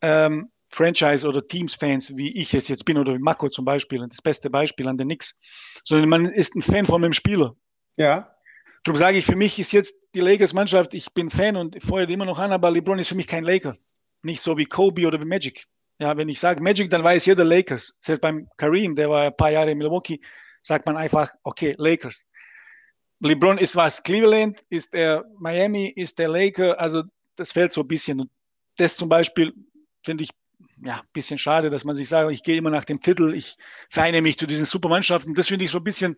ähm, 0.01 0.51
Franchise- 0.69 1.25
oder 1.25 1.47
Teams-Fans, 1.47 2.17
wie 2.17 2.37
ich 2.37 2.53
es 2.53 2.67
jetzt 2.67 2.83
bin, 2.83 2.97
oder 2.97 3.13
wie 3.13 3.19
Mako 3.19 3.47
zum 3.47 3.63
Beispiel, 3.63 4.05
das 4.09 4.21
beste 4.21 4.49
Beispiel 4.49 4.89
an 4.89 4.97
den 4.97 5.07
Knicks, 5.07 5.39
sondern 5.85 6.09
man 6.09 6.25
ist 6.25 6.55
ein 6.55 6.61
Fan 6.61 6.85
von 6.85 7.01
dem 7.01 7.13
Spieler. 7.13 7.55
Ja. 7.95 8.35
Darum 8.83 8.97
sage 8.97 9.17
ich, 9.17 9.25
für 9.25 9.37
mich 9.37 9.57
ist 9.59 9.71
jetzt 9.71 9.95
die 10.13 10.19
Lakers-Mannschaft, 10.19 10.93
ich 10.93 11.13
bin 11.13 11.29
Fan 11.29 11.55
und 11.55 11.81
feuere 11.81 12.05
die 12.05 12.13
immer 12.13 12.25
noch 12.25 12.39
an, 12.39 12.51
aber 12.51 12.69
LeBron 12.69 12.99
ist 12.99 13.07
für 13.07 13.15
mich 13.15 13.27
kein 13.27 13.45
Laker. 13.45 13.73
Nicht 14.23 14.41
so 14.41 14.57
wie 14.57 14.65
Kobe 14.65 15.07
oder 15.07 15.21
wie 15.21 15.25
Magic. 15.25 15.67
Ja, 15.99 16.17
wenn 16.17 16.27
ich 16.27 16.39
sage 16.39 16.61
Magic, 16.61 16.91
dann 16.91 17.03
weiß 17.03 17.27
jeder 17.27 17.45
Lakers. 17.45 17.95
Selbst 18.01 18.19
beim 18.19 18.49
Kareem, 18.57 18.93
der 18.93 19.09
war 19.09 19.27
ein 19.27 19.37
paar 19.37 19.51
Jahre 19.51 19.71
in 19.71 19.77
Milwaukee, 19.77 20.19
sagt 20.63 20.85
man 20.85 20.97
einfach, 20.97 21.31
okay, 21.43 21.75
Lakers. 21.77 22.25
LeBron 23.23 23.57
ist 23.57 23.75
was? 23.75 24.03
Cleveland? 24.03 24.63
Ist 24.69 24.93
er 24.93 25.25
Miami? 25.39 25.87
Ist 25.87 26.19
der 26.19 26.27
Laker? 26.27 26.79
Also 26.79 27.03
das 27.35 27.51
fällt 27.51 27.73
so 27.73 27.81
ein 27.81 27.87
bisschen. 27.87 28.19
Und 28.21 28.29
das 28.77 28.97
zum 28.97 29.09
Beispiel 29.09 29.53
finde 30.03 30.23
ich 30.25 30.29
ja 30.83 30.97
ein 30.97 31.07
bisschen 31.13 31.37
schade, 31.37 31.69
dass 31.69 31.83
man 31.83 31.95
sich 31.95 32.09
sagt, 32.09 32.31
ich 32.31 32.43
gehe 32.43 32.57
immer 32.57 32.69
nach 32.69 32.85
dem 32.85 32.99
Titel, 32.99 33.33
ich 33.33 33.55
vereine 33.89 34.21
mich 34.21 34.37
zu 34.37 34.45
diesen 34.47 34.65
Supermannschaften. 34.65 35.33
Das 35.33 35.47
finde 35.47 35.65
ich 35.65 35.71
so 35.71 35.77
ein 35.77 35.83
bisschen 35.83 36.17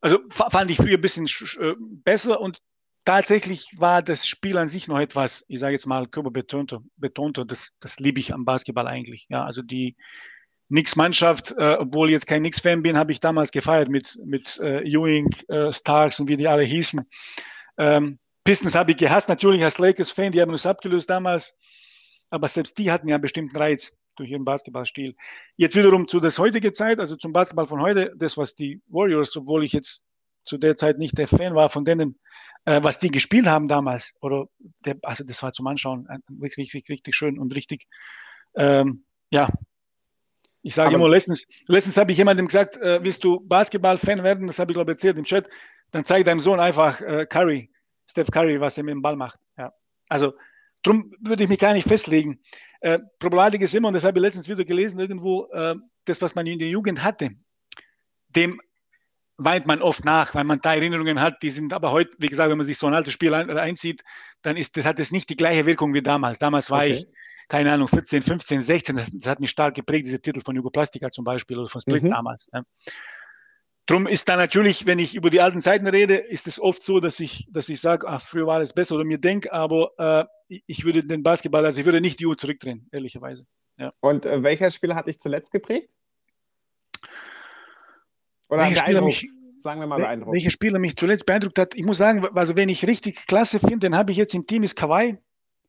also 0.00 0.18
fa- 0.30 0.50
fand 0.50 0.70
ich 0.70 0.76
früher 0.76 0.94
ein 0.98 1.00
bisschen 1.00 1.26
sch- 1.26 1.60
äh, 1.60 1.74
besser 1.78 2.40
und 2.40 2.58
tatsächlich 3.04 3.68
war 3.78 4.02
das 4.02 4.26
Spiel 4.26 4.58
an 4.58 4.68
sich 4.68 4.88
noch 4.88 4.98
etwas, 4.98 5.44
ich 5.48 5.60
sage 5.60 5.72
jetzt 5.72 5.86
mal, 5.86 6.06
körperbetonter, 6.06 6.82
betonter. 6.96 7.44
Das, 7.44 7.72
das 7.80 7.98
liebe 8.00 8.20
ich 8.20 8.34
am 8.34 8.44
Basketball 8.44 8.86
eigentlich. 8.86 9.26
Ja, 9.28 9.44
also 9.44 9.62
die 9.62 9.96
Knicks-Mannschaft, 10.72 11.54
äh, 11.58 11.76
obwohl 11.78 12.08
ich 12.08 12.14
jetzt 12.14 12.26
kein 12.26 12.42
Knicks-Fan 12.42 12.82
bin, 12.82 12.96
habe 12.96 13.12
ich 13.12 13.20
damals 13.20 13.50
gefeiert 13.50 13.90
mit, 13.90 14.18
mit 14.24 14.58
äh, 14.60 14.80
Ewing, 14.80 15.28
äh, 15.48 15.70
Starks 15.70 16.18
und 16.18 16.28
wie 16.28 16.36
die 16.38 16.48
alle 16.48 16.62
hießen. 16.62 17.06
Ähm, 17.76 18.18
Pistons 18.42 18.74
habe 18.74 18.92
ich 18.92 18.96
gehasst, 18.96 19.28
natürlich 19.28 19.62
als 19.62 19.78
Lakers-Fan, 19.78 20.32
die 20.32 20.40
haben 20.40 20.50
uns 20.50 20.64
abgelöst 20.64 21.10
damals, 21.10 21.58
aber 22.30 22.48
selbst 22.48 22.78
die 22.78 22.90
hatten 22.90 23.06
ja 23.06 23.16
einen 23.16 23.22
bestimmten 23.22 23.56
Reiz 23.56 23.98
durch 24.16 24.30
ihren 24.30 24.44
Basketballstil. 24.44 25.14
Jetzt 25.56 25.76
wiederum 25.76 26.08
zu 26.08 26.20
der 26.20 26.30
heutigen 26.38 26.72
Zeit, 26.72 27.00
also 27.00 27.16
zum 27.16 27.32
Basketball 27.32 27.66
von 27.66 27.82
heute, 27.82 28.12
das, 28.16 28.38
was 28.38 28.54
die 28.54 28.80
Warriors, 28.88 29.36
obwohl 29.36 29.64
ich 29.64 29.72
jetzt 29.74 30.04
zu 30.42 30.56
der 30.56 30.74
Zeit 30.76 30.98
nicht 30.98 31.18
der 31.18 31.28
Fan 31.28 31.54
war 31.54 31.68
von 31.68 31.84
denen, 31.84 32.18
äh, 32.64 32.82
was 32.82 32.98
die 32.98 33.10
gespielt 33.10 33.46
haben 33.46 33.68
damals, 33.68 34.14
oder 34.22 34.46
der, 34.86 34.96
also 35.02 35.22
das 35.22 35.42
war 35.42 35.52
zum 35.52 35.66
Anschauen 35.66 36.06
ein- 36.08 36.22
wirklich, 36.28 36.72
richtig, 36.74 36.88
richtig 36.88 37.14
schön 37.14 37.38
und 37.38 37.54
richtig, 37.54 37.86
ähm, 38.56 39.04
ja. 39.30 39.50
Ich 40.62 40.74
sage 40.74 40.94
immer, 40.94 41.08
letztens, 41.08 41.40
letztens 41.66 41.96
habe 41.96 42.12
ich 42.12 42.18
jemandem 42.18 42.46
gesagt, 42.46 42.76
äh, 42.76 43.02
willst 43.02 43.24
du 43.24 43.40
Basketball-Fan 43.40 44.22
werden? 44.22 44.46
Das 44.46 44.58
habe 44.58 44.70
ich, 44.70 44.76
glaube 44.76 44.92
ich, 44.92 44.96
erzählt 44.96 45.18
im 45.18 45.24
Chat. 45.24 45.48
Dann 45.90 46.04
zeig 46.04 46.24
deinem 46.24 46.38
Sohn 46.38 46.60
einfach 46.60 47.00
äh, 47.00 47.26
Curry, 47.26 47.70
Steph 48.06 48.30
Curry, 48.30 48.60
was 48.60 48.78
er 48.78 48.84
mit 48.84 48.92
dem 48.92 49.02
Ball 49.02 49.16
macht. 49.16 49.40
Ja. 49.58 49.72
Also, 50.08 50.34
darum 50.82 51.12
würde 51.20 51.42
ich 51.42 51.48
mich 51.48 51.58
gar 51.58 51.72
nicht 51.72 51.88
festlegen. 51.88 52.40
Äh, 52.80 53.00
Problematik 53.18 53.60
ist 53.60 53.74
immer, 53.74 53.88
und 53.88 53.94
das 53.94 54.04
habe 54.04 54.18
ich 54.18 54.22
letztens 54.22 54.48
wieder 54.48 54.64
gelesen, 54.64 55.00
irgendwo, 55.00 55.46
äh, 55.52 55.74
das, 56.04 56.22
was 56.22 56.34
man 56.34 56.46
in 56.46 56.58
der 56.58 56.68
Jugend 56.68 57.02
hatte, 57.02 57.30
dem 58.28 58.60
weint 59.38 59.66
man 59.66 59.82
oft 59.82 60.04
nach, 60.04 60.34
weil 60.34 60.44
man 60.44 60.60
da 60.60 60.74
Erinnerungen 60.74 61.20
hat, 61.20 61.42
die 61.42 61.50
sind 61.50 61.72
aber 61.72 61.90
heute, 61.90 62.10
wie 62.18 62.26
gesagt, 62.28 62.50
wenn 62.50 62.58
man 62.58 62.66
sich 62.66 62.78
so 62.78 62.86
ein 62.86 62.94
altes 62.94 63.12
Spiel 63.12 63.34
ein, 63.34 63.50
einzieht, 63.50 64.02
dann 64.42 64.56
ist, 64.56 64.76
das 64.76 64.84
hat 64.84 65.00
es 65.00 65.10
nicht 65.10 65.30
die 65.30 65.36
gleiche 65.36 65.66
Wirkung 65.66 65.94
wie 65.94 66.02
damals. 66.02 66.38
Damals 66.38 66.70
war 66.70 66.80
Okay. 66.80 66.92
ich, 66.92 67.06
keine 67.48 67.72
Ahnung, 67.72 67.88
14, 67.88 68.22
15, 68.22 68.62
16, 68.62 68.96
das, 68.96 69.10
das 69.12 69.26
hat 69.26 69.40
mich 69.40 69.50
stark 69.50 69.74
geprägt, 69.74 70.06
diese 70.06 70.20
Titel 70.20 70.40
von 70.44 70.54
Jugoplastika 70.54 71.10
zum 71.10 71.24
Beispiel 71.24 71.58
oder 71.58 71.68
von 71.68 71.80
Split 71.80 72.02
Mhm. 72.04 72.10
damals. 72.10 72.48
Ja. 72.52 72.62
Drum 73.86 74.06
ist 74.06 74.28
da 74.28 74.36
natürlich, 74.36 74.86
wenn 74.86 75.00
ich 75.00 75.16
über 75.16 75.28
die 75.28 75.40
alten 75.40 75.58
Zeiten 75.60 75.86
rede, 75.88 76.14
ist 76.14 76.46
es 76.46 76.60
oft 76.60 76.82
so, 76.82 77.00
dass 77.00 77.18
ich, 77.18 77.48
dass 77.50 77.68
ich 77.68 77.80
sage, 77.80 78.06
ach, 78.08 78.22
früher 78.22 78.46
war 78.46 78.54
alles 78.56 78.72
besser 78.72 78.94
oder 78.94 79.04
mir 79.04 79.18
denke, 79.18 79.52
aber 79.52 79.90
äh, 80.48 80.54
ich- 80.66 80.84
würde 80.84 81.04
den 81.04 81.22
Basketball, 81.24 81.64
also 81.64 81.80
ich 81.80 81.84
würde 81.86 82.00
nicht 82.00 82.20
die 82.20 82.26
Uhr 82.26 82.38
zurückdrehen, 82.38 82.88
ehrlicherweise. 82.92 83.44
Und 84.00 84.24
äh, 84.24 84.42
welcher 84.44 84.70
Spieler 84.70 84.94
hat 84.94 85.08
dich 85.08 85.18
zuletzt 85.18 85.50
geprägt? 85.50 85.90
Oder 88.52 88.66
Spieler 88.66 89.00
beeindruckt? 89.00 89.22
mich- 89.22 89.30
Sagen 89.62 89.80
wir 89.80 89.86
mal 89.86 89.96
beeindruckt. 89.98 90.34
Welcher 90.34 90.50
Spieler 90.50 90.78
mich 90.80 90.96
zuletzt 90.96 91.24
beeindruckt 91.24 91.56
hat, 91.58 91.76
ich 91.76 91.84
muss 91.84 91.96
sagen, 91.98 92.26
also 92.34 92.56
wenn 92.56 92.68
ich 92.68 92.84
richtig 92.86 93.26
klasse 93.28 93.60
finde, 93.60 93.78
den 93.78 93.96
habe 93.96 94.10
ich 94.10 94.16
jetzt 94.16 94.34
im 94.34 94.44
Team, 94.44 94.64
ist 94.64 94.74
Kawhi. 94.74 95.18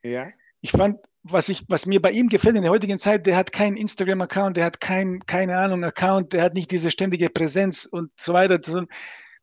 Ja. 0.01 0.27
Ich 0.61 0.71
fand, 0.71 0.97
was, 1.21 1.47
ich, 1.49 1.63
was 1.69 1.85
mir 1.85 2.01
bei 2.01 2.09
ihm 2.11 2.27
gefällt 2.27 2.55
in 2.55 2.63
der 2.63 2.71
heutigen 2.71 2.97
Zeit, 2.97 3.27
der 3.27 3.37
hat 3.37 3.51
keinen 3.51 3.77
Instagram-Account, 3.77 4.57
der 4.57 4.65
hat 4.65 4.81
keinen, 4.81 5.19
keine 5.27 5.55
Ahnung, 5.57 5.83
Account, 5.83 6.33
der 6.33 6.41
hat 6.41 6.55
nicht 6.55 6.71
diese 6.71 6.89
ständige 6.89 7.29
Präsenz 7.29 7.85
und 7.85 8.09
so 8.15 8.33
weiter. 8.33 8.59
So 8.63 8.79
ein 8.79 8.87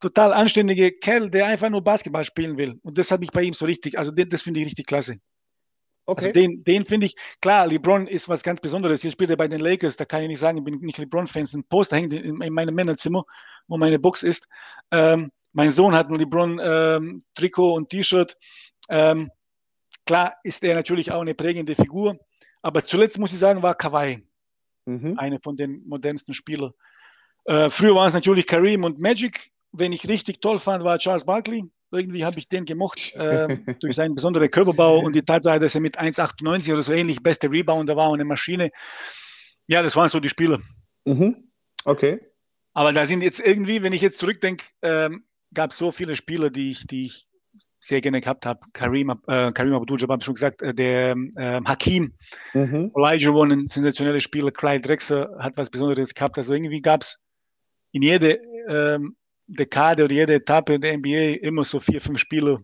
total 0.00 0.32
anständiger 0.32 0.90
Kerl, 0.90 1.30
der 1.30 1.46
einfach 1.46 1.70
nur 1.70 1.84
Basketball 1.84 2.24
spielen 2.24 2.56
will. 2.56 2.80
Und 2.82 2.98
das 2.98 3.12
habe 3.12 3.22
ich 3.22 3.30
bei 3.30 3.42
ihm 3.42 3.52
so 3.52 3.66
richtig, 3.66 3.96
also 3.98 4.10
den, 4.10 4.28
das 4.30 4.42
finde 4.42 4.60
ich 4.60 4.66
richtig 4.66 4.86
klasse. 4.86 5.16
Okay. 6.06 6.26
Also 6.26 6.32
den, 6.32 6.64
den 6.64 6.84
finde 6.84 7.06
ich, 7.06 7.14
klar, 7.40 7.66
LeBron 7.66 8.06
ist 8.06 8.28
was 8.28 8.42
ganz 8.42 8.60
Besonderes. 8.60 9.02
Hier 9.02 9.10
spielt 9.10 9.30
er 9.30 9.36
bei 9.36 9.48
den 9.48 9.60
Lakers, 9.60 9.96
da 9.96 10.04
kann 10.04 10.22
ich 10.22 10.28
nicht 10.28 10.40
sagen, 10.40 10.58
ich 10.58 10.64
bin 10.64 10.80
nicht 10.80 10.98
LeBron-Fan. 10.98 11.46
Ein 11.54 11.64
Poster 11.64 11.96
hängt 11.96 12.12
in, 12.12 12.40
in 12.40 12.52
meinem 12.52 12.74
Männerzimmer, 12.74 13.24
wo 13.68 13.76
meine 13.76 13.98
Box 13.98 14.22
ist. 14.22 14.48
Ähm, 14.90 15.30
mein 15.52 15.70
Sohn 15.70 15.94
hat 15.94 16.08
ein 16.08 16.16
LeBron-Trikot 16.16 17.74
und 17.74 17.90
T-Shirt. 17.90 18.36
Ähm, 18.88 19.30
klar 20.04 20.36
ist 20.42 20.64
er 20.64 20.74
natürlich 20.74 21.12
auch 21.12 21.20
eine 21.20 21.34
prägende 21.34 21.74
Figur, 21.74 22.18
aber 22.62 22.84
zuletzt 22.84 23.18
muss 23.18 23.32
ich 23.32 23.38
sagen, 23.38 23.62
war 23.62 23.74
Kawhi 23.74 24.24
mhm. 24.86 25.18
eine 25.18 25.38
von 25.40 25.56
den 25.56 25.86
modernsten 25.86 26.34
Spielern. 26.34 26.72
Äh, 27.44 27.70
früher 27.70 27.94
waren 27.94 28.08
es 28.08 28.14
natürlich 28.14 28.46
Kareem 28.46 28.84
und 28.84 28.98
Magic. 28.98 29.50
Wenn 29.72 29.92
ich 29.92 30.08
richtig 30.08 30.40
toll 30.40 30.58
fand, 30.58 30.84
war 30.84 30.98
Charles 30.98 31.24
Barkley. 31.24 31.64
Irgendwie 31.92 32.24
habe 32.24 32.38
ich 32.38 32.48
den 32.48 32.64
gemocht 32.64 33.14
äh, 33.16 33.48
durch 33.80 33.96
seinen 33.96 34.14
besonderen 34.14 34.50
Körperbau 34.50 35.00
und 35.00 35.14
die 35.14 35.22
Tatsache, 35.22 35.58
dass 35.58 35.74
er 35.74 35.80
mit 35.80 35.98
1,98 35.98 36.72
oder 36.72 36.82
so 36.82 36.92
ähnlich 36.92 37.22
beste 37.22 37.50
Rebounder 37.50 37.96
war 37.96 38.10
und 38.10 38.20
eine 38.20 38.24
Maschine. 38.24 38.70
Ja, 39.66 39.82
das 39.82 39.96
waren 39.96 40.08
so 40.08 40.20
die 40.20 40.28
Spieler. 40.28 40.60
Mhm. 41.04 41.50
Okay. 41.84 42.20
Aber 42.72 42.92
da 42.92 43.06
sind 43.06 43.22
jetzt 43.22 43.40
irgendwie, 43.40 43.82
wenn 43.82 43.92
ich 43.92 44.02
jetzt 44.02 44.18
zurückdenke, 44.18 44.64
ähm, 44.82 45.24
gab 45.52 45.72
es 45.72 45.78
so 45.78 45.90
viele 45.90 46.14
Spieler, 46.14 46.50
die 46.50 46.70
ich, 46.70 46.86
die 46.86 47.06
ich 47.06 47.26
sehr 47.80 48.00
gerne 48.00 48.20
gehabt 48.20 48.46
habe. 48.46 48.60
Kareem, 48.72 49.10
äh, 49.26 49.52
Kareem 49.52 49.74
Abdul-Jabbar 49.74 50.14
habe 50.14 50.22
ich 50.22 50.26
schon 50.26 50.34
gesagt, 50.34 50.62
äh, 50.62 50.74
der 50.74 51.16
äh, 51.36 51.60
Hakim, 51.64 52.14
Mhm. 52.54 52.92
Elijah 52.94 53.34
war 53.34 53.46
ein 53.46 53.66
sensationeller 53.66 54.20
Spieler, 54.20 54.50
Clyde 54.50 54.86
Drexler 54.86 55.36
hat 55.38 55.56
was 55.56 55.70
Besonderes 55.70 56.14
gehabt. 56.14 56.36
Also 56.38 56.54
irgendwie 56.54 56.82
gab 56.82 57.02
es 57.02 57.24
in 57.92 58.02
jeder 58.02 58.36
ähm, 58.68 59.16
Dekade 59.54 60.04
oder 60.04 60.14
jeder 60.14 60.34
Etappe 60.34 60.78
der 60.78 60.96
NBA 60.98 61.40
immer 61.42 61.64
so 61.64 61.80
vier, 61.80 62.00
fünf 62.00 62.18
Spieler, 62.18 62.60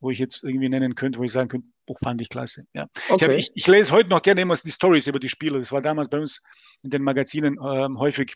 wo 0.00 0.10
ich 0.10 0.18
jetzt 0.18 0.44
irgendwie 0.44 0.68
nennen 0.68 0.94
könnte, 0.94 1.18
wo 1.18 1.24
ich 1.24 1.32
sagen 1.32 1.48
könnte, 1.48 1.66
Buch 1.86 1.98
fand 1.98 2.20
ich 2.20 2.28
klasse. 2.28 2.66
Ja. 2.72 2.86
Ich, 2.94 3.10
hab, 3.10 3.14
Okay. 3.22 3.36
ich, 3.40 3.50
ich 3.54 3.66
lese 3.66 3.92
heute 3.92 4.08
noch 4.08 4.22
gerne 4.22 4.40
immer 4.40 4.56
die 4.56 4.70
Stories 4.70 5.06
über 5.06 5.18
die 5.18 5.28
Spieler. 5.28 5.58
Das 5.58 5.72
war 5.72 5.82
damals 5.82 6.08
bei 6.08 6.18
uns 6.18 6.42
in 6.82 6.90
den 6.90 7.02
Magazinen 7.02 7.58
ähm, 7.62 7.98
häufig. 7.98 8.34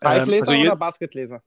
Ähm, 0.00 0.08
Live-Leser 0.08 0.42
also 0.48 0.52
je- 0.52 0.66
oder 0.66 0.76
Basketleser? 0.76 1.42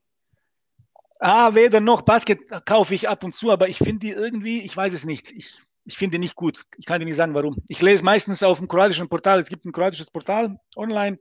Ah, 1.20 1.54
weder 1.56 1.80
noch. 1.80 2.02
Basket 2.04 2.40
kaufe 2.66 2.94
ich 2.94 3.10
ab 3.10 3.24
und 3.24 3.34
zu, 3.34 3.52
aber 3.52 3.68
ich 3.70 3.78
finde 3.78 4.00
die 4.00 4.12
irgendwie, 4.12 4.60
ich 4.64 4.76
weiß 4.76 4.94
es 4.94 5.04
nicht. 5.06 5.32
Ich, 5.32 5.62
ich 5.86 5.98
finde 5.98 6.16
die 6.16 6.20
nicht 6.20 6.36
gut. 6.36 6.64
Ich 6.78 6.86
kann 6.86 7.00
dir 7.00 7.06
nicht 7.06 7.16
sagen, 7.16 7.34
warum. 7.34 7.58
Ich 7.70 7.82
lese 7.82 8.04
meistens 8.04 8.44
auf 8.44 8.60
dem 8.60 8.68
kroatischen 8.68 9.10
Portal. 9.10 9.40
Es 9.40 9.50
gibt 9.50 9.66
ein 9.66 9.72
kroatisches 9.72 10.12
Portal 10.12 10.60
online 10.76 11.18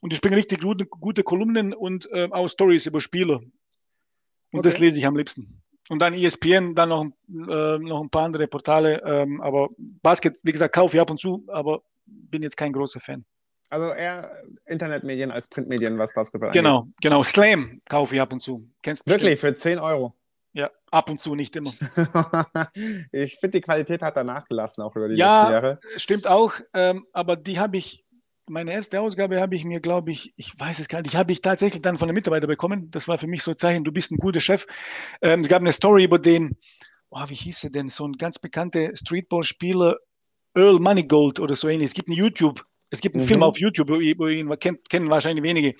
und 0.00 0.12
die 0.12 0.18
bringen 0.18 0.34
richtig 0.34 0.60
gute, 0.60 0.86
gute 0.86 1.22
Kolumnen 1.22 1.72
und 1.74 2.10
äh, 2.12 2.28
auch 2.30 2.48
Stories 2.48 2.86
über 2.86 3.00
Spieler. 3.00 3.40
Und 4.52 4.64
das 4.66 4.74
Okay. 4.74 4.84
lese 4.84 4.98
ich 4.98 5.06
am 5.06 5.16
liebsten. 5.16 5.62
Und 5.88 6.00
dann 6.00 6.14
ESPN, 6.14 6.74
dann 6.74 6.88
noch, 6.88 7.04
äh, 7.04 7.78
noch 7.78 8.00
ein 8.02 8.10
paar 8.10 8.24
andere 8.24 8.46
Portale. 8.46 9.02
Ähm, 9.04 9.40
aber 9.40 9.68
Basket, 9.76 10.38
wie 10.42 10.52
gesagt, 10.52 10.74
kaufe 10.74 10.96
ich 10.96 11.00
ab 11.00 11.10
und 11.10 11.18
zu, 11.18 11.44
aber 11.48 11.82
bin 12.06 12.42
jetzt 12.42 12.56
kein 12.56 12.72
großer 12.72 13.00
Fan. 13.00 13.24
Also 13.70 13.92
eher 13.92 14.42
Internetmedien 14.66 15.30
als 15.30 15.48
Printmedien, 15.48 15.96
was 15.98 16.12
Basketball 16.14 16.50
angeht. 16.50 16.62
Genau, 16.62 16.88
genau. 17.00 17.22
Slam 17.22 17.80
kaufe 17.88 18.14
ich 18.16 18.20
ab 18.20 18.32
und 18.32 18.40
zu. 18.40 18.68
Kennst 18.82 19.06
du 19.06 19.10
Wirklich, 19.12 19.38
für 19.38 19.54
10 19.54 19.78
Euro. 19.78 20.16
Ja, 20.52 20.70
ab 20.90 21.08
und 21.08 21.20
zu, 21.20 21.36
nicht 21.36 21.54
immer. 21.54 21.72
ich 23.12 23.36
finde, 23.38 23.58
die 23.58 23.60
Qualität 23.60 24.02
hat 24.02 24.16
da 24.16 24.24
nachgelassen, 24.24 24.82
auch 24.82 24.96
über 24.96 25.08
die 25.08 25.14
Ja. 25.14 25.42
letzten 25.42 25.52
Jahre. 25.52 25.80
Stimmt 25.96 26.26
auch, 26.26 26.54
ähm, 26.74 27.06
aber 27.12 27.36
die 27.36 27.60
habe 27.60 27.76
ich, 27.76 28.04
meine 28.50 28.72
erste 28.72 29.00
Ausgabe 29.00 29.40
habe 29.40 29.54
ich 29.54 29.64
mir, 29.64 29.80
glaube 29.80 30.10
ich, 30.10 30.32
ich 30.36 30.58
weiß 30.58 30.78
es 30.80 30.88
gar 30.88 31.02
nicht, 31.02 31.14
habe 31.14 31.32
ich 31.32 31.40
tatsächlich 31.40 31.82
dann 31.82 31.96
von 31.98 32.08
einem 32.08 32.14
Mitarbeiter 32.16 32.46
bekommen. 32.46 32.90
Das 32.90 33.08
war 33.08 33.18
für 33.18 33.26
mich 33.28 33.42
so 33.42 33.52
ein 33.52 33.56
Zeichen, 33.56 33.84
du 33.84 33.92
bist 33.92 34.10
ein 34.10 34.18
guter 34.18 34.40
Chef. 34.40 34.66
Ähm, 35.22 35.40
es 35.40 35.48
gab 35.48 35.60
eine 35.60 35.72
Story 35.72 36.04
über 36.04 36.18
den, 36.18 36.58
oh, 37.10 37.22
wie 37.28 37.34
hieß 37.34 37.64
er 37.64 37.70
denn, 37.70 37.88
so 37.88 38.06
ein 38.06 38.12
ganz 38.14 38.38
bekannter 38.38 38.94
Streetball-Spieler, 38.94 39.96
Earl 40.54 40.80
Moneygold 40.80 41.40
oder 41.40 41.54
so 41.56 41.68
ähnlich. 41.68 41.86
Es 41.86 41.94
gibt 41.94 42.08
ein 42.08 42.12
YouTube, 42.12 42.64
es 42.90 43.00
gibt 43.00 43.14
einen 43.14 43.24
Mhm. 43.24 43.28
Film 43.28 43.42
auf 43.42 43.56
YouTube, 43.56 43.90
über 43.90 43.98
über 44.00 44.28
ihn 44.30 44.58
kennt, 44.58 44.88
kennen 44.88 45.08
wahrscheinlich 45.10 45.44
wenige. 45.44 45.74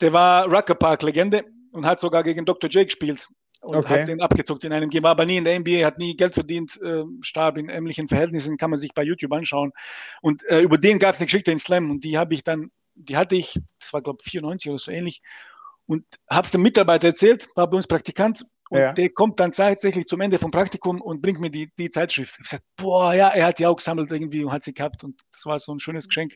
Der 0.00 0.12
war 0.12 0.46
Rucker 0.46 0.74
Park-Legende 0.74 1.44
und 1.72 1.86
hat 1.86 2.00
sogar 2.00 2.22
gegen 2.22 2.44
Dr. 2.46 2.70
J 2.70 2.86
gespielt 2.86 3.28
und 3.64 3.76
Okay. 3.78 4.00
hat 4.02 4.08
den 4.08 4.20
abgezockt 4.20 4.64
in 4.64 4.72
einem 4.72 4.90
Game, 4.90 5.04
aber 5.06 5.24
nie 5.26 5.36
in 5.38 5.44
der 5.44 5.58
NBA, 5.58 5.84
hat 5.86 5.98
nie 5.98 6.16
Geld 6.16 6.34
verdient, 6.34 6.80
äh, 6.82 7.02
starb 7.22 7.56
in 7.58 7.68
ähnlichen 7.68 8.08
Verhältnissen, 8.08 8.56
kann 8.56 8.70
man 8.70 8.78
sich 8.78 8.94
bei 8.94 9.02
YouTube 9.02 9.32
anschauen. 9.32 9.72
Und 10.22 10.44
äh, 10.48 10.60
über 10.60 10.78
den 10.78 10.98
gab 10.98 11.14
es 11.14 11.20
eine 11.20 11.26
Geschichte 11.26 11.50
in 11.50 11.58
Slam 11.58 11.90
und 11.90 12.04
die 12.04 12.18
habe 12.18 12.34
ich 12.34 12.44
dann, 12.44 12.70
die 12.94 13.16
hatte 13.16 13.34
ich, 13.36 13.54
das 13.80 13.92
war 13.92 14.02
glaube 14.02 14.18
ich 14.24 14.30
94 14.30 14.70
oder 14.70 14.78
so 14.78 14.90
ähnlich, 14.90 15.22
und 15.86 16.04
habe 16.30 16.46
es 16.46 16.52
dem 16.52 16.62
Mitarbeiter 16.62 17.08
erzählt, 17.08 17.48
war 17.56 17.68
bei 17.68 17.76
uns 17.76 17.86
Praktikant 17.86 18.44
und 18.70 18.78
Ja. 18.78 18.92
der 18.92 19.10
kommt 19.10 19.38
dann 19.40 19.52
tatsächlich 19.52 20.06
zum 20.06 20.20
Ende 20.22 20.38
vom 20.38 20.50
Praktikum 20.50 21.00
und 21.02 21.20
bringt 21.20 21.40
mir 21.40 21.50
die, 21.50 21.70
die 21.78 21.90
Zeitschrift. 21.90 22.38
Ich 22.42 22.48
sage, 22.48 22.62
boah, 22.76 23.12
ja, 23.14 23.28
er 23.28 23.46
hat 23.46 23.58
die 23.58 23.66
auch 23.66 23.76
gesammelt 23.76 24.10
irgendwie 24.10 24.44
und 24.44 24.52
hat 24.52 24.62
sie 24.62 24.72
gehabt 24.72 25.04
und 25.04 25.20
das 25.32 25.44
war 25.44 25.58
so 25.58 25.72
ein 25.74 25.80
schönes 25.80 26.08
Geschenk. 26.08 26.34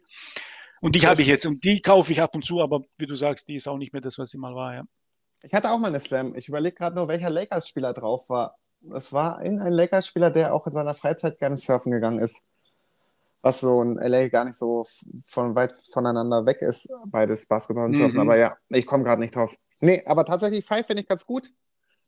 Und 0.80 0.94
die 0.94 1.06
habe 1.06 1.22
ich 1.22 1.28
jetzt 1.28 1.46
und 1.46 1.62
die 1.64 1.80
kaufe 1.80 2.12
ich 2.12 2.20
ab 2.20 2.30
und 2.34 2.44
zu, 2.44 2.60
aber 2.60 2.82
wie 2.98 3.06
du 3.06 3.14
sagst, 3.14 3.48
die 3.48 3.56
ist 3.56 3.66
auch 3.68 3.78
nicht 3.78 3.92
mehr 3.92 4.02
das, 4.02 4.18
was 4.18 4.30
sie 4.30 4.38
mal 4.38 4.54
war. 4.54 4.74
Ja. 4.74 4.84
Ich 5.42 5.52
hatte 5.52 5.70
auch 5.70 5.78
mal 5.78 5.88
eine 5.88 6.00
Slam. 6.00 6.34
Ich 6.34 6.48
überlege 6.48 6.76
gerade 6.76 6.96
nur, 6.96 7.08
welcher 7.08 7.30
Lakers-Spieler 7.30 7.92
drauf 7.92 8.28
war. 8.28 8.56
Es 8.94 9.12
war 9.12 9.42
irgendein 9.42 9.72
Lakers-Spieler, 9.72 10.30
der 10.30 10.54
auch 10.54 10.66
in 10.66 10.72
seiner 10.72 10.94
Freizeit 10.94 11.38
gerne 11.38 11.56
surfen 11.56 11.92
gegangen 11.92 12.20
ist. 12.20 12.40
Was 13.40 13.60
so 13.60 13.72
in 13.82 13.96
LA 13.96 14.28
gar 14.28 14.44
nicht 14.44 14.58
so 14.58 14.84
von 15.24 15.54
weit 15.54 15.72
voneinander 15.92 16.44
weg 16.44 16.60
ist, 16.60 16.92
beides 17.06 17.46
Basketball 17.46 17.86
und 17.86 17.96
Surfen. 17.96 18.14
Mhm. 18.14 18.28
Aber 18.28 18.36
ja, 18.36 18.56
ich 18.68 18.84
komme 18.84 19.04
gerade 19.04 19.20
nicht 19.20 19.34
drauf. 19.34 19.54
Nee, 19.80 20.02
aber 20.06 20.24
tatsächlich 20.24 20.64
Five 20.64 20.86
finde 20.86 21.02
ich 21.02 21.08
ganz 21.08 21.24
gut. 21.24 21.48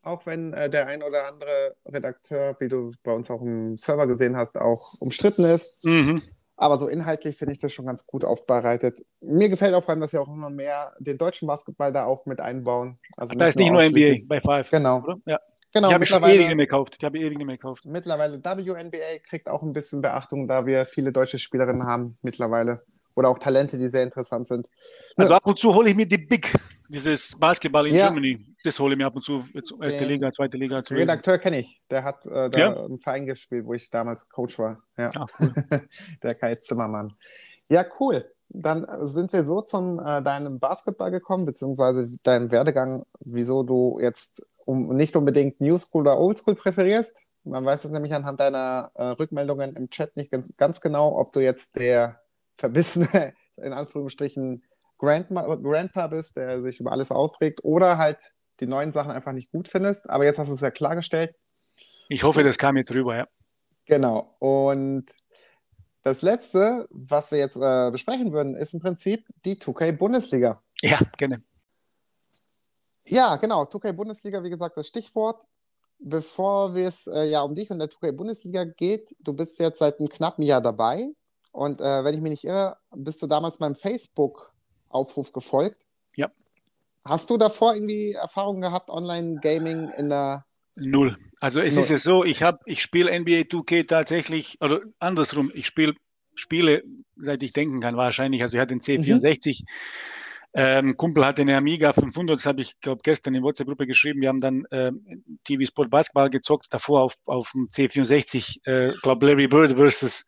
Auch 0.02 0.26
wenn 0.26 0.52
äh, 0.52 0.68
der 0.68 0.88
ein 0.88 1.02
oder 1.02 1.28
andere 1.28 1.76
Redakteur, 1.86 2.56
wie 2.58 2.68
du 2.68 2.92
bei 3.04 3.12
uns 3.12 3.30
auch 3.30 3.42
im 3.42 3.78
Server 3.78 4.06
gesehen 4.06 4.36
hast, 4.36 4.56
auch 4.56 4.94
umstritten 5.00 5.44
ist. 5.44 5.84
Mhm. 5.84 6.22
Aber 6.60 6.78
so 6.78 6.88
inhaltlich 6.88 7.38
finde 7.38 7.54
ich 7.54 7.58
das 7.58 7.72
schon 7.72 7.86
ganz 7.86 8.06
gut 8.06 8.22
aufbereitet. 8.22 9.02
Mir 9.22 9.48
gefällt 9.48 9.72
auch 9.72 9.82
vor 9.82 9.92
allem, 9.92 10.02
dass 10.02 10.10
sie 10.10 10.18
auch 10.18 10.28
immer 10.28 10.50
mehr 10.50 10.92
den 10.98 11.16
deutschen 11.16 11.48
Basketball 11.48 11.90
da 11.90 12.04
auch 12.04 12.26
mit 12.26 12.38
einbauen. 12.38 12.98
Also 13.16 13.34
Da 13.34 13.48
ist 13.48 13.56
nicht 13.56 13.72
nur 13.72 13.82
NBA 13.82 14.26
bei 14.26 14.42
Five. 14.42 14.68
Genau, 14.68 14.98
Oder? 14.98 15.16
Ja. 15.24 15.40
genau. 15.72 15.88
ich 15.88 15.94
habe 15.94 16.04
ewig 16.04 16.10
mittlerweile, 16.10 16.38
nicht 16.38 16.56
mehr 16.56 16.66
gekauft. 16.66 16.96
Ich 16.98 17.04
habe 17.04 17.18
ewig 17.18 17.38
mehr 17.38 17.56
gekauft. 17.56 17.86
mittlerweile 17.86 18.44
WNBA 18.44 19.20
kriegt 19.26 19.48
auch 19.48 19.62
ein 19.62 19.72
bisschen 19.72 20.02
Beachtung, 20.02 20.48
da 20.48 20.66
wir 20.66 20.84
viele 20.84 21.12
deutsche 21.12 21.38
Spielerinnen 21.38 21.86
haben 21.86 22.18
mittlerweile. 22.20 22.82
Oder 23.14 23.30
auch 23.30 23.38
Talente, 23.38 23.78
die 23.78 23.88
sehr 23.88 24.02
interessant 24.02 24.46
sind. 24.46 24.68
Also 25.16 25.32
ab 25.32 25.46
und 25.46 25.58
zu 25.58 25.74
hole 25.74 25.88
ich 25.88 25.96
mir 25.96 26.06
die 26.06 26.18
Big, 26.18 26.52
dieses 26.90 27.34
Basketball 27.38 27.86
in 27.86 27.94
Ja. 27.94 28.08
Germany. 28.08 28.38
Das 28.64 28.78
hole 28.78 28.92
ich 28.92 28.98
mir 28.98 29.06
ab 29.06 29.16
und 29.16 29.22
zu. 29.22 29.44
Jetzt 29.54 29.72
erste 29.80 30.04
Liga, 30.04 30.30
zweite 30.32 30.56
Liga. 30.56 30.82
zu. 30.82 30.94
Redakteur 30.94 31.38
kenne 31.38 31.60
ich. 31.60 31.80
Der 31.90 32.04
hat 32.04 32.26
äh, 32.26 32.50
da 32.50 32.58
Ja? 32.58 32.86
im 32.86 32.98
Verein 32.98 33.26
gespielt, 33.26 33.64
wo 33.64 33.72
ich 33.74 33.88
damals 33.90 34.28
Coach 34.28 34.58
war. 34.58 34.82
Ja. 34.98 35.10
Ach, 35.16 35.28
cool. 35.40 35.52
der 36.22 36.34
Kai 36.34 36.56
Zimmermann. 36.56 37.14
Ja, 37.70 37.84
cool. 37.98 38.30
Dann 38.48 38.86
sind 39.06 39.32
wir 39.32 39.44
so 39.44 39.60
zum 39.60 39.98
äh, 40.00 40.22
deinem 40.22 40.58
Basketball 40.58 41.10
gekommen, 41.10 41.46
beziehungsweise 41.46 42.10
deinem 42.24 42.50
Werdegang, 42.50 43.04
wieso 43.20 43.62
du 43.62 43.98
jetzt 44.00 44.48
um, 44.64 44.94
nicht 44.94 45.16
unbedingt 45.16 45.60
New 45.60 45.78
School 45.78 46.02
oder 46.02 46.18
Old 46.18 46.38
School 46.38 46.56
präferierst. 46.56 47.18
Man 47.44 47.64
weiß 47.64 47.84
es 47.84 47.90
nämlich 47.92 48.12
anhand 48.12 48.40
deiner 48.40 48.90
äh, 48.94 49.04
Rückmeldungen 49.04 49.74
im 49.76 49.88
Chat 49.88 50.16
nicht 50.16 50.30
ganz, 50.30 50.54
ganz 50.56 50.80
genau, 50.80 51.18
ob 51.18 51.32
du 51.32 51.40
jetzt 51.40 51.78
der 51.78 52.20
verbissene, 52.58 53.32
in 53.56 53.72
Anführungsstrichen, 53.72 54.64
Grandma, 54.98 55.54
Grandpa 55.54 56.08
bist, 56.08 56.36
der 56.36 56.62
sich 56.62 56.78
über 56.78 56.92
alles 56.92 57.10
aufregt, 57.10 57.64
oder 57.64 57.96
halt 57.96 58.32
die 58.60 58.66
neuen 58.66 58.92
Sachen 58.92 59.10
einfach 59.10 59.32
nicht 59.32 59.50
gut 59.50 59.68
findest. 59.68 60.08
Aber 60.10 60.24
jetzt 60.24 60.38
hast 60.38 60.48
du 60.48 60.54
es 60.54 60.60
ja 60.60 60.70
klargestellt. 60.70 61.34
Ich 62.08 62.22
hoffe, 62.22 62.42
das 62.42 62.58
kam 62.58 62.76
jetzt 62.76 62.92
rüber, 62.92 63.16
ja. 63.16 63.28
Genau. 63.86 64.34
Und 64.38 65.06
das 66.02 66.22
letzte, 66.22 66.86
was 66.90 67.30
wir 67.30 67.38
jetzt 67.38 67.56
äh, 67.56 67.90
besprechen 67.90 68.32
würden, 68.32 68.56
ist 68.56 68.74
im 68.74 68.80
Prinzip 68.80 69.26
die 69.44 69.56
2K 69.56 69.92
Bundesliga. 69.92 70.62
Ja, 70.82 70.98
gerne. 71.16 71.42
Ja, 73.04 73.36
genau. 73.36 73.64
2K 73.64 73.92
Bundesliga, 73.92 74.42
wie 74.42 74.50
gesagt, 74.50 74.76
das 74.76 74.88
Stichwort. 74.88 75.44
Bevor 75.98 76.74
wir 76.74 76.88
es 76.88 77.06
äh, 77.06 77.24
ja 77.24 77.42
um 77.42 77.54
dich 77.54 77.70
und 77.70 77.78
der 77.78 77.88
2K 77.88 78.16
Bundesliga 78.16 78.64
geht, 78.64 79.14
du 79.20 79.34
bist 79.34 79.58
jetzt 79.58 79.78
seit 79.78 79.98
einem 79.98 80.08
knappen 80.08 80.44
Jahr 80.44 80.62
dabei. 80.62 81.10
Und 81.52 81.80
äh, 81.80 82.04
wenn 82.04 82.14
ich 82.14 82.20
mich 82.20 82.30
nicht 82.30 82.44
irre, 82.44 82.78
bist 82.94 83.20
du 83.22 83.26
damals 83.26 83.58
meinem 83.58 83.74
Facebook-Aufruf 83.74 85.32
gefolgt. 85.32 85.84
Ja. 86.14 86.30
Hast 87.04 87.30
du 87.30 87.36
davor 87.36 87.74
irgendwie 87.74 88.12
Erfahrungen 88.12 88.60
gehabt, 88.60 88.90
Online-Gaming 88.90 89.90
in 89.96 90.08
der. 90.08 90.44
Null. 90.76 91.16
Also 91.40 91.60
es 91.60 91.74
Null. 91.74 91.84
ist 91.84 91.90
ja 91.90 91.98
so, 91.98 92.24
ich 92.24 92.42
habe, 92.42 92.58
ich 92.66 92.82
spiele 92.82 93.18
NBA 93.18 93.40
2K 93.48 93.86
tatsächlich, 93.86 94.58
oder 94.60 94.80
andersrum, 94.98 95.50
ich 95.54 95.66
spiele 95.66 95.94
Spiele, 96.34 96.82
seit 97.16 97.42
ich 97.42 97.52
denken 97.52 97.80
kann, 97.80 97.96
wahrscheinlich. 97.96 98.42
Also 98.42 98.56
ich 98.56 98.60
hatte 98.60 98.74
den 98.74 98.80
C64. 98.80 99.64
Ähm, 100.52 100.96
Kumpel 100.96 101.24
hatte 101.24 101.42
eine 101.42 101.56
Amiga 101.56 101.92
500, 101.92 102.38
das 102.38 102.46
habe 102.46 102.60
ich, 102.60 102.80
glaube 102.80 103.02
gestern 103.04 103.34
in 103.34 103.42
WhatsApp-Gruppe 103.42 103.86
geschrieben. 103.86 104.20
Wir 104.20 104.28
haben 104.28 104.40
dann 104.40 104.64
ähm, 104.72 105.24
TV 105.44 105.64
Sport 105.64 105.90
Basketball 105.90 106.28
gezockt, 106.28 106.66
davor 106.70 107.02
auf, 107.02 107.14
auf 107.26 107.52
dem 107.52 107.68
C64, 107.68 108.66
äh, 108.66 108.92
glaube 109.02 109.26
Larry 109.26 109.46
Bird 109.46 109.72
versus, 109.72 110.26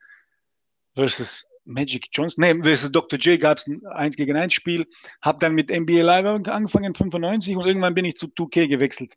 versus 0.94 1.48
Magic 1.64 2.08
Johnson, 2.12 2.42
nee, 2.42 2.62
versus 2.62 2.90
Dr. 2.90 3.18
J 3.18 3.40
gab 3.40 3.58
es 3.58 3.66
ein 3.66 3.84
1 3.86 4.16
gegen 4.16 4.36
1 4.36 4.52
Spiel, 4.52 4.86
habe 5.22 5.38
dann 5.38 5.54
mit 5.54 5.70
NBA 5.70 6.02
Live 6.02 6.26
angefangen, 6.48 6.94
95 6.94 7.56
und 7.56 7.66
irgendwann 7.66 7.94
bin 7.94 8.04
ich 8.04 8.16
zu 8.16 8.26
2K 8.26 8.68
gewechselt 8.68 9.14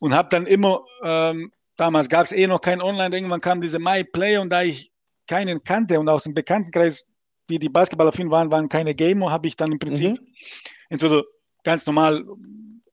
und 0.00 0.14
habe 0.14 0.28
dann 0.30 0.46
immer, 0.46 0.84
ähm, 1.04 1.52
damals 1.76 2.08
gab 2.08 2.26
es 2.26 2.32
eh 2.32 2.46
noch 2.46 2.60
kein 2.60 2.80
Online, 2.80 3.14
irgendwann 3.14 3.40
kam 3.40 3.60
diese 3.60 3.78
My 3.78 4.04
Play 4.04 4.38
und 4.38 4.50
da 4.50 4.62
ich 4.62 4.92
keinen 5.26 5.62
kannte 5.62 6.00
und 6.00 6.08
aus 6.08 6.24
dem 6.24 6.34
Bekanntenkreis, 6.34 7.10
wie 7.48 7.58
die 7.58 7.68
Basketballaffin 7.68 8.30
waren, 8.30 8.50
waren 8.50 8.68
keine 8.68 8.94
Gamer, 8.94 9.30
habe 9.30 9.46
ich 9.46 9.56
dann 9.56 9.72
im 9.72 9.78
Prinzip 9.78 10.18
entweder 10.88 11.22
ganz 11.64 11.86
normal 11.86 12.24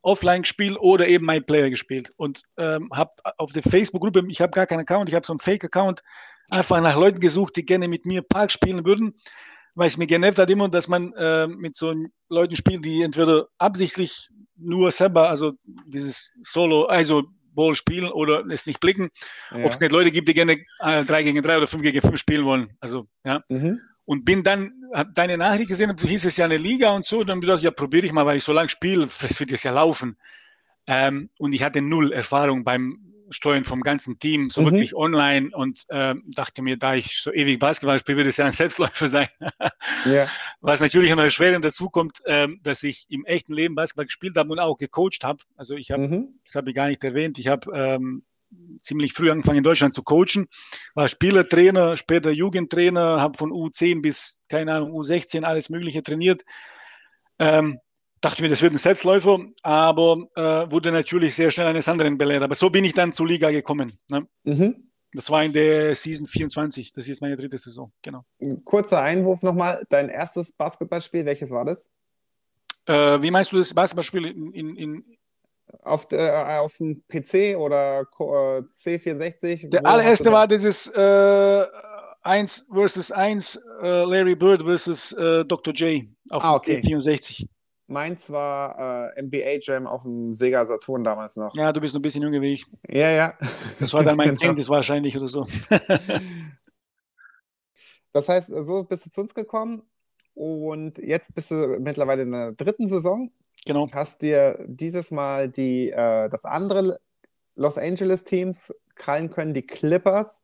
offline 0.02 0.44
gespielt 0.44 0.78
oder 0.80 1.08
eben 1.08 1.26
My 1.26 1.42
Player 1.42 1.70
gespielt 1.70 2.14
und 2.18 2.44
ähm, 2.58 2.90
habe 2.94 3.12
auf 3.38 3.52
der 3.54 3.64
Facebook-Gruppe, 3.64 4.24
ich 4.28 4.40
habe 4.40 4.52
gar 4.52 4.68
keinen 4.68 4.82
Account, 4.82 5.10
ich 5.10 5.16
habe 5.16 5.26
so 5.26 5.34
einen 5.34 5.40
Fake-Account, 5.40 6.04
einfach 6.50 6.82
nach 6.82 6.96
Leuten 6.96 7.20
gesucht, 7.20 7.56
die 7.56 7.66
gerne 7.66 7.88
mit 7.88 8.06
mir 8.06 8.22
Park 8.22 8.52
spielen 8.52 8.86
würden, 8.86 9.16
weil 9.76 9.88
es 9.88 9.98
mir 9.98 10.08
genervt 10.08 10.40
hat 10.40 10.50
immer, 10.50 10.70
dass 10.70 10.88
man 10.88 11.14
äh, 11.14 11.48
mit 11.48 11.76
so 11.76 11.94
Leuten 12.30 12.56
spielt, 12.56 12.86
die 12.86 13.04
entweder 13.04 13.48
absichtlich 13.58 14.30
nur 14.58 14.92
selber, 14.92 15.30
also 15.30 15.54
dieses 15.86 16.32
Solo, 16.44 16.86
also 16.86 17.24
Ball 17.54 17.74
spielen 17.76 18.10
oder 18.12 18.46
es 18.48 18.66
nicht 18.66 18.80
blicken, 18.80 19.10
Ja. 19.52 19.66
ob 19.66 19.72
es 19.72 19.80
nicht 19.80 19.92
Leute 19.92 20.12
gibt, 20.12 20.28
die 20.28 20.34
gerne 20.34 20.58
äh, 20.80 21.04
3 21.06 21.24
gegen 21.24 21.42
3 21.42 21.58
oder 21.58 21.68
5 21.68 21.82
gegen 21.84 22.02
5 22.02 22.18
spielen 22.18 22.46
wollen. 22.46 22.70
Also, 22.80 23.08
ja. 23.24 23.44
Mhm. 23.50 23.80
Und 24.04 24.24
bin 24.24 24.44
dann, 24.44 24.72
hab 24.94 25.14
deine 25.16 25.38
Nachricht 25.38 25.68
gesehen, 25.70 25.96
hieß 25.98 26.26
es 26.26 26.38
ja 26.38 26.46
eine 26.46 26.58
Liga 26.58 26.92
und 26.92 27.06
so, 27.06 27.24
dann 27.24 27.42
gedacht, 27.42 27.64
ja, 27.64 27.72
probiere 27.72 28.06
ich 28.06 28.12
mal, 28.12 28.26
weil 28.26 28.38
ich 28.38 28.44
so 28.44 28.54
lange 28.54 28.70
spiele, 28.70 29.08
das 29.22 29.40
wird 29.40 29.52
jetzt 29.52 29.64
ja 29.64 29.72
laufen. 29.72 30.18
Ähm, 30.86 31.30
und 31.40 31.54
ich 31.54 31.64
hatte 31.64 31.82
null 31.82 32.12
Erfahrung 32.12 32.64
beim 32.64 33.15
Steuern 33.30 33.64
vom 33.64 33.82
ganzen 33.82 34.20
Team, 34.20 34.50
so 34.50 34.62
Mhm. 34.62 34.66
wirklich 34.66 34.96
online 34.96 35.50
und 35.54 35.84
ähm, 35.90 36.24
dachte 36.36 36.62
mir, 36.62 36.78
da 36.78 36.96
ich 36.96 37.18
so 37.18 37.32
ewig 37.32 37.60
Basketball 37.60 38.00
spiele, 38.00 38.18
wird 38.20 38.28
es 38.28 38.38
ja 38.38 38.46
ein 38.46 38.52
Selbstläufer 39.00 39.08
sein. 39.08 39.28
Ja. 40.06 40.28
Was 40.62 40.80
natürlich 40.80 41.10
noch 41.12 41.24
erschwerend 41.24 41.66
dazu 41.66 41.90
kommt, 41.90 42.20
ähm, 42.26 42.60
dass 42.64 42.84
ich 42.84 43.06
im 43.10 43.26
echten 43.26 43.54
Leben 43.54 43.76
Basketball 43.76 44.06
gespielt 44.06 44.36
habe 44.36 44.52
und 44.52 44.60
auch 44.60 44.78
gecoacht 44.78 45.24
habe. 45.24 45.40
Also 45.56 45.76
ich 45.76 45.92
habe 45.92 46.08
Mhm. 46.08 46.40
das 46.44 46.56
habe 46.56 46.70
ich 46.70 46.76
gar 46.76 46.88
nicht 46.88 47.04
erwähnt. 47.04 47.40
Ich 47.40 47.48
habe 47.48 47.72
ähm, 47.74 48.24
ziemlich 48.80 49.14
früh 49.14 49.32
angefangen 49.32 49.58
in 49.58 49.64
Deutschland 49.64 49.94
zu 49.94 50.04
coachen, 50.04 50.48
war 50.94 51.08
Spielertrainer, 51.08 51.98
später 51.98 52.32
Jugendtrainer, 52.32 53.20
habe 53.20 53.38
von 53.38 53.52
U10 53.52 54.02
bis, 54.02 54.40
keine 54.50 54.74
Ahnung, 54.74 54.92
U16 54.92 55.44
alles 55.44 55.70
Mögliche 55.70 56.04
trainiert. 56.04 56.44
Ähm, 57.40 57.80
dachte 58.22 58.42
mir, 58.42 58.50
das 58.50 58.62
wird 58.62 58.74
ein 58.74 58.78
Selbstläufer, 58.78 59.40
aber 59.64 60.28
äh, 60.36 60.72
wurde 60.72 60.92
natürlich 60.92 61.36
sehr 61.36 61.52
schnell 61.52 61.68
eines 61.68 61.88
anderen 61.88 62.18
belehrt. 62.18 62.44
Aber 62.44 62.56
so 62.56 62.70
bin 62.70 62.84
ich 62.84 62.94
dann 62.94 63.14
zur 63.14 63.28
Liga 63.28 63.52
gekommen. 63.52 64.00
Ne? 64.10 64.28
Mhm. 64.44 64.90
Das 65.14 65.30
war 65.30 65.44
in 65.44 65.54
der 65.54 65.96
Season 65.96 66.28
24. 66.28 66.92
Das 66.92 67.06
ist 67.06 67.08
jetzt 67.10 67.22
meine 67.22 67.38
dritte 67.38 67.58
Saison. 67.58 67.92
Genau. 68.02 68.26
Kurzer 68.66 69.02
Einwurf 69.02 69.44
nochmal. 69.44 69.84
Dein 69.90 70.10
erstes 70.10 70.52
Basketballspiel, 70.54 71.26
welches 71.26 71.52
war 71.52 71.64
das? 71.66 71.90
Äh, 72.86 73.22
wie 73.22 73.32
meinst 73.32 73.52
du 73.52 73.58
das 73.58 73.74
Basketballspiel 73.74 74.26
in, 74.26 74.52
in, 74.54 74.76
in 74.76 75.18
Auf, 75.84 76.12
äh, 76.12 76.30
auf 76.30 76.78
dem 76.78 77.04
PC 77.08 77.58
oder 77.58 78.02
äh, 78.02 78.04
C64? 78.04 79.70
Der 79.70 79.86
allererste 79.86 80.32
war 80.32 80.48
dieses 80.48 80.88
äh, 80.88 81.66
1 82.24 82.70
versus 82.74 83.12
1, 83.12 83.56
äh, 83.82 83.88
Larry 84.04 84.36
Bird 84.36 84.64
versus 84.64 85.14
äh, 85.14 85.46
Dr. 85.46 85.74
J 85.74 86.06
auf 86.32 86.44
Ah, 86.44 86.56
okay. 86.56 86.82
64. 86.82 87.48
Meins 87.88 88.32
war 88.32 89.14
äh, 89.16 89.22
NBA 89.22 89.60
Jam 89.62 89.86
auf 89.86 90.04
dem 90.04 90.34
Sega 90.34 90.66
Saturn 90.66 91.04
damals 91.04 91.36
noch. 91.36 91.54
Ja, 91.56 91.72
du 91.72 91.80
bist 91.82 91.96
ein 91.96 92.02
bisschen 92.02 92.24
jünger 92.24 92.42
wie 92.42 92.54
ich. 92.54 92.66
Ja, 92.90 93.10
ja. 93.12 93.34
Das 93.40 93.94
war 93.94 94.04
dann 94.04 94.16
mein 94.18 94.28
Genau. 94.36 94.40
zehntes 94.40 94.68
wahrscheinlich 94.70 95.16
oder 95.18 95.28
so. 95.28 95.46
Das 98.14 98.30
heißt, 98.30 98.48
so 98.48 98.84
bist 98.84 99.06
du 99.06 99.10
zu 99.10 99.22
uns 99.22 99.34
gekommen 99.34 99.82
und 100.36 100.98
jetzt 101.00 101.36
bist 101.36 101.52
du 101.52 101.78
mittlerweile 101.82 102.22
in 102.24 102.32
der 102.32 102.54
dritten 102.54 102.88
Saison. 102.88 103.30
Genau. 103.66 103.90
Hast 103.92 104.22
dir 104.22 104.58
dieses 104.68 105.12
Mal 105.12 105.50
die, 105.50 105.90
äh, 105.92 106.30
das 106.30 106.46
andere 106.46 107.02
Los 107.56 107.78
Angeles 107.78 108.24
Teams 108.24 108.74
krallen 108.96 109.30
können, 109.32 109.54
die 109.54 109.68
Clippers. 109.68 110.42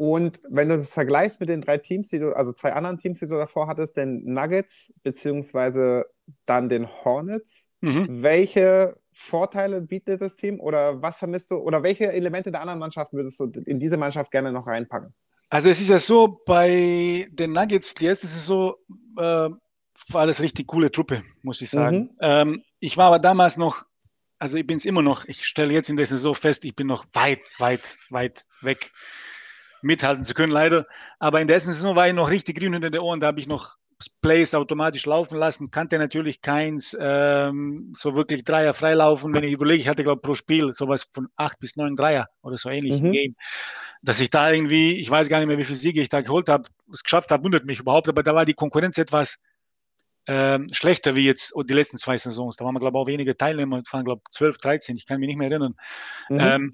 Und 0.00 0.40
wenn 0.48 0.70
du 0.70 0.78
das 0.78 0.94
vergleichst 0.94 1.40
mit 1.40 1.50
den 1.50 1.60
drei 1.60 1.76
Teams, 1.76 2.08
die 2.08 2.20
du, 2.20 2.34
also 2.34 2.54
zwei 2.54 2.72
anderen 2.72 2.96
Teams, 2.96 3.18
die 3.18 3.26
du 3.26 3.34
davor 3.34 3.66
hattest, 3.66 3.98
den 3.98 4.24
Nuggets 4.24 4.94
beziehungsweise 5.02 6.06
dann 6.46 6.70
den 6.70 6.88
Hornets, 7.04 7.68
Mhm. 7.82 8.22
welche 8.22 8.96
Vorteile 9.12 9.82
bietet 9.82 10.22
das 10.22 10.36
Team 10.36 10.58
oder 10.58 11.02
was 11.02 11.18
vermisst 11.18 11.50
du 11.50 11.56
oder 11.56 11.82
welche 11.82 12.10
Elemente 12.10 12.50
der 12.50 12.62
anderen 12.62 12.78
Mannschaften 12.78 13.18
würdest 13.18 13.38
du 13.40 13.52
in 13.66 13.78
diese 13.78 13.98
Mannschaft 13.98 14.30
gerne 14.30 14.52
noch 14.52 14.66
reinpacken? 14.66 15.12
Also 15.50 15.68
es 15.68 15.82
ist 15.82 15.90
ja 15.90 15.98
so, 15.98 16.40
bei 16.46 17.26
den 17.32 17.52
Nuggets, 17.52 17.92
die 17.92 18.06
erste 18.06 18.26
Saison 18.26 18.76
äh, 19.18 19.50
war 20.08 20.26
das 20.26 20.40
richtig 20.40 20.66
coole 20.66 20.90
Truppe, 20.90 21.24
muss 21.42 21.60
ich 21.60 21.68
sagen. 21.68 21.98
Mhm. 21.98 22.10
Ähm, 22.22 22.62
ich 22.78 22.96
war 22.96 23.08
aber 23.08 23.18
damals 23.18 23.58
noch, 23.58 23.84
also 24.38 24.56
ich 24.56 24.66
bin 24.66 24.78
es 24.78 24.86
immer 24.86 25.02
noch, 25.02 25.26
ich 25.26 25.44
stelle 25.44 25.74
jetzt 25.74 25.90
in 25.90 25.98
der 25.98 26.06
Saison 26.06 26.34
fest, 26.34 26.64
ich 26.64 26.74
bin 26.74 26.86
noch 26.86 27.04
weit, 27.12 27.40
weit, 27.58 27.98
weit 28.08 28.46
weg 28.62 28.88
mithalten 29.82 30.24
zu 30.24 30.34
können, 30.34 30.52
leider. 30.52 30.86
Aber 31.18 31.40
in 31.40 31.46
der 31.46 31.56
ersten 31.56 31.72
Saison 31.72 31.96
war 31.96 32.08
ich 32.08 32.14
noch 32.14 32.30
richtig 32.30 32.58
grün 32.58 32.72
hinter 32.72 32.90
den 32.90 33.00
Ohren, 33.00 33.20
da 33.20 33.28
habe 33.28 33.40
ich 33.40 33.46
noch 33.46 33.76
Plays 34.22 34.54
automatisch 34.54 35.04
laufen 35.06 35.38
lassen, 35.38 35.70
kannte 35.70 35.98
natürlich 35.98 36.40
keins, 36.40 36.96
ähm, 36.98 37.92
so 37.94 38.14
wirklich 38.14 38.44
Dreier 38.44 38.72
freilaufen. 38.72 39.34
Wenn 39.34 39.44
ich 39.44 39.52
überlege, 39.52 39.80
ich 39.80 39.88
hatte, 39.88 40.02
glaube 40.02 40.22
pro 40.22 40.34
Spiel 40.34 40.72
sowas 40.72 41.06
von 41.12 41.28
acht 41.36 41.58
bis 41.58 41.76
neun 41.76 41.96
Dreier 41.96 42.28
oder 42.42 42.56
so 42.56 42.70
ähnlich 42.70 42.98
im 42.98 43.08
Mhm. 43.08 43.12
Game. 43.12 43.36
Dass 44.02 44.20
ich 44.20 44.30
da 44.30 44.50
irgendwie, 44.50 44.92
ich 44.92 45.10
weiß 45.10 45.28
gar 45.28 45.38
nicht 45.38 45.48
mehr, 45.48 45.58
wie 45.58 45.64
viele 45.64 45.76
Siege 45.76 46.00
ich 46.00 46.08
da 46.08 46.22
geholt 46.22 46.48
habe, 46.48 46.64
es 46.92 47.02
geschafft 47.02 47.30
habe, 47.30 47.44
wundert 47.44 47.66
mich 47.66 47.80
überhaupt, 47.80 48.08
aber 48.08 48.22
da 48.22 48.34
war 48.34 48.46
die 48.46 48.54
Konkurrenz 48.54 48.96
etwas 48.96 49.36
ähm, 50.26 50.66
schlechter 50.72 51.14
wie 51.16 51.26
jetzt 51.26 51.52
die 51.64 51.74
letzten 51.74 51.98
zwei 51.98 52.16
Saisons. 52.16 52.56
Da 52.56 52.64
waren 52.64 52.74
wir, 52.74 52.80
glaube 52.80 52.96
ich, 52.96 53.02
auch 53.02 53.06
weniger 53.06 53.36
Teilnehmer, 53.36 53.82
es 53.84 53.92
waren, 53.92 54.04
glaube 54.04 54.22
ich, 54.24 54.30
12, 54.30 54.58
13, 54.58 54.96
ich 54.96 55.06
kann 55.06 55.20
mich 55.20 55.26
nicht 55.26 55.36
mehr 55.36 55.50
erinnern. 55.50 55.74
Mhm. 56.28 56.40
Ähm, 56.40 56.72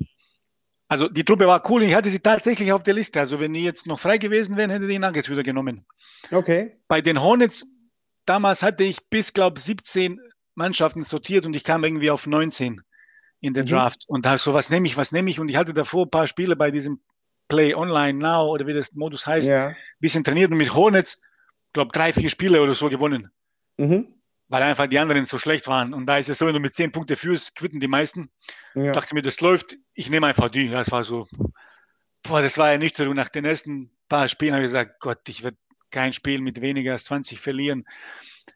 Also 0.88 1.08
die 1.08 1.24
Truppe 1.24 1.46
war 1.46 1.62
cool. 1.70 1.82
Ich 1.82 1.94
hatte 1.94 2.10
sie 2.10 2.20
tatsächlich 2.20 2.72
auf 2.72 2.82
der 2.82 2.94
Liste. 2.94 3.18
Also 3.18 3.40
wenn 3.40 3.52
die 3.52 3.64
jetzt 3.64 3.86
noch 3.86 3.98
frei 3.98 4.18
gewesen 4.18 4.56
wären, 4.56 4.70
hätte 4.70 4.84
ich 4.84 4.90
die 4.90 4.98
Nuggets 4.98 5.28
wieder 5.28 5.42
genommen. 5.42 5.84
Okay. 6.30 6.76
Bei 6.86 7.00
den 7.00 7.20
Hornets, 7.20 7.66
damals 8.24 8.62
hatte 8.62 8.84
ich 8.84 9.08
bis, 9.08 9.32
glaube 9.32 9.58
ich, 9.58 9.64
17 9.64 10.20
Mannschaften 10.54 11.02
sortiert 11.04 11.44
und 11.44 11.54
ich 11.56 11.64
kam 11.64 11.82
irgendwie 11.84 12.10
auf 12.10 12.26
19 12.26 12.80
in 13.40 13.52
der 13.54 13.64
Mhm. 13.64 13.68
Draft. 13.68 14.04
Und 14.08 14.24
da 14.24 14.38
so, 14.38 14.54
was 14.54 14.70
nehme 14.70 14.86
ich, 14.86 14.96
was 14.96 15.12
nehme 15.12 15.28
ich? 15.28 15.40
Und 15.40 15.48
ich 15.48 15.56
hatte 15.56 15.74
davor 15.74 16.06
ein 16.06 16.10
paar 16.10 16.26
Spiele 16.26 16.56
bei 16.56 16.70
diesem 16.70 17.00
Play 17.48 17.74
Online 17.74 18.18
Now 18.18 18.48
oder 18.50 18.66
wie 18.66 18.72
das 18.72 18.92
Modus 18.92 19.26
heißt, 19.26 19.48
Ja. 19.48 19.68
ein 19.68 19.76
bisschen 20.00 20.24
trainiert 20.24 20.50
und 20.50 20.56
mit 20.56 20.72
Hornets, 20.74 21.20
glaube 21.72 21.90
drei, 21.92 22.12
vier 22.12 22.30
Spiele 22.30 22.62
oder 22.62 22.74
so 22.74 22.88
gewonnen, 22.88 23.30
Mhm. 23.76 24.14
Weil 24.48 24.62
einfach 24.62 24.86
die 24.86 24.98
anderen 24.98 25.24
so 25.24 25.38
schlecht 25.38 25.66
waren. 25.66 25.92
Und 25.94 26.06
da 26.06 26.18
ist 26.18 26.28
es 26.28 26.38
so, 26.38 26.46
wenn 26.46 26.54
du 26.54 26.60
mit 26.60 26.74
10 26.74 26.92
Punkte 26.92 27.16
führst, 27.16 27.56
quitten 27.56 27.80
die 27.80 27.88
meisten. 27.88 28.30
Ja. 28.74 28.92
dachte 28.92 29.14
mir, 29.14 29.22
das 29.22 29.40
läuft, 29.40 29.76
ich 29.94 30.10
nehme 30.10 30.26
einfach 30.26 30.48
die. 30.48 30.68
Das 30.68 30.90
war 30.90 31.02
so, 31.02 31.26
boah, 32.22 32.42
das 32.42 32.58
war 32.58 32.70
Ernüchterung. 32.70 33.14
Nach 33.14 33.28
den 33.28 33.44
ersten 33.44 33.90
paar 34.08 34.28
Spielen 34.28 34.52
habe 34.54 34.62
ich 34.64 34.68
gesagt, 34.68 35.00
Gott, 35.00 35.20
ich 35.28 35.42
werde 35.42 35.56
kein 35.90 36.12
Spiel 36.12 36.40
mit 36.40 36.60
weniger 36.60 36.92
als 36.92 37.04
20 37.04 37.40
verlieren. 37.40 37.84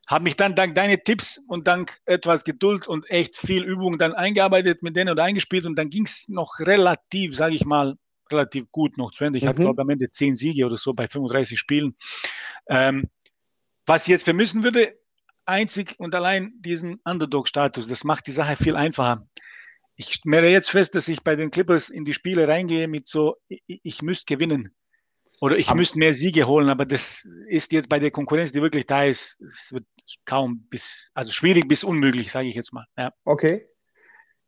Habe 0.07 0.24
mich 0.24 0.36
dann 0.36 0.55
dank 0.55 0.74
deiner 0.74 0.99
Tipps 0.99 1.38
und 1.49 1.66
dank 1.66 1.99
etwas 2.05 2.45
Geduld 2.45 2.86
und 2.86 3.11
echt 3.11 3.36
viel 3.38 3.64
Übung 3.64 3.99
dann 3.99 4.12
eingearbeitet 4.12 4.82
mit 4.82 4.95
denen 4.95 5.11
oder 5.11 5.24
eingespielt 5.24 5.64
und 5.66 5.76
dann 5.76 5.91
ging 5.91 6.05
es 6.05 6.28
noch 6.28 6.61
relativ, 6.61 7.34
sage 7.34 7.55
ich 7.55 7.64
mal, 7.64 7.97
relativ 8.30 8.70
gut 8.70 8.97
noch 8.99 9.11
zu 9.11 9.24
Ende. 9.24 9.38
Ich 9.38 9.47
hatte, 9.47 9.61
Mhm. 9.61 9.64
glaube 9.64 9.80
ich, 9.80 9.84
am 9.84 9.91
Ende 9.91 10.11
10 10.11 10.36
Siege 10.36 10.66
oder 10.66 10.76
so 10.76 10.93
bei 10.93 11.09
35 11.09 11.59
Spielen. 11.59 11.97
Ähm, 12.68 13.09
was 13.86 14.03
ich 14.05 14.09
jetzt 14.09 14.24
vermissen 14.24 14.62
würde, 14.62 14.97
einzig 15.51 15.95
und 15.99 16.15
allein 16.15 16.53
diesen 16.61 17.01
Underdog-Status, 17.05 17.87
das 17.89 18.05
macht 18.05 18.27
die 18.27 18.33
Sache 18.33 18.57
viel 18.57 18.77
einfacher 18.77 19.27
ich 20.01 20.15
stelle 20.15 20.49
jetzt 20.51 20.71
fest, 20.71 20.95
dass 20.95 21.09
ich 21.09 21.23
bei 21.23 21.37
den 21.37 21.51
Clippers 21.51 21.91
in 21.91 22.07
die 22.07 22.15
Spiele 22.15 22.49
reingehe 22.49 22.89
mit 22.89 23.07
so, 23.07 23.37
ich, 23.49 23.81
ich 23.83 24.03
müsste 24.03 24.35
gewinnen. 24.35 24.75
Oder 25.43 25.59
ich 25.59 25.69
Aber- 25.69 25.77
müsste 25.79 25.99
mehr 25.99 26.15
Siege 26.15 26.47
holen, 26.47 26.71
aber 26.71 26.87
das 26.87 27.29
ist 27.49 27.71
jetzt 27.73 27.89
bei 27.89 27.99
der 27.99 28.11
Konkurrenz, 28.11 28.51
die 28.51 28.63
wirklich 28.63 28.87
da 28.87 29.05
ist, 29.05 29.39
es 29.41 29.73
wird 29.73 29.85
kaum 30.25 30.67
bis, 30.71 31.11
also 31.15 31.33
schwierig 31.33 31.69
bis 31.69 31.85
unmöglich, 31.85 32.33
sage 32.33 32.49
ich 32.49 32.55
jetzt 32.55 32.73
mal. 32.73 32.87
Ja. 32.97 33.13
Okay. 33.25 33.67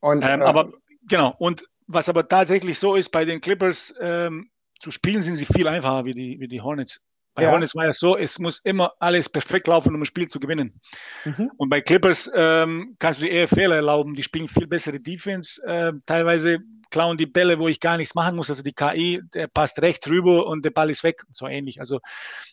Und, 0.00 0.22
Ähm, 0.22 0.40
äh, 0.40 0.44
aber 0.44 0.72
genau, 1.06 1.34
und 1.38 1.64
was 1.86 2.08
aber 2.08 2.26
tatsächlich 2.26 2.78
so 2.78 2.94
ist, 2.94 3.10
bei 3.10 3.26
den 3.26 3.40
Clippers 3.40 3.94
ähm, 4.00 4.50
zu 4.80 4.90
spielen 4.90 5.20
sind 5.22 5.34
sie 5.34 5.46
viel 5.46 5.68
einfacher 5.68 6.06
wie 6.06 6.12
die, 6.12 6.40
wie 6.40 6.48
die 6.48 6.62
Hornets. 6.62 7.02
Bei 7.34 7.44
Ja. 7.44 7.52
Hornets 7.52 7.74
war 7.74 7.88
es 7.88 7.96
so, 7.98 8.16
es 8.16 8.38
muss 8.38 8.58
immer 8.60 8.92
alles 8.98 9.28
perfekt 9.28 9.66
laufen, 9.66 9.94
um 9.94 10.02
ein 10.02 10.04
Spiel 10.04 10.28
zu 10.28 10.38
gewinnen. 10.38 10.80
mhm. 11.24 11.50
Und 11.56 11.70
bei 11.70 11.80
Clippers 11.80 12.30
ähm, 12.34 12.94
kannst 12.98 13.20
du 13.20 13.24
dir 13.24 13.32
eher 13.32 13.48
Fehler 13.48 13.76
erlauben. 13.76 14.14
Die 14.14 14.22
spielen 14.22 14.48
viel 14.48 14.66
bessere 14.66 14.98
Defense. 14.98 15.62
Äh, 15.66 15.92
teilweise 16.06 16.58
klauen 16.90 17.16
die 17.16 17.26
Bälle, 17.26 17.58
wo 17.58 17.68
ich 17.68 17.80
gar 17.80 17.96
nichts 17.96 18.14
machen 18.14 18.36
muss. 18.36 18.50
Also 18.50 18.62
die 18.62 18.74
KI, 18.74 19.22
der 19.34 19.48
passt 19.48 19.80
rechts 19.80 20.08
rüber 20.08 20.46
und 20.46 20.64
der 20.64 20.70
Ball 20.70 20.90
ist 20.90 21.02
weg. 21.04 21.22
So 21.30 21.46
ähnlich. 21.46 21.80
Also 21.80 22.00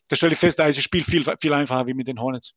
da 0.08 0.16
stelle 0.16 0.34
ich 0.34 0.40
fest, 0.40 0.58
da 0.58 0.68
ist 0.68 0.78
das 0.78 0.84
Spiel 0.84 1.04
viel, 1.04 1.26
viel 1.40 1.54
einfacher 1.54 1.86
wie 1.88 1.94
mit 1.94 2.08
den 2.08 2.22
Hornets. 2.22 2.54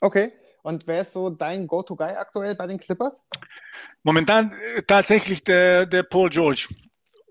Okay. 0.00 0.32
Und 0.62 0.86
wer 0.86 1.02
ist 1.02 1.12
so 1.12 1.28
dein 1.28 1.66
Go-To-Guy 1.66 2.14
aktuell 2.14 2.54
bei 2.54 2.66
den 2.66 2.78
Clippers? 2.78 3.26
Momentan 4.02 4.50
äh, 4.50 4.82
tatsächlich 4.82 5.44
der, 5.44 5.84
der 5.86 6.04
Paul 6.04 6.30
George. 6.30 6.68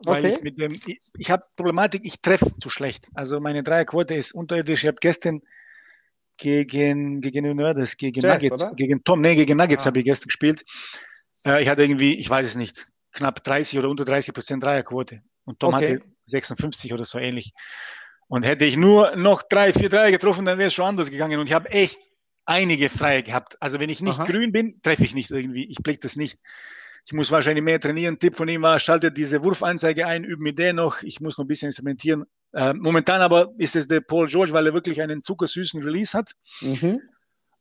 Weil 0.05 0.25
Okay. 0.25 0.35
ich 0.35 0.41
mit 0.41 0.59
dem, 0.59 0.71
ich, 0.71 0.99
ich 1.17 1.31
habe 1.31 1.43
Problematik, 1.55 2.01
ich 2.05 2.21
treffe 2.21 2.57
zu 2.57 2.69
schlecht. 2.69 3.09
Also 3.13 3.39
meine 3.39 3.63
Dreierquote 3.63 4.15
ist 4.15 4.33
unterirdisch. 4.33 4.83
Ich 4.83 4.87
habe 4.87 4.97
gestern 4.99 5.41
gegen, 6.37 7.21
gegen 7.21 7.57
das? 7.57 7.95
Gegen 7.97 8.21
Jazz, 8.21 8.33
Nuggets, 8.35 8.53
oder? 8.53 8.73
gegen 8.75 9.03
Tom, 9.03 9.21
nee, 9.21 9.35
gegen 9.35 9.57
Nuggets 9.57 9.83
Ah. 9.83 9.87
habe 9.87 9.99
ich 9.99 10.05
gestern 10.05 10.27
gespielt. 10.27 10.65
Äh, 11.45 11.61
ich 11.61 11.69
hatte 11.69 11.83
irgendwie, 11.83 12.15
ich 12.15 12.29
weiß 12.29 12.47
es 12.47 12.55
nicht, 12.55 12.87
knapp 13.11 13.43
30 13.43 13.79
oder 13.79 13.89
unter 13.89 14.05
30 14.05 14.33
Prozent 14.33 14.63
Dreierquote. 14.63 15.21
Und 15.45 15.59
Tom 15.59 15.73
Okay. 15.73 15.95
hatte 15.99 16.01
56 16.27 16.93
oder 16.93 17.05
so 17.05 17.19
ähnlich. 17.19 17.53
Und 18.27 18.45
hätte 18.45 18.65
ich 18.65 18.77
nur 18.77 19.15
noch 19.15 19.43
drei, 19.43 19.73
vier 19.73 19.89
Dreier 19.89 20.11
getroffen, 20.11 20.45
dann 20.45 20.57
wäre 20.57 20.67
es 20.67 20.73
schon 20.73 20.85
anders 20.85 21.11
gegangen. 21.11 21.39
Und 21.39 21.47
ich 21.47 21.53
habe 21.53 21.69
echt 21.69 21.99
einige 22.45 22.89
freie 22.89 23.21
gehabt. 23.23 23.61
Also 23.61 23.79
wenn 23.79 23.89
ich 23.89 24.01
nicht 24.01 24.19
Aha. 24.19 24.25
grün 24.25 24.51
bin, 24.51 24.81
treffe 24.81 25.03
ich 25.03 25.13
nicht 25.13 25.31
irgendwie. 25.31 25.65
Ich 25.65 25.77
blick 25.77 26.01
das 26.01 26.15
nicht. 26.15 26.39
Ich 27.05 27.13
muss 27.13 27.31
wahrscheinlich 27.31 27.63
mehr 27.63 27.79
trainieren. 27.79 28.17
Tipp 28.17 28.35
von 28.35 28.47
ihm 28.47 28.61
war, 28.61 28.79
schaltet 28.79 29.17
diese 29.17 29.43
Wurfanzeige 29.43 30.07
ein, 30.07 30.23
üben 30.23 30.43
mit 30.43 30.57
der 30.57 30.73
noch. 30.73 31.03
Ich 31.03 31.19
muss 31.19 31.37
noch 31.37 31.45
ein 31.45 31.47
bisschen 31.47 31.67
instrumentieren. 31.67 32.25
Äh, 32.53 32.73
momentan 32.73 33.21
aber 33.21 33.51
ist 33.57 33.75
es 33.75 33.87
der 33.87 34.01
Paul 34.01 34.27
George, 34.27 34.53
weil 34.53 34.67
er 34.67 34.73
wirklich 34.73 35.01
einen 35.01 35.21
zuckersüßen 35.21 35.83
Release 35.83 36.17
hat. 36.17 36.31
Mhm. 36.61 37.01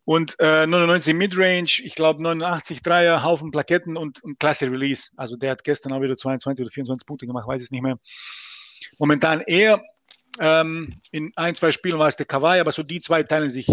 Und 0.05 0.37
äh, 0.41 0.67
99 0.67 1.15
Midrange, 1.15 1.81
ich 1.83 1.95
glaube 1.95 2.23
89 2.23 2.83
Dreier, 2.83 3.23
Haufen 3.23 3.51
Plaketten 3.51 3.97
und 3.97 4.23
ein 4.25 4.37
klasse 4.39 4.71
Release. 4.71 5.11
Also 5.17 5.37
der 5.37 5.53
hat 5.53 5.65
gestern 5.65 5.93
auch 5.93 6.01
wieder 6.01 6.17
22 6.17 6.65
oder 6.65 6.73
24 6.73 7.07
Punkte 7.07 7.27
gemacht, 7.27 7.47
weiß 7.47 7.63
ich 7.63 7.71
nicht 7.71 7.83
mehr. 7.83 7.99
Momentan 8.99 9.41
eher 9.43 9.81
ähm, 10.41 11.01
in 11.11 11.33
ein, 11.37 11.55
zwei 11.55 11.71
Spielen 11.71 11.99
war 11.99 12.09
es 12.09 12.17
der 12.17 12.27
Kawhi, 12.27 12.61
aber 12.61 12.73
so 12.73 12.83
die 12.83 12.99
zwei 12.99 13.23
teilen 13.23 13.53
sich. 13.53 13.69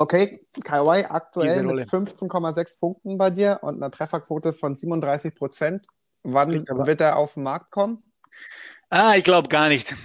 Okay, 0.00 0.46
Kawhi 0.62 1.04
aktuell 1.08 1.64
mit 1.64 1.88
15,6 1.88 2.78
Punkten 2.78 3.18
bei 3.18 3.30
dir 3.30 3.58
und 3.62 3.76
einer 3.76 3.90
Trefferquote 3.90 4.52
von 4.52 4.76
37 4.76 5.34
Prozent. 5.34 5.86
Wann 6.22 6.52
wird 6.52 7.00
er 7.00 7.16
auf 7.16 7.34
den 7.34 7.42
Markt 7.42 7.72
kommen? 7.72 8.02
Ah, 8.90 9.16
ich 9.16 9.24
glaube 9.24 9.48
gar 9.48 9.68
nicht. 9.68 9.96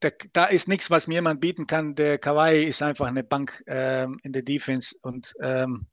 Da, 0.00 0.10
da 0.34 0.44
ist 0.44 0.68
nichts, 0.68 0.90
was 0.90 1.06
mir 1.06 1.14
jemand 1.14 1.40
bieten 1.40 1.66
kann. 1.66 1.94
Der 1.94 2.18
Kawhi 2.18 2.62
ist 2.62 2.82
einfach 2.82 3.06
eine 3.06 3.24
Bank 3.24 3.64
ähm, 3.66 4.20
in 4.22 4.32
der 4.32 4.42
Defense 4.42 4.94
und 5.00 5.34
ähm, 5.40 5.86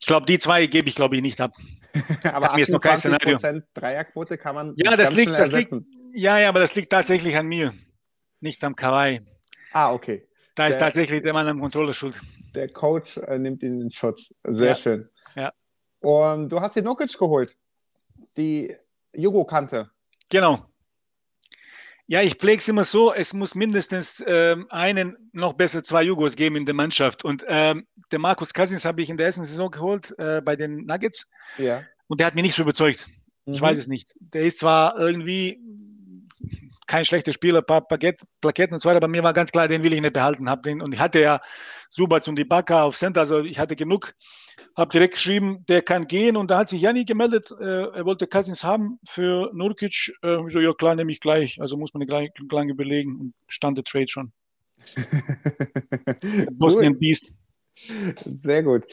ich 0.00 0.06
glaube, 0.06 0.26
die 0.26 0.38
zwei 0.38 0.66
gebe 0.66 0.88
ich, 0.88 0.94
glaube 0.94 1.16
ich, 1.16 1.22
nicht 1.22 1.40
ab. 1.40 1.50
Aber 2.32 2.52
mir 2.52 2.60
jetzt 2.60 2.70
noch 2.70 2.80
kein 2.80 2.98
28 2.98 3.00
Szenario. 3.00 3.38
Prozent 3.38 3.64
Dreierquote 3.74 4.38
kann 4.38 4.54
man 4.54 4.74
Ja, 4.76 4.96
das 4.96 5.12
liegt, 5.12 5.32
das 5.32 5.52
liegt, 5.52 5.74
ja, 6.14 6.38
ja, 6.38 6.48
aber 6.48 6.60
das 6.60 6.74
liegt 6.76 6.90
tatsächlich 6.90 7.36
an 7.36 7.46
mir, 7.46 7.74
nicht 8.40 8.62
am 8.62 8.76
Kawhi. 8.76 9.20
Ah, 9.72 9.92
okay. 9.92 10.27
Da 10.58 10.66
ist 10.66 10.74
Der- 10.74 10.86
tatsächlich 10.88 11.22
der 11.22 11.32
Mann 11.32 11.46
am 11.46 11.60
Controller 11.60 11.92
schuld. 11.92 12.20
Der 12.54 12.68
Coach 12.68 13.16
äh, 13.18 13.38
nimmt 13.38 13.62
ihn 13.62 13.80
in 13.80 13.90
Schutz. 13.92 14.34
Sehr 14.42 14.68
Ja. 14.70 14.74
schön. 14.74 15.08
Ja. 15.36 15.52
Und 16.00 16.48
du 16.50 16.60
hast 16.60 16.74
die 16.74 16.82
Nokic 16.82 17.16
geholt. 17.16 17.56
Die 18.36 18.74
Jugo-Kante. 19.14 19.88
Genau. 20.28 20.64
Ja, 22.08 22.22
ich 22.22 22.34
pflege 22.34 22.58
es 22.58 22.66
immer 22.66 22.82
so, 22.82 23.12
es 23.12 23.32
muss 23.34 23.54
mindestens 23.54 24.24
ähm, 24.26 24.66
einen, 24.70 25.30
noch 25.32 25.52
besser 25.52 25.84
zwei 25.84 26.02
Jugos 26.02 26.34
geben 26.34 26.56
in 26.56 26.66
der 26.66 26.74
Mannschaft. 26.74 27.24
Und 27.24 27.44
ähm, 27.46 27.86
der 28.10 28.18
Markus 28.18 28.52
Cousins 28.52 28.84
habe 28.84 29.00
ich 29.02 29.10
in 29.10 29.16
der 29.16 29.26
ersten 29.26 29.44
Saison 29.44 29.70
geholt 29.70 30.12
äh, 30.18 30.40
bei 30.40 30.56
den 30.56 30.86
Nuggets 30.86 31.30
Ja. 31.58 31.82
und 32.08 32.18
der 32.18 32.26
hat 32.26 32.34
mich 32.34 32.42
nicht 32.42 32.54
so 32.56 32.62
überzeugt. 32.62 33.08
Ich 33.44 33.60
Mhm. 33.60 33.64
weiß 33.64 33.78
es 33.78 33.86
nicht. 33.86 34.16
Der 34.20 34.42
ist 34.42 34.58
zwar 34.58 34.98
irgendwie 34.98 35.60
kein 36.88 37.04
schlechter 37.04 37.32
Spieler, 37.32 37.62
paar 37.62 37.86
Plakett, 37.86 38.22
Plaketten 38.40 38.74
und 38.74 38.80
so 38.80 38.88
weiter, 38.88 38.96
aber 38.96 39.08
mir 39.08 39.22
war 39.22 39.32
ganz 39.32 39.52
klar, 39.52 39.68
den 39.68 39.84
will 39.84 39.92
ich 39.92 40.00
nicht 40.00 40.14
behalten. 40.14 40.50
Hab 40.50 40.64
den, 40.64 40.82
und 40.82 40.92
ich 40.92 40.98
hatte 40.98 41.20
ja 41.20 41.40
Subac 41.90 42.26
und 42.26 42.38
Ibaka 42.38 42.82
auf 42.82 42.96
Center, 42.96 43.20
also 43.20 43.40
ich 43.40 43.58
hatte 43.58 43.76
genug. 43.76 44.14
Habe 44.76 44.90
direkt 44.90 45.14
geschrieben, 45.14 45.64
der 45.68 45.82
kann 45.82 46.08
gehen 46.08 46.36
und 46.36 46.50
da 46.50 46.58
hat 46.58 46.68
sich 46.68 46.80
Janni 46.80 47.04
gemeldet, 47.04 47.52
äh, 47.60 47.84
er 47.90 48.04
wollte 48.04 48.26
Cousins 48.26 48.64
haben 48.64 48.98
für 49.06 49.50
Nurkic. 49.54 50.12
Äh, 50.22 50.38
so, 50.48 50.58
ja 50.58 50.72
klar, 50.72 50.96
nehme 50.96 51.12
ich 51.12 51.20
gleich. 51.20 51.60
Also 51.60 51.76
muss 51.76 51.94
man 51.94 52.06
gleich 52.06 52.30
lang 52.50 52.68
überlegen 52.68 53.16
und 53.20 53.34
stand 53.46 53.76
der 53.76 53.84
Trade 53.84 54.08
schon. 54.08 54.32
Bosnian 56.52 56.98
Beast. 56.98 57.32
Sehr 58.24 58.64
gut. 58.64 58.84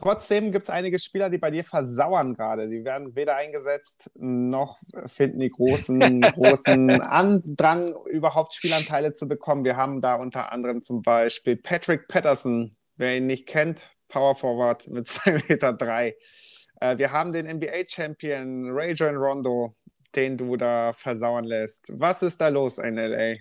Trotzdem 0.00 0.52
gibt 0.52 0.64
es 0.64 0.70
einige 0.70 0.98
Spieler, 0.98 1.28
die 1.28 1.38
bei 1.38 1.50
dir 1.50 1.64
versauern 1.64 2.34
gerade. 2.34 2.68
Die 2.68 2.84
werden 2.84 3.16
weder 3.16 3.36
eingesetzt, 3.36 4.10
noch 4.14 4.78
finden 5.06 5.40
die 5.40 5.50
großen, 5.50 6.20
großen 6.34 7.00
Andrang, 7.00 7.94
überhaupt 8.06 8.54
Spielanteile 8.54 9.14
zu 9.14 9.26
bekommen. 9.26 9.64
Wir 9.64 9.76
haben 9.76 10.00
da 10.00 10.14
unter 10.14 10.52
anderem 10.52 10.82
zum 10.82 11.02
Beispiel 11.02 11.56
Patrick 11.56 12.06
Patterson, 12.06 12.76
wer 12.96 13.16
ihn 13.16 13.26
nicht 13.26 13.46
kennt, 13.46 13.96
Power 14.08 14.36
Forward 14.36 14.88
mit 14.88 15.06
2,3 15.08 15.48
Meter. 15.48 15.72
Drei. 15.72 16.14
Äh, 16.80 16.98
wir 16.98 17.10
haben 17.10 17.32
den 17.32 17.46
NBA-Champion 17.46 18.70
Rajon 18.70 19.16
Rondo, 19.16 19.74
den 20.14 20.36
du 20.36 20.56
da 20.56 20.92
versauern 20.92 21.44
lässt. 21.44 21.92
Was 21.94 22.22
ist 22.22 22.40
da 22.40 22.48
los 22.48 22.78
in 22.78 22.94
LA? 22.94 23.36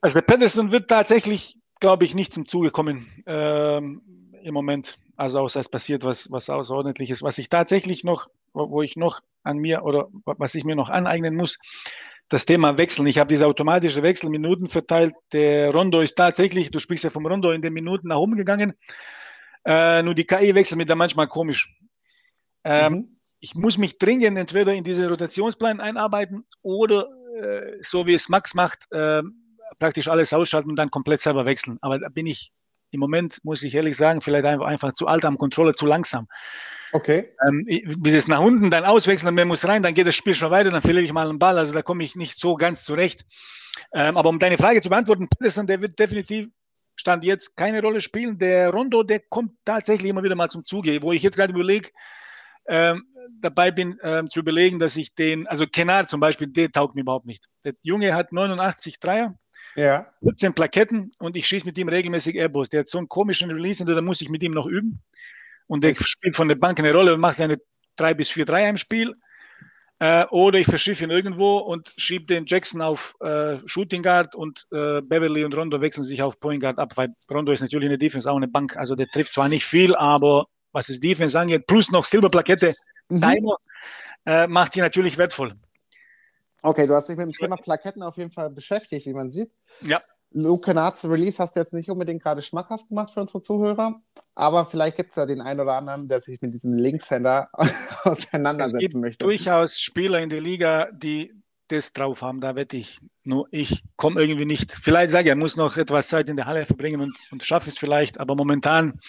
Also 0.00 0.14
der 0.14 0.26
Patterson 0.26 0.72
wird 0.72 0.88
tatsächlich, 0.88 1.58
glaube 1.78 2.04
ich, 2.04 2.16
nicht 2.16 2.32
zum 2.32 2.46
Zuge 2.46 2.72
kommen 2.72 3.08
ähm, 3.26 4.02
im 4.42 4.54
Moment. 4.54 4.98
Also 5.16 5.40
außer 5.40 5.60
es 5.60 5.68
passiert 5.68 6.04
was, 6.04 6.30
was 6.30 6.50
Außerordentliches. 6.50 7.22
Was 7.22 7.38
ich 7.38 7.48
tatsächlich 7.48 8.04
noch, 8.04 8.28
wo 8.52 8.82
ich 8.82 8.96
noch 8.96 9.20
an 9.42 9.58
mir 9.58 9.84
oder 9.84 10.08
was 10.24 10.54
ich 10.54 10.64
mir 10.64 10.76
noch 10.76 10.90
aneignen 10.90 11.34
muss, 11.34 11.58
das 12.28 12.46
Thema 12.46 12.78
Wechseln. 12.78 13.06
Ich 13.06 13.18
habe 13.18 13.28
diese 13.28 13.46
automatische 13.46 14.02
Wechsel 14.02 14.30
Minuten 14.30 14.68
verteilt. 14.68 15.14
Der 15.32 15.70
Rondo 15.70 16.00
ist 16.00 16.14
tatsächlich, 16.14 16.70
du 16.70 16.78
sprichst 16.78 17.04
ja 17.04 17.10
vom 17.10 17.26
Rondo, 17.26 17.50
in 17.52 17.62
den 17.62 17.72
Minuten 17.72 18.08
nach 18.08 18.16
oben 18.16 18.36
gegangen. 18.36 18.74
Äh, 19.64 20.02
nur 20.02 20.14
die 20.14 20.24
KI 20.24 20.54
wechselt 20.54 20.78
mir 20.78 20.86
da 20.86 20.94
manchmal 20.94 21.28
komisch. 21.28 21.68
Ähm, 22.64 22.92
Mhm. 22.92 23.16
ich 23.40 23.54
muss 23.54 23.76
mich 23.76 23.98
dringend 23.98 24.38
entweder 24.38 24.72
in 24.72 24.84
diesen 24.84 25.08
Rotationsplan 25.08 25.80
einarbeiten 25.80 26.44
oder 26.62 27.08
äh, 27.40 27.78
so 27.80 28.06
wie 28.06 28.14
es 28.14 28.28
Max 28.28 28.54
macht, 28.54 28.90
äh, 28.92 29.22
praktisch 29.78 30.08
alles 30.08 30.32
ausschalten 30.32 30.70
und 30.70 30.76
dann 30.76 30.90
komplett 30.90 31.20
selber 31.20 31.44
wechseln. 31.44 31.76
Aber 31.80 31.98
da 31.98 32.08
bin 32.08 32.26
ich 32.26 32.52
im 32.92 33.00
Moment, 33.00 33.38
muss 33.44 33.62
ich 33.62 33.74
ehrlich 33.74 33.96
sagen, 33.96 34.20
vielleicht 34.20 34.44
einfach, 34.44 34.92
zu 34.92 35.06
alt 35.06 35.24
am 35.24 35.38
Kontrolle, 35.38 35.74
zu 35.74 35.86
langsam. 35.86 36.28
Okay. 36.92 37.34
Ähm, 37.48 37.64
bis 37.98 38.14
es 38.14 38.28
nach 38.28 38.40
unten, 38.40 38.70
dann 38.70 38.84
auswechseln, 38.84 39.34
dann 39.34 39.48
muss 39.48 39.66
rein, 39.66 39.82
dann 39.82 39.94
geht 39.94 40.06
das 40.06 40.14
Spiel 40.14 40.34
schon 40.34 40.50
weiter, 40.50 40.70
dann 40.70 40.82
verliere 40.82 41.04
ich 41.04 41.12
mal 41.12 41.28
einen 41.28 41.38
Ball. 41.38 41.58
Also 41.58 41.72
da 41.72 41.82
komme 41.82 42.04
ich 42.04 42.16
nicht 42.16 42.38
so 42.38 42.54
ganz 42.54 42.84
zurecht. 42.84 43.24
Ähm, 43.94 44.16
aber 44.16 44.28
um 44.28 44.38
deine 44.38 44.58
Frage 44.58 44.82
zu 44.82 44.90
beantworten, 44.90 45.28
Patterson, 45.28 45.66
der 45.66 45.80
wird 45.80 45.98
definitiv 45.98 46.48
Stand 46.94 47.24
jetzt 47.24 47.56
keine 47.56 47.80
Rolle 47.80 48.00
spielen. 48.00 48.38
Der 48.38 48.70
Rondo, 48.70 49.02
der 49.02 49.20
kommt 49.20 49.52
tatsächlich 49.64 50.10
immer 50.10 50.22
wieder 50.22 50.34
mal 50.34 50.50
zum 50.50 50.64
Zuge, 50.64 51.02
wo 51.02 51.12
ich 51.12 51.22
jetzt 51.22 51.36
gerade 51.36 51.52
überlege, 51.52 51.90
ähm, 52.68 53.06
dabei 53.40 53.70
bin 53.70 53.98
ähm, 54.02 54.28
zu 54.28 54.40
überlegen, 54.40 54.78
dass 54.78 54.96
ich 54.96 55.14
den, 55.14 55.46
also 55.48 55.66
Kennard 55.66 56.08
zum 56.08 56.20
Beispiel, 56.20 56.46
der 56.46 56.70
taugt 56.70 56.94
mir 56.94 57.00
überhaupt 57.00 57.26
nicht. 57.26 57.48
Der 57.64 57.74
Junge 57.82 58.14
hat 58.14 58.32
89 58.32 59.00
Dreier, 59.00 59.34
Ja. 59.74 60.06
17 60.20 60.54
Plaketten 60.54 61.10
und 61.18 61.36
ich 61.36 61.46
schieße 61.46 61.64
mit 61.64 61.78
ihm 61.78 61.88
regelmäßig 61.88 62.36
Airbus. 62.36 62.68
Der 62.68 62.80
hat 62.80 62.88
so 62.88 62.98
einen 62.98 63.08
komischen 63.08 63.50
Release, 63.50 63.84
da 63.84 64.00
muss 64.00 64.20
ich 64.20 64.28
mit 64.28 64.42
ihm 64.42 64.52
noch 64.52 64.66
üben. 64.66 65.02
Und 65.66 65.82
der 65.82 65.94
spielt 65.94 66.36
von 66.36 66.48
der 66.48 66.56
Bank 66.56 66.78
eine 66.78 66.92
Rolle 66.92 67.14
und 67.14 67.20
macht 67.20 67.36
seine 67.36 67.58
drei 67.96 68.14
bis 68.14 68.30
vier 68.30 68.44
Dreier 68.44 68.68
im 68.68 68.76
Spiel. 68.76 69.14
Äh, 69.98 70.26
oder 70.30 70.58
ich 70.58 70.66
verschiffe 70.66 71.04
ihn 71.04 71.10
irgendwo 71.10 71.58
und 71.58 71.92
schiebe 71.96 72.26
den 72.26 72.44
Jackson 72.46 72.82
auf 72.82 73.14
äh, 73.20 73.58
Shooting 73.66 74.02
Guard 74.02 74.34
und 74.34 74.66
äh, 74.72 75.00
Beverly 75.00 75.44
und 75.44 75.56
Rondo 75.56 75.80
wechseln 75.80 76.02
sich 76.02 76.20
auf 76.20 76.40
Point 76.40 76.60
Guard 76.60 76.78
ab, 76.78 76.92
weil 76.96 77.14
Rondo 77.30 77.52
ist 77.52 77.60
natürlich 77.60 77.84
in 77.84 77.90
der 77.90 77.98
Defense 77.98 78.30
auch 78.30 78.36
eine 78.36 78.48
Bank. 78.48 78.76
Also 78.76 78.96
der 78.96 79.06
trifft 79.06 79.32
zwar 79.32 79.48
nicht 79.48 79.64
viel, 79.64 79.94
aber 79.94 80.46
was 80.72 80.88
das 80.88 80.98
Defense 80.98 81.38
angeht, 81.38 81.66
plus 81.66 81.90
noch 81.90 82.04
Silberplakette, 82.04 82.74
Mhm. 83.12 83.20
Timer, 83.20 83.56
äh, 84.26 84.46
macht 84.46 84.74
die 84.74 84.80
natürlich 84.80 85.18
wertvoll. 85.18 85.52
Okay, 86.62 86.86
du 86.86 86.94
hast 86.94 87.08
dich 87.08 87.16
mit 87.16 87.26
dem 87.26 87.32
Thema 87.32 87.56
Plaketten 87.56 88.02
auf 88.02 88.16
jeden 88.16 88.30
Fall 88.30 88.50
beschäftigt, 88.50 89.06
wie 89.06 89.14
man 89.14 89.30
sieht. 89.30 89.50
Ja. 89.80 90.00
Luke 90.34 90.62
Kennards 90.64 91.04
Release 91.04 91.38
hast 91.38 91.56
du 91.56 91.60
jetzt 91.60 91.74
nicht 91.74 91.90
unbedingt 91.90 92.22
gerade 92.22 92.40
schmackhaft 92.40 92.88
gemacht 92.88 93.10
für 93.10 93.20
unsere 93.20 93.42
Zuhörer, 93.42 94.00
aber 94.34 94.64
vielleicht 94.64 94.96
gibt 94.96 95.10
es 95.10 95.16
ja 95.16 95.26
den 95.26 95.42
einen 95.42 95.60
oder 95.60 95.74
anderen, 95.74 96.08
der 96.08 96.20
sich 96.20 96.40
mit 96.40 96.54
diesem 96.54 96.78
Linkshänder 96.78 97.50
Es 97.58 98.06
auseinandersetzen 98.06 98.78
gibt 98.78 98.94
möchte. 98.94 99.24
durchaus 99.24 99.78
Spieler 99.78 100.20
in 100.20 100.30
der 100.30 100.40
Liga, 100.40 100.88
die 101.02 101.32
das 101.68 101.92
drauf 101.92 102.22
haben, 102.22 102.40
da 102.40 102.54
wette 102.54 102.76
ich. 102.76 103.00
Nur 103.24 103.46
ich 103.50 103.82
komme 103.96 104.20
irgendwie 104.20 104.44
nicht. 104.44 104.72
Vielleicht 104.72 105.12
sage 105.12 105.24
ich, 105.24 105.30
er 105.30 105.36
muss 105.36 105.56
noch 105.56 105.76
etwas 105.76 106.08
Zeit 106.08 106.28
in 106.28 106.36
der 106.36 106.46
Halle 106.46 106.66
verbringen 106.66 107.00
und, 107.00 107.16
und 107.30 107.44
schaffe 107.44 107.68
es 107.68 107.78
vielleicht, 107.78 108.18
aber 108.20 108.34
momentan 108.34 109.00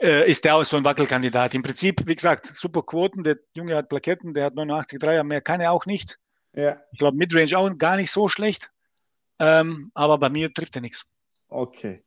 äh, 0.00 0.28
ist 0.30 0.44
der 0.44 0.56
auch 0.56 0.64
so 0.64 0.76
ein 0.76 0.84
Wackelkandidat. 0.84 1.54
Im 1.54 1.62
Prinzip, 1.62 2.06
wie 2.06 2.14
gesagt, 2.14 2.46
super 2.46 2.82
Quoten. 2.82 3.24
Der 3.24 3.36
Junge 3.54 3.76
hat 3.76 3.88
Plaketten, 3.88 4.34
der 4.34 4.46
hat 4.46 4.54
89 4.54 4.98
Dreier, 4.98 5.24
mehr 5.24 5.40
kann 5.40 5.60
er 5.60 5.72
auch 5.72 5.86
nicht. 5.86 6.18
Ja, 6.56 6.76
Ich 6.92 6.98
glaube, 6.98 7.16
Midrange 7.16 7.56
auch 7.56 7.70
gar 7.76 7.96
nicht 7.96 8.10
so 8.10 8.28
schlecht. 8.28 8.70
Ähm, 9.38 9.90
aber 9.94 10.18
bei 10.18 10.30
mir 10.30 10.52
trifft 10.52 10.76
er 10.76 10.82
nichts. 10.82 11.04
okay. 11.50 12.04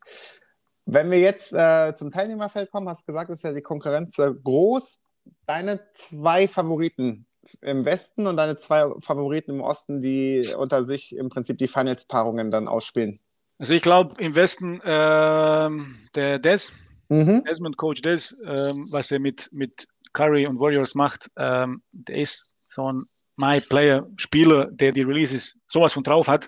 Wenn 0.86 1.10
wir 1.10 1.20
jetzt 1.20 1.52
äh, 1.52 1.94
zum 1.94 2.10
Teilnehmerfeld 2.10 2.70
kommen, 2.72 2.88
hast 2.88 3.02
du 3.02 3.12
gesagt, 3.12 3.30
ist 3.30 3.44
ja 3.44 3.52
die 3.52 3.60
Konkurrenz 3.62 4.18
äh, 4.18 4.32
groß. 4.42 5.00
Deine 5.46 5.80
zwei 5.94 6.48
Favoriten 6.48 7.26
im 7.60 7.84
Westen 7.84 8.26
und 8.26 8.36
deine 8.36 8.56
zwei 8.56 8.90
Favoriten 9.00 9.52
im 9.52 9.60
Osten, 9.60 10.02
die 10.02 10.52
unter 10.56 10.84
sich 10.86 11.14
im 11.14 11.28
Prinzip 11.28 11.58
die 11.58 11.68
Finals-Paarungen 11.68 12.50
dann 12.50 12.66
ausspielen. 12.66 13.20
Also 13.58 13.72
ich 13.74 13.82
glaube 13.82 14.20
im 14.20 14.34
Westen 14.34 14.80
ähm, 14.84 15.96
der 16.14 16.38
Des, 16.40 16.72
Mhm. 17.08 17.44
Desmond 17.44 17.76
Coach 17.76 18.02
Des, 18.02 18.40
ähm, 18.46 18.86
was 18.92 19.10
er 19.10 19.18
mit, 19.18 19.52
mit 19.52 19.88
Curry 20.12 20.46
und 20.46 20.60
Warriors 20.60 20.94
macht, 20.94 21.28
ähm, 21.36 21.82
der 21.92 22.16
ist 22.16 22.54
so 22.56 22.90
ein 22.90 23.02
My-Player-Spieler, 23.40 24.66
der 24.70 24.92
die 24.92 25.02
Releases 25.02 25.58
sowas 25.66 25.92
von 25.92 26.02
drauf 26.02 26.28
hat. 26.28 26.46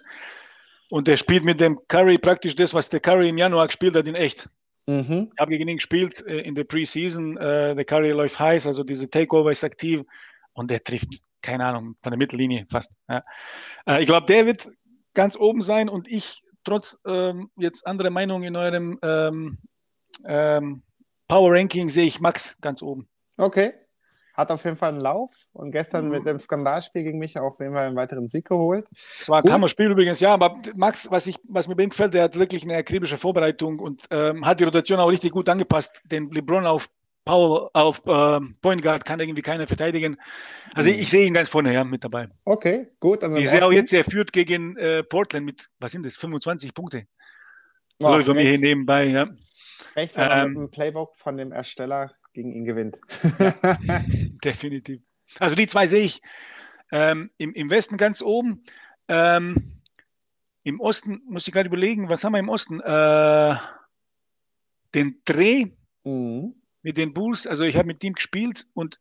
Und 0.91 1.09
der 1.09 1.17
spielt 1.17 1.45
mit 1.45 1.59
dem 1.59 1.79
Curry 1.89 2.19
praktisch 2.19 2.55
das, 2.55 2.75
was 2.75 2.89
der 2.89 3.01
Curry 3.01 3.31
im 3.31 3.39
Januar 3.39 3.67
gespielt 3.67 3.95
hat, 3.95 4.07
in 4.07 4.15
echt. 4.15 4.49
Mhm. 4.87 5.31
Ich 5.33 5.41
habe 5.41 5.51
gegen 5.51 5.69
ihn 5.69 5.79
gespielt 5.79 6.15
äh, 6.27 6.41
in 6.41 6.55
der 6.55 6.65
Preseason. 6.65 7.37
Äh, 7.39 7.75
der 7.75 7.85
Curry 7.85 8.11
läuft 8.11 8.39
heiß, 8.39 8.67
also 8.67 8.85
diese 8.85 9.09
Takeover 9.09 9.51
ist 9.51 9.65
aktiv 9.65 10.03
und 10.53 10.71
der 10.71 10.83
trifft, 10.83 11.09
keine 11.41 11.65
Ahnung, 11.65 11.97
von 12.03 12.11
der 12.11 12.19
Mittellinie 12.19 12.67
fast. 12.71 12.93
Ja. 13.09 13.23
Äh, 13.87 14.01
ich 14.01 14.07
glaube, 14.07 14.27
der 14.27 14.47
wird 14.47 14.69
ganz 15.15 15.37
oben 15.37 15.63
sein 15.63 15.89
und 15.89 16.11
ich, 16.11 16.43
trotz 16.65 16.99
ähm, 17.07 17.51
jetzt 17.57 17.87
anderer 17.87 18.11
Meinung 18.11 18.43
in 18.43 18.57
eurem 18.57 18.99
ähm, 19.03 19.57
ähm, 20.27 20.83
Power 21.29 21.55
Ranking, 21.55 21.89
sehe 21.89 22.07
ich 22.07 22.21
Max 22.21 22.57
ganz 22.61 22.83
oben. 22.83 23.09
Okay. 23.39 23.73
Hat 24.35 24.51
auf 24.51 24.65
jeden 24.65 24.77
Fall 24.79 24.91
einen 24.91 25.01
Lauf 25.01 25.31
und 25.53 25.73
gestern 25.73 26.07
Mhm. 26.07 26.11
mit 26.11 26.27
dem 26.27 26.39
Skandalspiel 26.39 27.03
gegen 27.05 27.19
mich 27.19 27.39
auch 27.39 27.53
auf 27.53 27.61
jeden 27.61 27.75
Fall 27.75 27.87
einen 27.87 27.97
weiteren 27.97 28.29
Sieg 28.29 28.47
geholt. 28.47 28.89
Es 29.21 29.29
war 29.29 29.39
ein 29.39 29.43
Gut. 29.43 29.53
Hammerspiel 29.53 29.91
übrigens, 29.91 30.21
ja, 30.21 30.33
aber 30.33 30.57
Max, 30.75 31.11
was, 31.11 31.27
ich, 31.27 31.37
was 31.49 31.69
mir 31.69 31.77
bei 31.77 31.83
ihm 31.83 31.91
gefällt, 31.91 32.15
der 32.15 32.23
hat 32.25 32.37
wirklich 32.37 32.63
eine 32.63 32.77
akribische 32.77 33.17
Vorbereitung 33.19 33.79
und 33.79 34.05
ähm, 34.11 34.47
hat 34.47 34.61
die 34.61 34.65
Rotation 34.65 34.99
auch 35.01 35.09
richtig 35.09 35.33
gut 35.33 35.49
angepasst. 35.49 36.01
Den 36.07 36.31
LeBron 36.31 36.67
auf 36.67 36.89
Powell, 37.25 37.69
auf 37.75 38.03
ähm, 38.07 38.57
Point 38.63 38.83
Guard 38.83 39.05
kann 39.05 39.21
irgendwie 39.21 39.43
keiner 39.43 39.67
verteidigen. 39.67 40.17
Also 40.75 40.89
Mhm. 40.89 40.95
ich, 40.97 41.03
ich 41.03 41.11
sehe 41.11 41.27
ihn 41.27 41.35
ganz 41.35 41.49
vorne 41.51 41.71
her 41.71 41.85
mit 41.85 42.03
dabei. 42.03 42.29
Okay, 42.45 42.89
gut. 43.01 43.23
Im 43.23 43.37
Ich 43.37 43.51
sehe 43.51 43.65
auch 43.65 43.71
jetzt, 43.71 43.93
er 43.93 44.05
führt 44.05 44.33
gegen 44.33 44.77
äh, 44.77 45.03
Portland 45.05 45.45
mit, 45.47 45.67
was 45.79 45.93
sind 45.93 46.05
das, 46.07 46.17
25 46.17 46.75
Punkte. 46.75 47.07
Läuft 48.01 48.27
mir 48.29 48.41
hier 48.41 48.59
nebenbei, 48.59 49.05
ja. 49.05 49.29
recht, 49.95 50.17
er 50.17 50.31
Ähm, 50.45 50.49
mit 50.49 50.57
dem 50.57 50.69
Playbook 50.71 51.11
von 51.17 51.37
dem 51.37 51.53
Ersteller 51.53 52.11
gegen 52.33 52.53
ihn 52.53 52.65
gewinnt. 52.65 53.01
Definitiv. 54.45 55.01
Also 55.39 55.55
die 55.55 55.67
zwei 55.67 55.87
sehe 55.87 56.05
ich 56.05 56.23
ähm, 56.91 57.31
im, 57.39 57.53
im 57.53 57.71
Westen 57.71 57.97
ganz 57.97 58.23
oben. 58.23 58.65
Ähm, 59.09 59.81
Im 60.63 60.81
Osten 60.81 61.23
muss 61.27 61.47
ich 61.47 61.53
gerade 61.53 61.69
überlegen, 61.69 62.09
was 62.09 62.23
haben 62.23 62.33
wir 62.33 62.39
im 62.39 62.49
Osten? 62.49 62.81
Äh, 62.81 63.57
den 64.95 65.21
Dreh 65.25 65.67
mhm. 66.05 66.55
mit 66.83 66.97
den 66.97 67.15
Bulls, 67.15 67.47
also 67.47 67.63
ich 67.63 67.77
habe 67.77 67.87
mit 67.87 68.05
ihm 68.05 68.13
gespielt 68.13 68.67
und 68.75 69.01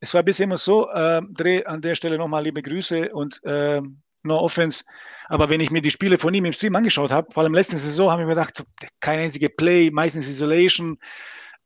es 0.00 0.14
war 0.14 0.22
bisher 0.22 0.44
immer 0.44 0.56
so, 0.56 0.88
äh, 0.90 1.20
Dreh 1.30 1.64
an 1.64 1.82
der 1.82 1.94
Stelle 1.94 2.18
nochmal 2.18 2.44
liebe 2.44 2.62
Grüße 2.62 3.12
und 3.12 3.42
äh, 3.44 3.80
no 4.22 4.38
offense, 4.38 4.84
aber 5.28 5.48
wenn 5.48 5.60
ich 5.60 5.70
mir 5.70 5.82
die 5.82 5.90
Spiele 5.90 6.18
von 6.18 6.34
ihm 6.34 6.44
im 6.44 6.52
Stream 6.52 6.76
angeschaut 6.76 7.10
habe, 7.10 7.32
vor 7.32 7.42
allem 7.42 7.54
letzte 7.54 7.78
Saison, 7.78 8.10
habe 8.10 8.22
ich 8.22 8.28
mir 8.28 8.34
gedacht, 8.34 8.64
kein 9.00 9.20
einzige 9.20 9.48
Play, 9.48 9.90
meistens 9.90 10.28
Isolation, 10.28 10.98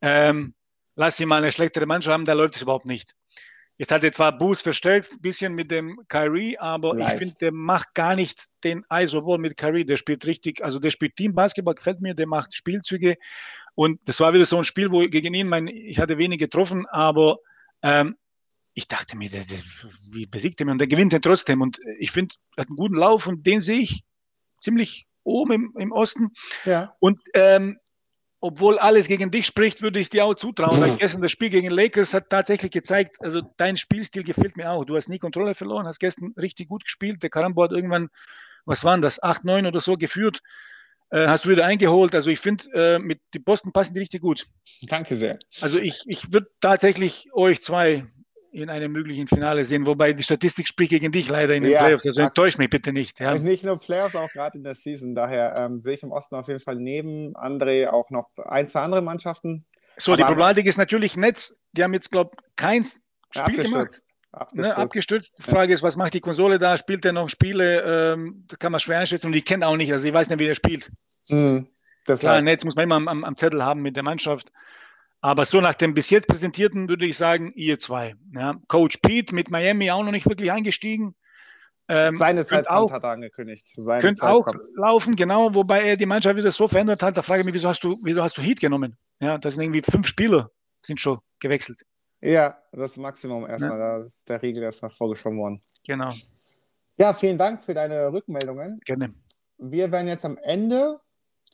ähm, 0.00 0.54
lass 0.96 1.20
ihn 1.20 1.28
mal 1.28 1.38
eine 1.38 1.52
schlechtere 1.52 1.86
Mannschaft 1.86 2.12
haben, 2.12 2.24
da 2.24 2.32
läuft 2.32 2.56
es 2.56 2.62
überhaupt 2.62 2.86
nicht. 2.86 3.14
Jetzt 3.76 3.90
hat 3.90 4.04
er 4.04 4.12
zwar 4.12 4.36
Boost 4.38 4.62
verstärkt, 4.62 5.12
ein 5.12 5.20
bisschen 5.20 5.54
mit 5.54 5.70
dem 5.70 6.00
Kyrie, 6.08 6.56
aber 6.58 6.94
Leicht. 6.94 7.14
ich 7.14 7.18
finde, 7.18 7.34
der 7.40 7.52
macht 7.52 7.92
gar 7.94 8.14
nicht 8.14 8.46
den 8.62 8.84
ISO-Ball 8.88 9.38
mit 9.38 9.56
Kyrie. 9.56 9.84
Der 9.84 9.96
spielt 9.96 10.24
richtig, 10.26 10.62
also 10.62 10.78
der 10.78 10.90
spielt 10.90 11.16
Team-Basketball, 11.16 11.74
gefällt 11.74 12.00
mir, 12.00 12.14
der 12.14 12.28
macht 12.28 12.54
Spielzüge. 12.54 13.16
Und 13.74 14.00
das 14.04 14.20
war 14.20 14.32
wieder 14.32 14.44
so 14.44 14.58
ein 14.58 14.64
Spiel, 14.64 14.92
wo 14.92 15.00
gegen 15.08 15.34
ihn, 15.34 15.48
mein, 15.48 15.66
ich 15.66 15.98
hatte 15.98 16.18
wenig 16.18 16.38
getroffen, 16.38 16.86
aber 16.86 17.38
ähm, 17.82 18.16
ich 18.76 18.86
dachte 18.86 19.16
mir, 19.16 19.28
der, 19.28 19.44
der, 19.44 19.58
wie 20.12 20.26
besiegt 20.26 20.60
er 20.60 20.66
mir? 20.66 20.72
Und 20.72 20.78
der 20.78 20.86
gewinnt 20.86 21.12
er 21.12 21.20
trotzdem. 21.20 21.60
Und 21.60 21.80
ich 21.98 22.12
finde, 22.12 22.36
er 22.56 22.62
hat 22.62 22.68
einen 22.68 22.76
guten 22.76 22.94
Lauf 22.94 23.26
und 23.26 23.44
den 23.44 23.60
sehe 23.60 23.80
ich 23.80 24.04
ziemlich 24.60 25.08
oben 25.24 25.52
im, 25.52 25.74
im 25.78 25.92
Osten. 25.92 26.32
Ja. 26.64 26.94
Und 27.00 27.20
ähm, 27.34 27.78
obwohl 28.44 28.78
alles 28.78 29.08
gegen 29.08 29.30
dich 29.30 29.46
spricht, 29.46 29.80
würde 29.80 29.98
ich 29.98 30.10
dir 30.10 30.26
auch 30.26 30.34
zutrauen. 30.34 30.78
Weil 30.78 30.96
gestern 30.98 31.22
das 31.22 31.32
Spiel 31.32 31.48
gegen 31.48 31.70
Lakers 31.70 32.12
hat 32.12 32.28
tatsächlich 32.28 32.72
gezeigt, 32.72 33.16
also 33.20 33.40
dein 33.56 33.78
Spielstil 33.78 34.22
gefällt 34.22 34.58
mir 34.58 34.70
auch. 34.70 34.84
Du 34.84 34.96
hast 34.96 35.08
nie 35.08 35.18
Kontrolle 35.18 35.54
verloren, 35.54 35.86
hast 35.86 35.98
gestern 35.98 36.34
richtig 36.36 36.68
gut 36.68 36.84
gespielt. 36.84 37.22
Der 37.22 37.30
Karambo 37.30 37.62
hat 37.62 37.72
irgendwann, 37.72 38.10
was 38.66 38.84
waren 38.84 39.00
das, 39.00 39.22
8, 39.22 39.46
9 39.46 39.64
oder 39.64 39.80
so 39.80 39.96
geführt. 39.96 40.42
Äh, 41.08 41.26
hast 41.26 41.46
du 41.46 41.48
wieder 41.48 41.64
eingeholt. 41.64 42.14
Also 42.14 42.28
ich 42.28 42.38
finde, 42.38 42.64
äh, 42.74 42.98
mit 42.98 43.22
die 43.32 43.38
Boston 43.38 43.72
passen 43.72 43.94
die 43.94 44.00
richtig 44.00 44.20
gut. 44.20 44.46
Danke 44.82 45.16
sehr. 45.16 45.38
Also 45.62 45.78
ich, 45.78 45.94
ich 46.04 46.30
würde 46.30 46.48
tatsächlich 46.60 47.32
euch 47.32 47.62
zwei 47.62 48.04
in 48.54 48.70
einem 48.70 48.92
möglichen 48.92 49.26
Finale 49.26 49.64
sehen, 49.64 49.84
wobei 49.86 50.12
die 50.12 50.22
Statistik 50.22 50.68
spricht 50.68 50.90
gegen 50.90 51.10
dich 51.10 51.28
leider 51.28 51.54
in 51.54 51.64
den 51.64 51.72
Ja, 51.72 51.80
Playoffs. 51.80 52.06
Also 52.06 52.20
enttäuscht 52.20 52.58
mich 52.58 52.70
bitte 52.70 52.92
nicht. 52.92 53.18
Ja. 53.18 53.34
Nicht 53.36 53.64
nur 53.64 53.76
Playoffs, 53.78 54.14
auch 54.14 54.30
gerade 54.30 54.56
in 54.58 54.64
der 54.64 54.74
Season. 54.76 55.14
Daher 55.14 55.56
ähm, 55.58 55.80
sehe 55.80 55.94
ich 55.94 56.02
im 56.04 56.12
Osten 56.12 56.36
auf 56.36 56.46
jeden 56.46 56.60
Fall 56.60 56.76
neben 56.76 57.34
André 57.36 57.88
auch 57.88 58.10
noch 58.10 58.30
ein, 58.46 58.68
zwei 58.68 58.80
andere 58.82 59.02
Mannschaften. 59.02 59.64
So, 59.96 60.14
die 60.14 60.22
Aber- 60.22 60.30
Problematik 60.32 60.66
ist 60.66 60.76
natürlich 60.78 61.16
Netz. 61.16 61.56
Die 61.72 61.82
haben 61.82 61.92
jetzt, 61.94 62.12
glaube 62.12 62.30
ich, 62.38 62.56
kein 62.56 62.84
Spiel 62.84 63.64
gemacht. 63.64 63.90
abgestürzt. 63.90 64.06
Ne, 64.52 64.76
Abgestürzt. 64.76 65.30
Die 65.38 65.42
Frage 65.42 65.72
ist, 65.74 65.82
was 65.82 65.96
macht 65.96 66.14
die 66.14 66.20
Konsole 66.20 66.58
da? 66.58 66.76
Spielt 66.76 67.04
er 67.04 67.12
noch 67.12 67.28
Spiele? 67.28 68.12
Ähm, 68.14 68.44
das 68.48 68.58
kann 68.58 68.72
man 68.72 68.80
schwer 68.80 68.98
einschätzen 69.00 69.26
und 69.26 69.32
die 69.32 69.42
kennt 69.42 69.62
auch 69.64 69.76
nicht. 69.76 69.92
Also 69.92 70.06
ich 70.08 70.14
weiß 70.14 70.28
nicht, 70.28 70.38
wie 70.38 70.46
er 70.46 70.54
spielt. 70.54 70.90
Mhm. 71.28 71.68
Das 72.06 72.20
Klar, 72.20 72.40
Netz 72.42 72.62
muss 72.64 72.76
man 72.76 72.84
immer 72.84 72.96
am, 72.96 73.24
am 73.24 73.36
Zettel 73.36 73.64
haben 73.64 73.80
mit 73.82 73.96
der 73.96 74.02
Mannschaft. 74.02 74.52
Aber 75.24 75.46
so 75.46 75.58
nach 75.62 75.72
dem 75.72 75.94
bis 75.94 76.10
jetzt 76.10 76.28
präsentierten 76.28 76.86
würde 76.86 77.06
ich 77.06 77.16
sagen, 77.16 77.50
ihr 77.54 77.78
zwei. 77.78 78.14
Ja. 78.34 78.60
Coach 78.68 78.98
Pete 78.98 79.34
mit 79.34 79.50
Miami 79.50 79.90
auch 79.90 80.04
noch 80.04 80.10
nicht 80.10 80.28
wirklich 80.28 80.52
eingestiegen. 80.52 81.14
Ähm, 81.88 82.18
seine 82.18 82.44
Zeit 82.44 82.68
auch, 82.68 82.92
hat 82.92 83.04
er 83.04 83.12
angekündigt. 83.12 83.66
Seine 83.72 84.02
könnte 84.02 84.20
Zeit 84.20 84.30
auch 84.30 84.44
kommt. 84.44 84.60
laufen, 84.76 85.16
genau, 85.16 85.54
wobei 85.54 85.80
er 85.82 85.96
die 85.96 86.04
Mannschaft 86.04 86.36
wieder 86.36 86.50
so 86.50 86.68
verändert 86.68 87.02
hat. 87.02 87.16
Da 87.16 87.22
frage 87.22 87.40
ich 87.40 87.46
mich, 87.46 87.54
wieso 87.54 87.70
hast 87.70 87.82
du, 87.82 87.96
wieso 88.04 88.22
hast 88.22 88.36
du 88.36 88.42
Heat 88.42 88.60
genommen? 88.60 88.98
Ja, 89.18 89.38
das 89.38 89.54
sind 89.54 89.62
irgendwie 89.62 89.80
fünf 89.90 90.06
Spieler, 90.06 90.50
sind 90.84 91.00
schon 91.00 91.20
gewechselt. 91.40 91.86
Ja, 92.20 92.58
das 92.72 92.98
Maximum 92.98 93.48
erstmal. 93.48 93.78
Da 93.78 94.04
ist 94.04 94.28
der 94.28 94.42
Riegel 94.42 94.62
erstmal 94.62 94.90
vorgeschoben 94.90 95.38
worden. 95.38 95.62
Genau, 95.86 96.12
Ja, 96.98 97.14
vielen 97.14 97.38
Dank 97.38 97.62
für 97.62 97.72
deine 97.72 98.12
Rückmeldungen. 98.12 98.78
gerne. 98.84 99.14
Wir 99.56 99.90
werden 99.90 100.06
jetzt 100.06 100.26
am 100.26 100.36
Ende 100.42 100.98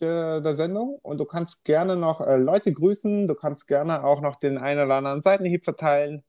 der, 0.01 0.41
der 0.41 0.57
Sendung 0.57 0.99
und 1.03 1.19
du 1.19 1.25
kannst 1.25 1.65
gerne 1.65 1.97
noch 1.97 2.21
äh, 2.21 2.37
Leute 2.37 2.73
grüßen. 2.73 3.27
Du 3.27 3.35
kannst 3.35 3.67
gerne 3.67 4.05
auch 4.05 4.21
noch 4.21 4.37
den 4.37 4.59
einen 4.59 4.85
oder 4.85 4.97
anderen 4.97 5.23
Seitenhieb 5.23 5.65
verteilen. 5.65 6.23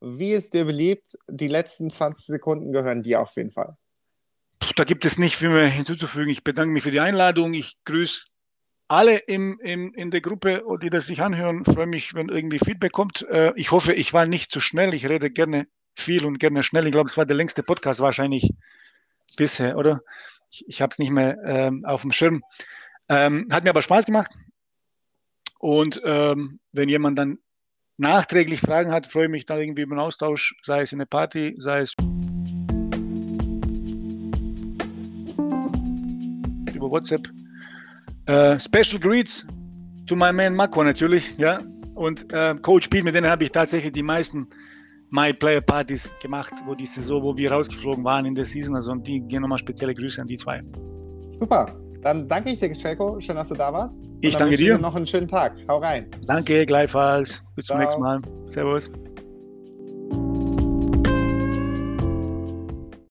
Wie 0.00 0.32
es 0.32 0.50
dir 0.50 0.64
beliebt, 0.64 1.18
die 1.28 1.48
letzten 1.48 1.90
20 1.90 2.26
Sekunden 2.26 2.72
gehören 2.72 3.02
dir 3.02 3.20
auf 3.20 3.34
jeden 3.36 3.50
Fall. 3.50 3.76
Da 4.76 4.84
gibt 4.84 5.04
es 5.04 5.18
nicht 5.18 5.36
viel 5.36 5.50
mehr 5.50 5.66
hinzuzufügen. 5.66 6.30
Ich 6.30 6.44
bedanke 6.44 6.72
mich 6.72 6.82
für 6.82 6.90
die 6.90 7.00
Einladung. 7.00 7.54
Ich 7.54 7.76
grüße 7.84 8.26
alle 8.88 9.16
im, 9.16 9.58
im, 9.60 9.92
in 9.94 10.10
der 10.10 10.20
Gruppe, 10.20 10.62
die 10.82 10.90
das 10.90 11.06
sich 11.06 11.20
anhören. 11.20 11.64
Freue 11.64 11.86
mich, 11.86 12.14
wenn 12.14 12.28
irgendwie 12.28 12.58
Feedback 12.58 12.92
kommt. 12.92 13.26
Äh, 13.28 13.52
Ich 13.56 13.70
hoffe, 13.70 13.92
ich 13.92 14.12
war 14.12 14.26
nicht 14.26 14.50
zu 14.50 14.60
schnell. 14.60 14.94
Ich 14.94 15.08
rede 15.08 15.30
gerne 15.30 15.66
viel 15.96 16.24
und 16.24 16.38
gerne 16.38 16.62
schnell. 16.62 16.86
Ich 16.86 16.92
glaube, 16.92 17.10
es 17.10 17.16
war 17.16 17.26
der 17.26 17.36
längste 17.36 17.62
Podcast 17.62 18.00
wahrscheinlich 18.00 18.52
bisher, 19.36 19.76
oder? 19.76 20.00
Ich, 20.50 20.64
ich 20.68 20.80
habe 20.80 20.92
es 20.92 20.98
nicht 20.98 21.10
mehr 21.10 21.36
ähm, 21.44 21.84
auf 21.84 22.02
dem 22.02 22.12
Schirm. 22.12 22.42
Ähm, 23.08 23.48
hat 23.50 23.64
mir 23.64 23.70
aber 23.70 23.82
Spaß 23.82 24.06
gemacht. 24.06 24.30
Und 25.58 26.00
ähm, 26.04 26.60
wenn 26.72 26.88
jemand 26.88 27.18
dann 27.18 27.38
nachträglich 27.96 28.60
Fragen 28.60 28.92
hat, 28.92 29.06
freue 29.06 29.24
ich 29.24 29.30
mich 29.30 29.46
dann 29.46 29.58
irgendwie 29.60 29.82
über 29.82 29.94
einen 29.94 30.00
Austausch, 30.00 30.54
sei 30.62 30.82
es 30.82 30.92
in 30.92 30.98
der 30.98 31.06
Party, 31.06 31.56
sei 31.58 31.80
es 31.80 31.94
über 36.74 36.90
WhatsApp. 36.90 37.28
Äh, 38.26 38.60
Special 38.60 39.00
Greets 39.00 39.46
to 40.06 40.14
my 40.14 40.32
man 40.32 40.54
Mako 40.54 40.84
natürlich, 40.84 41.34
ja. 41.38 41.60
Und 41.94 42.32
äh, 42.32 42.54
Coach 42.62 42.88
Pete, 42.88 43.04
mit 43.04 43.14
denen 43.14 43.28
habe 43.28 43.44
ich 43.44 43.50
tatsächlich 43.50 43.92
die 43.92 44.02
meisten 44.02 44.46
My 45.10 45.32
Player 45.32 45.60
Partys 45.60 46.14
gemacht, 46.20 46.52
wo 46.66 46.74
die 46.74 46.86
Saison, 46.86 47.22
wo 47.22 47.36
wir 47.36 47.50
rausgeflogen 47.50 48.04
waren 48.04 48.26
in 48.26 48.34
der 48.34 48.44
Season. 48.44 48.76
Also 48.76 48.92
und 48.92 49.06
die 49.06 49.20
gehen 49.20 49.42
nochmal 49.42 49.58
spezielle 49.58 49.94
Grüße 49.94 50.20
an 50.20 50.28
die 50.28 50.36
zwei. 50.36 50.62
Super. 51.30 51.87
Dann 52.02 52.28
danke 52.28 52.50
ich 52.50 52.60
dir, 52.60 52.72
Celko. 52.72 53.20
Schön, 53.20 53.36
dass 53.36 53.48
du 53.48 53.54
da 53.54 53.72
warst. 53.72 53.98
Ich 54.20 54.36
danke 54.36 54.56
dir. 54.56 54.78
noch 54.78 54.94
einen 54.94 55.06
schönen 55.06 55.28
Tag. 55.28 55.54
Hau 55.68 55.78
rein. 55.78 56.06
Danke, 56.26 56.66
gleichfalls. 56.66 57.44
Bis 57.56 57.66
zum 57.66 57.76
Ciao. 57.76 57.80
nächsten 57.80 58.02
Mal. 58.02 58.20
Servus. 58.50 58.90